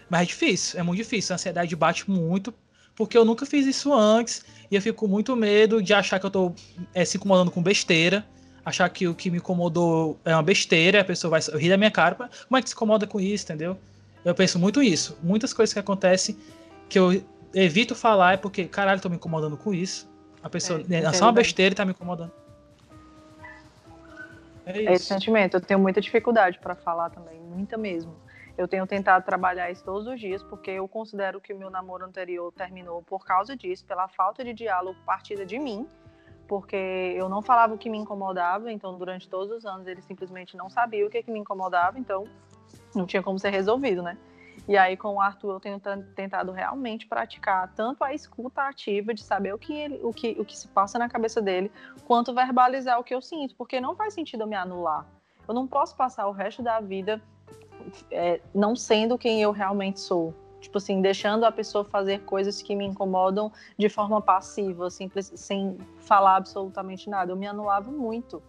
Mas 0.09 0.23
é 0.23 0.25
difícil, 0.25 0.81
é 0.81 0.83
muito 0.83 0.97
difícil. 0.97 1.33
A 1.33 1.37
ansiedade 1.37 1.77
bate 1.77 2.11
muito, 2.11 2.53
porque 2.97 3.17
eu 3.17 3.25
nunca 3.25 3.45
fiz 3.45 3.67
isso 3.67 3.93
antes, 3.93 4.45
e 4.71 4.75
eu 4.75 4.81
fico 4.81 5.01
com 5.01 5.07
muito 5.07 5.37
medo 5.37 5.83
de 5.83 5.93
achar 5.93 6.19
que 6.19 6.25
eu 6.25 6.31
tô 6.31 6.53
é, 6.95 7.05
se 7.05 7.19
incomodando 7.19 7.51
com 7.51 7.63
besteira, 7.63 8.27
achar 8.65 8.89
que 8.89 9.07
o 9.07 9.15
que 9.15 9.31
me 9.31 9.37
incomodou 9.37 10.19
é 10.25 10.35
uma 10.35 10.43
besteira, 10.43 11.03
a 11.03 11.05
pessoa 11.05 11.31
vai 11.31 11.41
rir 11.61 11.69
da 11.69 11.77
minha 11.77 11.91
cara. 11.91 12.15
Como 12.15 12.57
é 12.57 12.63
que 12.63 12.69
se 12.69 12.75
incomoda 12.75 13.07
com 13.07 13.21
isso, 13.21 13.45
entendeu? 13.45 13.79
Eu 14.25 14.35
penso 14.35 14.59
muito 14.59 14.83
isso. 14.83 15.19
Muitas 15.23 15.53
coisas 15.53 15.73
que 15.73 15.79
acontecem 15.79 16.37
que 16.89 16.99
eu 16.99 17.23
evito 17.55 17.95
falar 17.95 18.35
é 18.35 18.37
porque, 18.37 18.65
caralho, 18.65 19.01
tô 19.01 19.09
me 19.09 19.17
incomodando 19.17 19.57
com 19.57 19.75
isso. 19.75 20.09
A 20.43 20.49
pessoa 20.49 20.83
é, 20.91 20.97
é 20.97 21.13
só 21.13 21.27
uma 21.27 21.33
besteira 21.33 21.73
e 21.73 21.77
tá 21.77 21.85
me 21.85 21.93
incomodando. 21.93 22.33
É, 24.79 24.85
é 24.85 24.93
esse 24.93 25.05
sentimento. 25.05 25.57
Eu 25.57 25.61
tenho 25.61 25.81
muita 25.81 26.01
dificuldade 26.01 26.59
para 26.59 26.75
falar 26.75 27.11
também, 27.11 27.41
muita 27.41 27.77
mesmo. 27.77 28.15
Eu 28.57 28.69
tenho 28.69 28.87
tentado 28.87 29.25
trabalhar 29.25 29.71
isso 29.71 29.83
todos 29.85 30.07
os 30.07 30.21
dias, 30.21 30.43
porque 30.43 30.71
eu 30.71 30.87
considero 30.87 31.41
que 31.41 31.53
o 31.53 31.59
meu 31.59 31.71
namoro 31.71 32.05
anterior 32.05 32.53
terminou 32.53 33.03
por 33.03 33.25
causa 33.25 33.57
disso, 33.57 33.85
pela 33.87 34.07
falta 34.09 34.45
de 34.45 34.53
diálogo 34.53 34.99
partida 35.07 35.47
de 35.47 35.59
mim, 35.59 35.89
porque 36.47 37.15
eu 37.17 37.29
não 37.29 37.41
falava 37.41 37.75
o 37.75 37.79
que 37.79 37.89
me 37.89 37.97
incomodava, 37.97 38.71
então 38.71 38.99
durante 38.99 39.29
todos 39.29 39.51
os 39.57 39.65
anos 39.65 39.87
ele 39.87 40.03
simplesmente 40.03 40.57
não 40.57 40.69
sabia 40.69 41.07
o 41.07 41.11
que, 41.11 41.23
que 41.23 41.31
me 41.31 41.39
incomodava, 41.39 41.99
então 41.99 42.25
não 42.95 43.07
tinha 43.07 43.23
como 43.23 43.39
ser 43.39 43.51
resolvido, 43.51 44.03
né? 44.03 44.19
E 44.71 44.79
aí, 44.79 44.97
com 44.97 45.17
o 45.17 45.21
Arthur, 45.21 45.55
eu 45.55 45.59
tenho 45.59 45.81
tentado 46.15 46.53
realmente 46.53 47.05
praticar 47.05 47.75
tanto 47.75 48.05
a 48.05 48.15
escuta 48.15 48.63
ativa 48.63 49.13
de 49.13 49.21
saber 49.21 49.53
o 49.53 49.59
que, 49.59 49.73
ele, 49.73 49.99
o, 50.01 50.13
que, 50.13 50.37
o 50.39 50.45
que 50.45 50.57
se 50.57 50.69
passa 50.69 50.97
na 50.97 51.09
cabeça 51.09 51.43
dele, 51.43 51.73
quanto 52.05 52.33
verbalizar 52.33 53.01
o 53.01 53.03
que 53.03 53.13
eu 53.13 53.21
sinto, 53.21 53.57
porque 53.57 53.81
não 53.81 53.97
faz 53.97 54.15
sentido 54.15 54.45
eu 54.45 54.47
me 54.47 54.55
anular. 54.55 55.05
Eu 55.49 55.53
não 55.55 55.67
posso 55.67 55.97
passar 55.97 56.29
o 56.29 56.31
resto 56.31 56.63
da 56.63 56.79
vida 56.79 57.21
é, 58.13 58.41
não 58.55 58.77
sendo 58.77 59.19
quem 59.19 59.43
eu 59.43 59.51
realmente 59.51 59.99
sou. 59.99 60.33
Tipo 60.61 60.79
assim, 60.79 61.03
deixando 61.03 61.43
a 61.43 61.51
pessoa 61.51 61.85
fazer 61.85 62.21
coisas 62.21 62.63
que 62.63 62.77
me 62.77 62.87
incomodam 62.87 63.51
de 63.77 63.89
forma 63.89 64.23
passiva, 64.23 64.89
simples, 64.89 65.33
sem 65.35 65.79
falar 65.99 66.37
absolutamente 66.37 67.11
nada. 67.11 67.33
Eu 67.33 67.37
me 67.37 67.49
anulava 67.49 67.91
muito. 67.91 68.41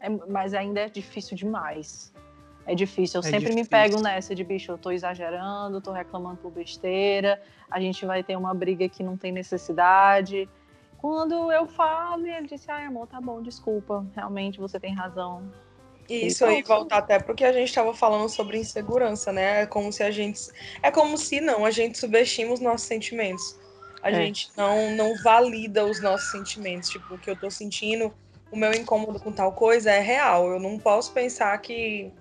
É, 0.00 0.08
mas 0.08 0.54
ainda 0.54 0.80
é 0.80 0.88
difícil 0.88 1.36
demais. 1.36 2.10
É 2.66 2.74
difícil. 2.74 3.18
Eu 3.18 3.26
é 3.26 3.30
sempre 3.30 3.50
difícil. 3.50 3.62
me 3.62 3.68
pego 3.68 4.00
nessa 4.00 4.34
de 4.34 4.44
bicho, 4.44 4.72
eu 4.72 4.78
tô 4.78 4.90
exagerando, 4.90 5.80
tô 5.80 5.92
reclamando 5.92 6.36
por 6.36 6.52
besteira, 6.52 7.40
a 7.70 7.80
gente 7.80 8.06
vai 8.06 8.22
ter 8.22 8.36
uma 8.36 8.54
briga 8.54 8.88
que 8.88 9.02
não 9.02 9.16
tem 9.16 9.32
necessidade. 9.32 10.48
Quando 10.98 11.50
eu 11.50 11.66
falo, 11.66 12.26
ele 12.26 12.46
disse, 12.46 12.70
ai 12.70 12.84
amor, 12.84 13.08
tá 13.08 13.20
bom, 13.20 13.42
desculpa, 13.42 14.06
realmente 14.14 14.60
você 14.60 14.78
tem 14.78 14.94
razão. 14.94 15.42
E 16.08 16.26
isso 16.26 16.44
aí 16.44 16.62
volta 16.62 16.96
até 16.96 17.18
porque 17.18 17.44
a 17.44 17.52
gente 17.52 17.68
estava 17.68 17.94
falando 17.94 18.28
sobre 18.28 18.58
insegurança, 18.58 19.32
né? 19.32 19.62
É 19.62 19.66
como 19.66 19.92
se 19.92 20.02
a 20.02 20.10
gente. 20.10 20.40
É 20.82 20.90
como 20.90 21.16
se 21.16 21.40
não, 21.40 21.64
a 21.64 21.70
gente 21.70 21.98
subestima 21.98 22.52
os 22.52 22.60
nossos 22.60 22.86
sentimentos. 22.86 23.58
A 24.02 24.10
é. 24.10 24.14
gente 24.14 24.50
não, 24.56 24.90
não 24.96 25.14
valida 25.22 25.86
os 25.86 26.02
nossos 26.02 26.30
sentimentos. 26.30 26.88
Tipo, 26.88 27.14
o 27.14 27.18
que 27.18 27.30
eu 27.30 27.36
tô 27.36 27.50
sentindo, 27.50 28.12
o 28.50 28.56
meu 28.56 28.72
incômodo 28.74 29.20
com 29.20 29.32
tal 29.32 29.52
coisa 29.52 29.90
é 29.90 30.00
real. 30.00 30.50
Eu 30.50 30.58
não 30.58 30.78
posso 30.78 31.12
pensar 31.12 31.56
que, 31.58 32.12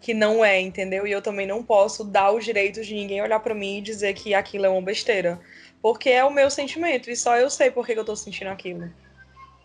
que 0.00 0.14
não 0.14 0.44
é, 0.44 0.60
entendeu? 0.60 1.06
E 1.06 1.12
eu 1.12 1.22
também 1.22 1.46
não 1.46 1.62
posso 1.62 2.04
dar 2.04 2.30
os 2.32 2.44
direitos 2.44 2.86
de 2.86 2.94
ninguém 2.94 3.22
olhar 3.22 3.40
para 3.40 3.54
mim 3.54 3.78
e 3.78 3.82
dizer 3.82 4.14
que 4.14 4.34
aquilo 4.34 4.66
é 4.66 4.68
uma 4.68 4.82
besteira. 4.82 5.40
Porque 5.80 6.10
é 6.10 6.24
o 6.24 6.30
meu 6.30 6.50
sentimento 6.50 7.10
e 7.10 7.16
só 7.16 7.36
eu 7.36 7.50
sei 7.50 7.70
por 7.70 7.86
que 7.86 7.92
eu 7.92 8.04
tô 8.04 8.14
sentindo 8.16 8.48
aquilo. 8.48 8.90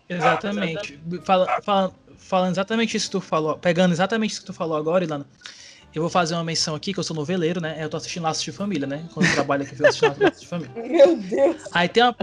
Exatamente. 0.08 1.00
Fala, 1.24 1.62
fala, 1.62 1.94
falando 2.18 2.52
exatamente 2.52 2.98
isso 2.98 3.08
que 3.08 3.12
tu 3.14 3.22
falou, 3.22 3.58
pegando 3.58 3.92
exatamente 3.92 4.32
isso 4.32 4.42
que 4.42 4.48
tu 4.48 4.54
falou 4.54 4.78
agora, 4.78 5.04
Ilana, 5.04 5.26
eu 5.94 6.02
vou 6.02 6.10
fazer 6.10 6.36
uma 6.36 6.44
menção 6.44 6.76
aqui, 6.76 6.94
que 6.94 7.00
eu 7.00 7.04
sou 7.04 7.16
noveleiro, 7.16 7.60
né? 7.60 7.78
Eu 7.80 7.90
tô 7.90 7.98
assistindo 7.98 8.24
Laços 8.24 8.44
de 8.44 8.52
Família, 8.52 8.88
né? 8.88 9.08
Quando 9.14 9.26
eu 9.28 9.34
trabalho 9.34 9.64
aqui, 9.64 9.76
eu 9.78 9.88
assisto 9.88 10.06
Laços 10.06 10.42
de 10.42 10.48
Família. 10.48 10.72
Meu 10.84 11.18
Deus! 11.18 11.64
Aí 11.74 11.90
tem 11.90 12.04
uma, 12.04 12.16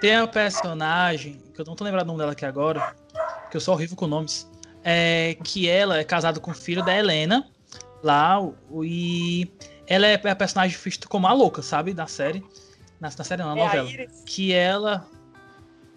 tem 0.00 0.16
uma 0.16 0.28
personagem, 0.28 1.40
que 1.54 1.60
eu 1.60 1.64
não 1.64 1.74
tô 1.74 1.84
lembrando 1.84 2.04
o 2.04 2.06
nome 2.08 2.18
dela 2.18 2.32
aqui 2.32 2.44
agora, 2.44 2.94
que 3.50 3.56
eu 3.56 3.60
sou 3.60 3.74
horrível 3.74 3.96
com 3.96 4.06
nomes, 4.06 4.48
é 4.90 5.36
que 5.44 5.68
ela 5.68 5.98
é 5.98 6.04
casada 6.04 6.40
com 6.40 6.50
o 6.50 6.54
filho 6.54 6.82
da 6.82 6.96
Helena, 6.96 7.46
lá, 8.02 8.40
e 8.82 9.46
ela 9.86 10.06
é 10.06 10.14
a 10.14 10.34
personagem 10.34 10.78
vista 10.78 11.06
como 11.06 11.26
a 11.26 11.32
louca, 11.32 11.60
sabe? 11.60 11.92
Da 11.92 12.06
série. 12.06 12.42
Na, 12.98 13.10
na 13.16 13.24
série, 13.24 13.42
não, 13.42 13.54
na 13.54 13.60
é 13.60 13.64
novela. 13.64 14.06
Que 14.24 14.54
ela. 14.54 15.06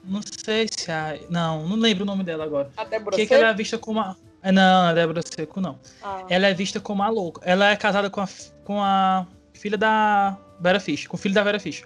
Não 0.03 0.19
sei 0.21 0.67
se 0.69 0.91
a. 0.91 1.17
Não, 1.29 1.67
não 1.67 1.77
lembro 1.77 2.03
o 2.03 2.05
nome 2.05 2.23
dela 2.23 2.43
agora. 2.43 2.69
A 2.75 2.83
Débora 2.83 3.15
que, 3.15 3.25
que 3.25 3.33
ela 3.33 3.47
é 3.47 3.53
vista 3.53 3.77
como 3.77 4.01
a. 4.01 4.15
É, 4.43 4.51
não, 4.51 4.87
a 4.87 4.93
Débora 4.93 5.21
Seco 5.23 5.61
não. 5.61 5.79
Ah. 6.03 6.25
Ela 6.29 6.47
é 6.47 6.53
vista 6.53 6.79
como 6.81 7.01
a 7.01 7.09
louca. 7.09 7.41
Ela 7.45 7.69
é 7.69 7.75
casada 7.77 8.09
com 8.09 8.19
a, 8.19 8.27
com 8.65 8.83
a 8.83 9.25
filha 9.53 9.77
da 9.77 10.37
Vera 10.59 10.79
Fish, 10.79 11.07
com 11.07 11.15
o 11.15 11.19
filho 11.19 11.35
da 11.35 11.43
Vera 11.43 11.59
Fish. 11.59 11.85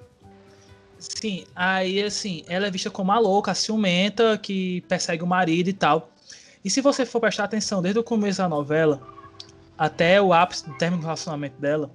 Sim, 0.98 1.46
aí 1.56 2.02
assim, 2.02 2.44
ela 2.48 2.66
é 2.66 2.72
vista 2.72 2.90
como 2.90 3.12
a 3.12 3.20
louca, 3.20 3.52
a 3.52 3.56
ciumenta, 3.56 4.38
que 4.38 4.82
persegue 4.88 5.24
o 5.24 5.28
marido 5.28 5.70
e 5.70 5.74
tal. 5.74 6.10
E 6.66 6.70
se 6.72 6.82
você 6.82 7.06
for 7.06 7.20
prestar 7.20 7.44
atenção 7.44 7.80
desde 7.80 8.00
o 8.00 8.04
começo 8.04 8.40
da 8.40 8.50
novela 8.50 9.00
até 9.78 10.20
o 10.20 10.34
ápice 10.34 10.68
do 10.68 10.76
término 10.76 11.00
do 11.00 11.06
relacionamento 11.06 11.62
dela, 11.62 11.92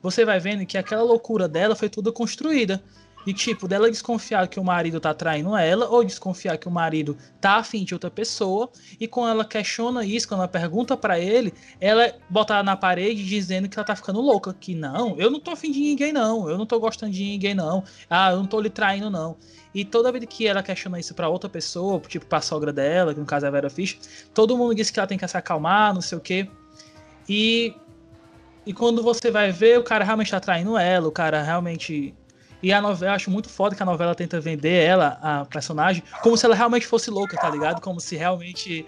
você 0.00 0.24
vai 0.24 0.40
vendo 0.40 0.64
que 0.64 0.78
aquela 0.78 1.02
loucura 1.02 1.46
dela 1.46 1.76
foi 1.76 1.90
toda 1.90 2.10
construída. 2.10 2.82
E 3.26 3.34
tipo, 3.34 3.66
dela 3.66 3.90
desconfiar 3.90 4.46
que 4.46 4.60
o 4.60 4.64
marido 4.64 5.00
tá 5.00 5.12
traindo 5.12 5.56
ela, 5.56 5.88
ou 5.88 6.04
desconfiar 6.04 6.56
que 6.58 6.68
o 6.68 6.70
marido 6.70 7.16
tá 7.40 7.56
afim 7.56 7.84
de 7.84 7.92
outra 7.92 8.10
pessoa, 8.10 8.70
e 9.00 9.08
quando 9.08 9.30
ela 9.30 9.44
questiona 9.44 10.04
isso, 10.04 10.28
quando 10.28 10.40
ela 10.40 10.48
pergunta 10.48 10.96
para 10.96 11.18
ele, 11.18 11.52
ela 11.80 12.14
bota 12.30 12.62
na 12.62 12.76
parede 12.76 13.24
dizendo 13.24 13.68
que 13.68 13.78
ela 13.78 13.84
tá 13.84 13.96
ficando 13.96 14.20
louca, 14.20 14.54
que 14.54 14.74
não, 14.74 15.18
eu 15.18 15.30
não 15.30 15.40
tô 15.40 15.50
afim 15.50 15.72
de 15.72 15.80
ninguém 15.80 16.12
não, 16.12 16.48
eu 16.48 16.56
não 16.56 16.64
tô 16.64 16.78
gostando 16.78 17.12
de 17.12 17.22
ninguém 17.24 17.54
não, 17.54 17.82
ah, 18.08 18.30
eu 18.30 18.36
não 18.36 18.46
tô 18.46 18.60
lhe 18.60 18.70
traindo 18.70 19.10
não. 19.10 19.36
E 19.74 19.84
toda 19.84 20.12
vez 20.12 20.24
que 20.26 20.46
ela 20.46 20.62
questiona 20.62 20.98
isso 20.98 21.14
para 21.14 21.28
outra 21.28 21.50
pessoa, 21.50 22.00
tipo 22.00 22.24
pra 22.26 22.40
sogra 22.40 22.72
dela, 22.72 23.12
que 23.12 23.20
no 23.20 23.26
caso 23.26 23.44
é 23.44 23.48
a 23.48 23.52
Vera 23.52 23.68
Fish, 23.68 24.28
todo 24.32 24.56
mundo 24.56 24.74
diz 24.74 24.90
que 24.90 24.98
ela 24.98 25.06
tem 25.06 25.18
que 25.18 25.26
se 25.26 25.36
acalmar, 25.36 25.92
não 25.92 26.00
sei 26.00 26.16
o 26.16 26.20
quê. 26.20 26.48
E 27.28 27.74
e 28.66 28.72
quando 28.72 29.00
você 29.00 29.30
vai 29.30 29.52
ver, 29.52 29.78
o 29.78 29.84
cara 29.84 30.04
realmente 30.04 30.32
tá 30.32 30.40
traindo 30.40 30.76
ela, 30.76 31.06
o 31.06 31.12
cara 31.12 31.40
realmente. 31.40 32.12
E 32.62 32.72
a 32.72 32.80
novela, 32.80 33.12
eu 33.12 33.14
acho 33.14 33.30
muito 33.30 33.48
foda 33.48 33.76
que 33.76 33.82
a 33.82 33.86
novela 33.86 34.14
tenta 34.14 34.40
vender 34.40 34.82
ela, 34.82 35.18
a 35.22 35.44
personagem, 35.44 36.02
como 36.22 36.36
se 36.36 36.46
ela 36.46 36.54
realmente 36.54 36.86
fosse 36.86 37.10
louca, 37.10 37.36
tá 37.36 37.50
ligado? 37.50 37.80
Como 37.80 38.00
se 38.00 38.16
realmente 38.16 38.86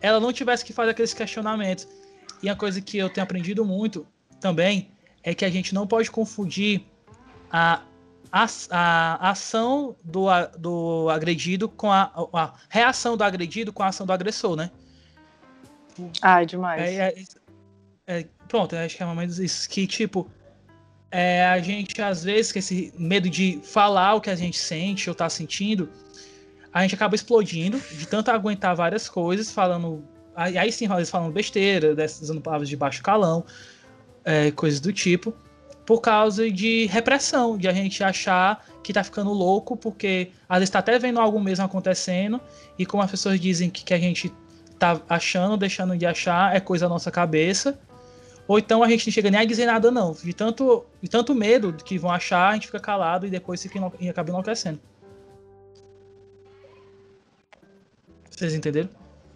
ela 0.00 0.18
não 0.18 0.32
tivesse 0.32 0.64
que 0.64 0.72
fazer 0.72 0.90
aqueles 0.90 1.14
questionamentos. 1.14 1.86
E 2.42 2.48
a 2.48 2.56
coisa 2.56 2.80
que 2.80 2.98
eu 2.98 3.08
tenho 3.08 3.24
aprendido 3.24 3.64
muito 3.64 4.06
também 4.40 4.90
é 5.22 5.34
que 5.34 5.44
a 5.44 5.50
gente 5.50 5.74
não 5.74 5.86
pode 5.86 6.10
confundir 6.10 6.84
a, 7.50 7.82
a, 8.32 8.46
a 8.70 9.30
ação 9.30 9.96
do, 10.02 10.26
do 10.58 11.08
agredido 11.08 11.68
com 11.68 11.92
a, 11.92 12.10
a 12.32 12.52
reação 12.68 13.16
do 13.16 13.24
agredido 13.24 13.72
com 13.72 13.82
a 13.82 13.88
ação 13.88 14.06
do 14.06 14.12
agressor, 14.12 14.56
né? 14.56 14.70
Ai, 16.20 16.44
demais. 16.44 16.82
É, 16.82 17.08
é, 17.08 17.24
é, 18.06 18.26
pronto, 18.48 18.74
acho 18.76 18.96
que 18.96 19.02
é 19.02 19.06
mais 19.06 19.38
isso. 19.38 19.68
Que, 19.68 19.86
tipo, 19.86 20.28
é, 21.16 21.46
a 21.46 21.60
gente, 21.60 22.02
às 22.02 22.24
vezes, 22.24 22.50
com 22.50 22.58
esse 22.58 22.92
medo 22.98 23.30
de 23.30 23.60
falar 23.62 24.14
o 24.14 24.20
que 24.20 24.28
a 24.28 24.34
gente 24.34 24.58
sente 24.58 25.08
ou 25.08 25.14
tá 25.14 25.30
sentindo, 25.30 25.88
a 26.72 26.82
gente 26.82 26.96
acaba 26.96 27.14
explodindo 27.14 27.80
de 27.92 28.04
tanto 28.08 28.32
aguentar 28.32 28.74
várias 28.74 29.08
coisas, 29.08 29.48
falando. 29.48 30.02
Aí 30.34 30.72
sim, 30.72 30.86
às 30.86 30.96
vezes 30.96 31.10
falando 31.10 31.32
besteira, 31.32 31.94
usando 32.20 32.40
palavras 32.40 32.68
de 32.68 32.76
baixo 32.76 33.00
calão, 33.00 33.44
é, 34.24 34.50
coisas 34.50 34.80
do 34.80 34.92
tipo, 34.92 35.32
por 35.86 36.00
causa 36.00 36.50
de 36.50 36.86
repressão, 36.86 37.56
de 37.56 37.68
a 37.68 37.72
gente 37.72 38.02
achar 38.02 38.66
que 38.82 38.92
tá 38.92 39.04
ficando 39.04 39.32
louco, 39.32 39.76
porque 39.76 40.32
às 40.48 40.58
vezes 40.58 40.70
tá 40.70 40.80
até 40.80 40.98
vendo 40.98 41.20
algo 41.20 41.40
mesmo 41.40 41.64
acontecendo, 41.64 42.40
e 42.76 42.84
como 42.84 43.04
as 43.04 43.10
pessoas 43.12 43.38
dizem 43.38 43.70
que, 43.70 43.84
que 43.84 43.94
a 43.94 43.98
gente 44.00 44.34
tá 44.80 45.00
achando, 45.08 45.56
deixando 45.56 45.96
de 45.96 46.06
achar, 46.06 46.56
é 46.56 46.58
coisa 46.58 46.86
da 46.86 46.88
nossa 46.88 47.12
cabeça. 47.12 47.78
Ou 48.46 48.58
então 48.58 48.82
a 48.82 48.88
gente 48.88 49.06
não 49.06 49.12
chega 49.12 49.30
nem 49.30 49.40
a 49.40 49.44
dizer 49.44 49.66
nada, 49.66 49.90
não. 49.90 50.12
De 50.12 50.34
tanto, 50.34 50.84
de 51.00 51.08
tanto 51.08 51.34
medo 51.34 51.72
que 51.72 51.98
vão 51.98 52.10
achar, 52.10 52.50
a 52.50 52.54
gente 52.54 52.66
fica 52.66 52.80
calado 52.80 53.26
e 53.26 53.30
depois 53.30 53.62
fica 53.62 53.78
e 53.98 54.08
acaba 54.08 54.30
enlouquecendo. 54.30 54.80
Vocês 58.30 58.52
entenderam? 58.52 58.90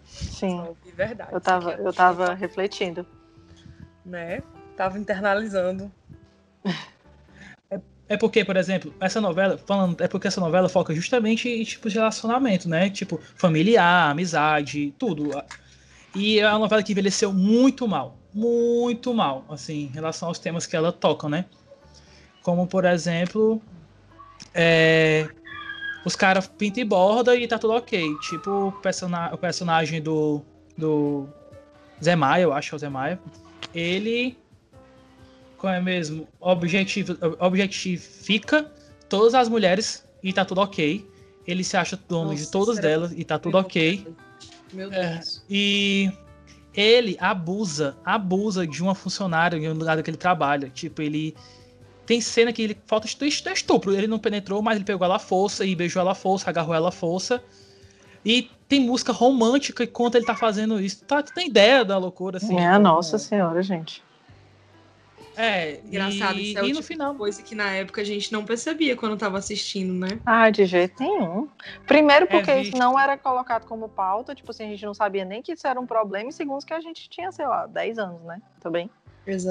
Sim. 0.05 0.75
De 0.85 0.91
verdade. 0.91 1.33
Eu 1.33 1.41
tava, 1.41 1.71
eu 1.73 1.93
tava 1.93 2.33
refletindo. 2.33 3.05
Né? 4.05 4.43
Tava 4.75 4.97
internalizando. 4.97 5.91
É, 7.71 7.79
é 8.15 8.17
porque, 8.17 8.43
por 8.43 8.57
exemplo, 8.57 8.91
essa 8.99 9.21
novela, 9.21 9.55
falando, 9.59 10.01
é 10.01 10.07
porque 10.07 10.27
essa 10.27 10.41
novela 10.41 10.67
foca 10.67 10.91
justamente 10.95 11.47
em 11.47 11.63
tipos 11.63 11.91
de 11.91 11.99
relacionamento, 11.99 12.67
né? 12.67 12.89
Tipo, 12.89 13.19
familiar, 13.35 14.09
amizade, 14.09 14.91
tudo. 14.97 15.29
E 16.15 16.39
é 16.39 16.49
uma 16.49 16.57
novela 16.57 16.81
que 16.81 16.91
envelheceu 16.91 17.31
muito 17.31 17.87
mal 17.87 18.18
muito 18.33 19.13
mal, 19.13 19.43
assim, 19.49 19.85
em 19.85 19.87
relação 19.87 20.27
aos 20.27 20.39
temas 20.39 20.65
que 20.65 20.75
ela 20.75 20.91
toca, 20.91 21.27
né? 21.27 21.45
Como, 22.43 22.67
por 22.67 22.85
exemplo, 22.85 23.61
é, 24.53 25.27
os 26.05 26.15
caras 26.15 26.47
pintam 26.47 26.81
e 26.81 26.85
borda 26.85 27.35
e 27.35 27.47
tá 27.47 27.57
tudo 27.57 27.73
ok. 27.73 28.15
Tipo 28.21 28.49
o, 28.49 28.67
o 28.69 29.37
personagem 29.37 30.01
do, 30.01 30.41
do 30.77 31.27
Zé 32.03 32.15
Maia, 32.15 32.43
eu 32.43 32.53
acho 32.53 32.69
que 32.69 32.75
é 32.75 32.77
o 32.77 32.79
Zé 32.79 32.89
Maia, 32.89 33.19
ele, 33.73 34.37
como 35.57 35.73
é 35.73 35.81
mesmo, 35.81 36.27
objetifica 37.39 38.71
todas 39.07 39.33
as 39.33 39.49
mulheres 39.49 40.05
e 40.23 40.31
tá 40.31 40.45
tudo 40.45 40.61
ok. 40.61 41.07
Ele 41.47 41.63
se 41.63 41.75
acha 41.75 41.99
dono 42.07 42.31
Nossa, 42.31 42.43
de 42.43 42.51
todas 42.51 42.79
delas 42.79 43.11
e 43.11 43.23
tá 43.23 43.39
tudo 43.39 43.57
ok. 43.57 44.05
Meu 44.71 44.89
Deus. 44.89 45.01
É, 45.01 45.21
e 45.49 46.11
ele 46.79 47.17
abusa, 47.19 47.97
abusa 48.05 48.65
de 48.65 48.81
uma 48.81 48.95
funcionária 48.95 49.59
no 49.59 49.79
lugar 49.79 50.01
que 50.01 50.09
ele 50.09 50.17
trabalha. 50.17 50.69
Tipo, 50.69 51.01
ele. 51.01 51.35
Tem 52.05 52.21
cena 52.21 52.51
que 52.51 52.61
ele 52.61 52.77
falta 52.87 53.05
estupro. 53.05 53.93
Ele 53.93 54.07
não 54.07 54.17
penetrou, 54.17 54.61
mas 54.61 54.77
ele 54.77 54.85
pegou 54.85 55.05
ela 55.05 55.17
à 55.17 55.19
força 55.19 55.65
e 55.65 55.75
beijou 55.75 56.01
ela 56.01 56.11
à 56.11 56.15
força, 56.15 56.49
agarrou 56.49 56.73
ela 56.73 56.89
à 56.89 56.91
força. 56.91 57.43
E 58.25 58.49
tem 58.67 58.79
música 58.79 59.11
romântica 59.11 59.83
enquanto 59.83 60.15
ele 60.15 60.25
tá 60.25 60.35
fazendo 60.35 60.79
isso. 60.79 61.03
Tá, 61.05 61.21
tu 61.21 61.33
tem 61.33 61.47
ideia 61.47 61.85
da 61.85 61.97
loucura, 61.97 62.37
assim? 62.37 62.57
É, 62.57 62.77
nossa 62.79 63.17
senhora, 63.17 63.61
gente. 63.61 64.01
É, 65.41 65.79
engraçado, 65.85 66.37
e, 66.37 66.49
isso 66.51 66.59
é 66.59 66.61
e 66.61 66.65
o 66.65 66.67
no 66.67 66.73
tipo 66.73 66.83
final. 66.83 67.15
coisa 67.15 67.41
que 67.41 67.55
na 67.55 67.71
época 67.71 68.01
a 68.01 68.03
gente 68.03 68.29
não 68.33 68.43
percebia 68.43 68.97
quando 68.97 69.15
tava 69.15 69.37
assistindo, 69.37 69.93
né? 69.93 70.19
Ah, 70.25 70.49
de 70.49 70.65
jeito 70.65 71.01
nenhum. 71.01 71.47
Primeiro, 71.87 72.27
porque 72.27 72.51
É 72.51 72.61
isso 72.61 72.77
não 72.77 72.99
era 72.99 73.17
colocado 73.17 73.65
como 73.65 73.87
pauta, 73.87 74.35
tipo 74.35 74.51
assim, 74.51 74.65
a 74.65 74.67
gente 74.67 74.85
não 74.85 74.93
sabia 74.93 75.23
nem 75.23 75.41
que 75.41 75.53
isso 75.53 75.65
era 75.65 75.79
um 75.79 75.85
problema, 75.85 76.29
e 76.29 76.33
segundo 76.33 76.65
que 76.65 76.73
a 76.73 76.81
gente 76.81 77.09
tinha, 77.09 77.31
sei 77.31 77.47
lá, 77.47 77.65
10 77.67 77.97
anos, 77.99 78.21
né? 78.23 78.41
Também. 78.59 78.89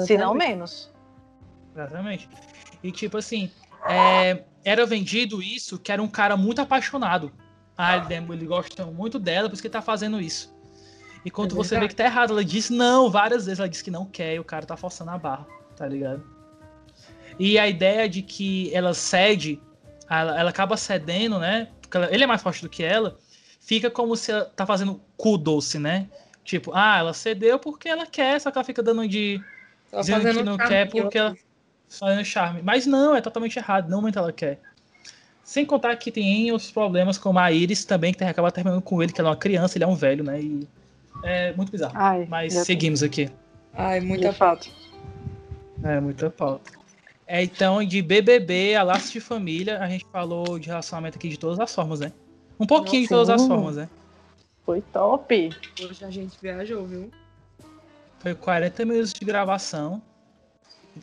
Se 0.05 0.15
não 0.15 0.35
menos. 0.35 0.91
Exatamente. 1.73 2.29
E 2.83 2.91
tipo 2.91 3.17
assim, 3.17 3.49
é, 3.87 4.43
era 4.63 4.85
vendido 4.85 5.41
isso 5.41 5.79
que 5.79 5.91
era 5.91 6.03
um 6.03 6.07
cara 6.07 6.37
muito 6.37 6.61
apaixonado. 6.61 7.31
Ah, 7.75 7.97
ele, 7.97 8.13
ele 8.13 8.45
gosta 8.45 8.85
muito 8.85 9.17
dela, 9.17 9.49
por 9.49 9.53
isso 9.53 9.61
que 9.63 9.67
ele 9.67 9.73
tá 9.73 9.81
fazendo 9.81 10.21
isso. 10.21 10.55
E 11.25 11.31
quando 11.31 11.53
É 11.53 11.55
você 11.55 11.79
vê 11.79 11.87
que 11.87 11.95
tá 11.95 12.03
errado, 12.05 12.31
ela 12.31 12.45
diz 12.45 12.69
não 12.69 13.09
várias 13.09 13.45
vezes. 13.45 13.59
Ela 13.59 13.69
diz 13.69 13.81
que 13.81 13.89
não 13.89 14.05
quer 14.05 14.35
e 14.35 14.39
o 14.39 14.43
cara 14.43 14.65
tá 14.65 14.77
forçando 14.77 15.11
a 15.11 15.17
barra, 15.17 15.47
tá 15.79 15.87
ligado? 15.87 16.21
E 17.39 17.57
a 17.57 17.67
ideia 17.67 18.07
de 18.09 18.21
que 18.21 18.69
ela 18.75 18.93
cede, 18.93 19.59
ela, 20.09 20.37
ela 20.39 20.49
acaba 20.49 20.75
cedendo, 20.75 21.39
né? 21.39 21.69
Porque 21.81 21.95
ela- 21.97 22.13
ele 22.13 22.23
é 22.23 22.27
mais 22.27 22.41
forte 22.43 22.61
do 22.61 22.69
que 22.69 22.83
ela. 22.83 23.17
Fica 23.61 23.89
como 23.89 24.15
se 24.15 24.31
ela 24.31 24.45
tá 24.45 24.65
fazendo 24.65 24.99
cu 25.15 25.37
doce, 25.37 25.79
né? 25.79 26.07
Tipo, 26.43 26.71
ah, 26.73 26.97
ela 26.99 27.13
cedeu 27.13 27.57
porque 27.57 27.87
ela 27.87 28.05
quer, 28.05 28.41
só 28.41 28.51
que 28.51 28.57
ela 28.57 28.65
fica 28.65 28.83
dando 28.83 29.07
de 29.07 29.41
Só 29.91 30.01
dizendo 30.01 30.17
fazendo 30.17 30.37
que 30.37 30.43
não 30.43 30.57
charme 30.57 30.69
quer 30.69 30.89
porque 30.89 31.17
ela 31.17 31.35
fazendo 31.89 32.25
charme. 32.25 32.61
Mas 32.61 32.85
não, 32.85 33.15
é 33.15 33.21
totalmente 33.21 33.57
errado. 33.57 33.89
Não 33.89 34.01
muito 34.01 34.19
ela 34.19 34.33
quer. 34.33 34.59
Sem 35.43 35.65
contar 35.65 35.95
que 35.95 36.11
tem 36.11 36.51
outros 36.51 36.71
problemas, 36.71 37.17
como 37.17 37.39
a 37.39 37.51
Iris 37.51 37.85
também, 37.85 38.13
que 38.13 38.23
acaba 38.23 38.51
terminando 38.51 38.81
com 38.81 39.01
ele, 39.01 39.11
que 39.13 39.19
ela 39.21 39.29
é 39.29 39.31
uma 39.31 39.37
criança, 39.37 39.77
ele 39.77 39.83
é 39.85 39.87
um 39.87 39.95
velho, 39.95 40.23
né? 40.23 40.41
E 40.41 40.67
é 41.23 41.53
muito 41.53 41.71
bizarro. 41.71 41.93
Ai, 41.95 42.27
Mas 42.29 42.53
seguimos 42.65 43.01
aqui. 43.01 43.29
Ai, 43.73 43.99
muita 43.99 44.33
fato. 44.33 44.69
É, 45.83 45.99
muita 45.99 46.29
pauta. 46.29 46.71
É, 47.27 47.43
então, 47.43 47.83
de 47.83 48.01
BBB 48.01 48.75
a 48.75 48.83
laços 48.83 49.11
de 49.11 49.19
família, 49.19 49.79
a 49.79 49.87
gente 49.87 50.05
falou 50.11 50.57
de 50.57 50.67
relacionamento 50.67 51.17
aqui 51.17 51.29
de 51.29 51.37
todas 51.37 51.59
as 51.59 51.73
formas, 51.73 51.99
né? 51.99 52.11
Um 52.59 52.65
pouquinho 52.65 53.03
de 53.07 53.11
Nossa, 53.11 53.25
todas 53.27 53.41
as 53.41 53.47
formas, 53.47 53.75
né? 53.77 53.89
Foi 54.65 54.81
top. 54.81 55.49
Hoje 55.81 56.03
a 56.03 56.09
gente 56.09 56.37
viajou, 56.41 56.85
viu? 56.85 57.11
Foi 58.19 58.35
40 58.35 58.83
minutos 58.85 59.13
de 59.13 59.23
gravação. 59.23 60.01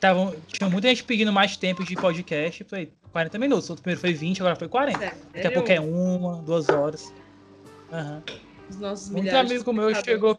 Tavam, 0.01 0.35
tinha 0.49 0.68
muita 0.68 0.89
gente 0.89 1.05
pedindo 1.05 1.33
mais 1.33 1.57
tempo 1.57 1.83
de 1.85 1.95
podcast. 1.95 2.64
Foi 2.64 2.93
40 3.12 3.39
minutos. 3.39 3.70
O 3.70 3.77
primeiro 3.77 4.01
foi 4.01 4.12
20, 4.12 4.41
agora 4.41 4.57
foi 4.57 4.68
40. 4.68 4.99
Daqui 4.99 5.47
a 5.47 5.51
pouco 5.53 5.70
é 5.72 5.81
uma, 5.81 6.43
duas 6.43 6.68
horas. 6.68 7.12
Aham. 7.91 8.22
Os 8.68 8.77
nossos 8.79 9.11
Muito 9.11 9.24
de 9.24 9.31
amigo 9.31 9.72
meu 9.72 9.95
chegou- 9.95 10.39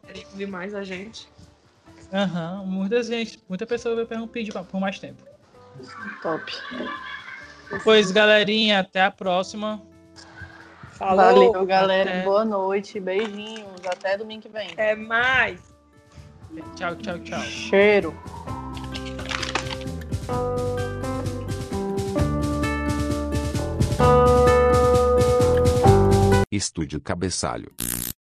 mais 0.50 0.76
a 0.76 0.84
gente. 0.84 1.28
Aham. 2.14 2.64
Muita 2.66 3.04
gente, 3.04 3.44
muita 3.50 3.66
pessoa 3.66 3.96
vai 3.96 4.06
per- 4.06 4.28
pedir 4.28 4.52
pra- 4.52 4.64
por 4.64 4.80
mais 4.80 5.00
tempo. 5.00 5.22
Top. 6.22 6.52
Pois, 7.84 8.12
galerinha, 8.12 8.80
até 8.80 9.02
a 9.02 9.12
próxima. 9.12 9.82
Falou! 10.94 11.52
Valeu, 11.52 11.66
galera. 11.66 12.10
Até. 12.10 12.24
Boa 12.24 12.44
noite. 12.46 13.00
Beijinhos. 13.00 13.68
Até 13.86 14.18
domingo 14.18 14.44
que 14.44 14.50
vem. 14.50 14.72
Até 14.72 14.96
mais! 14.96 15.60
Tchau, 16.76 16.96
tchau, 16.96 17.20
tchau. 17.20 17.42
Cheiro. 17.42 18.16
Estúdio 26.52 27.00
Cabeçalho. 27.02 27.72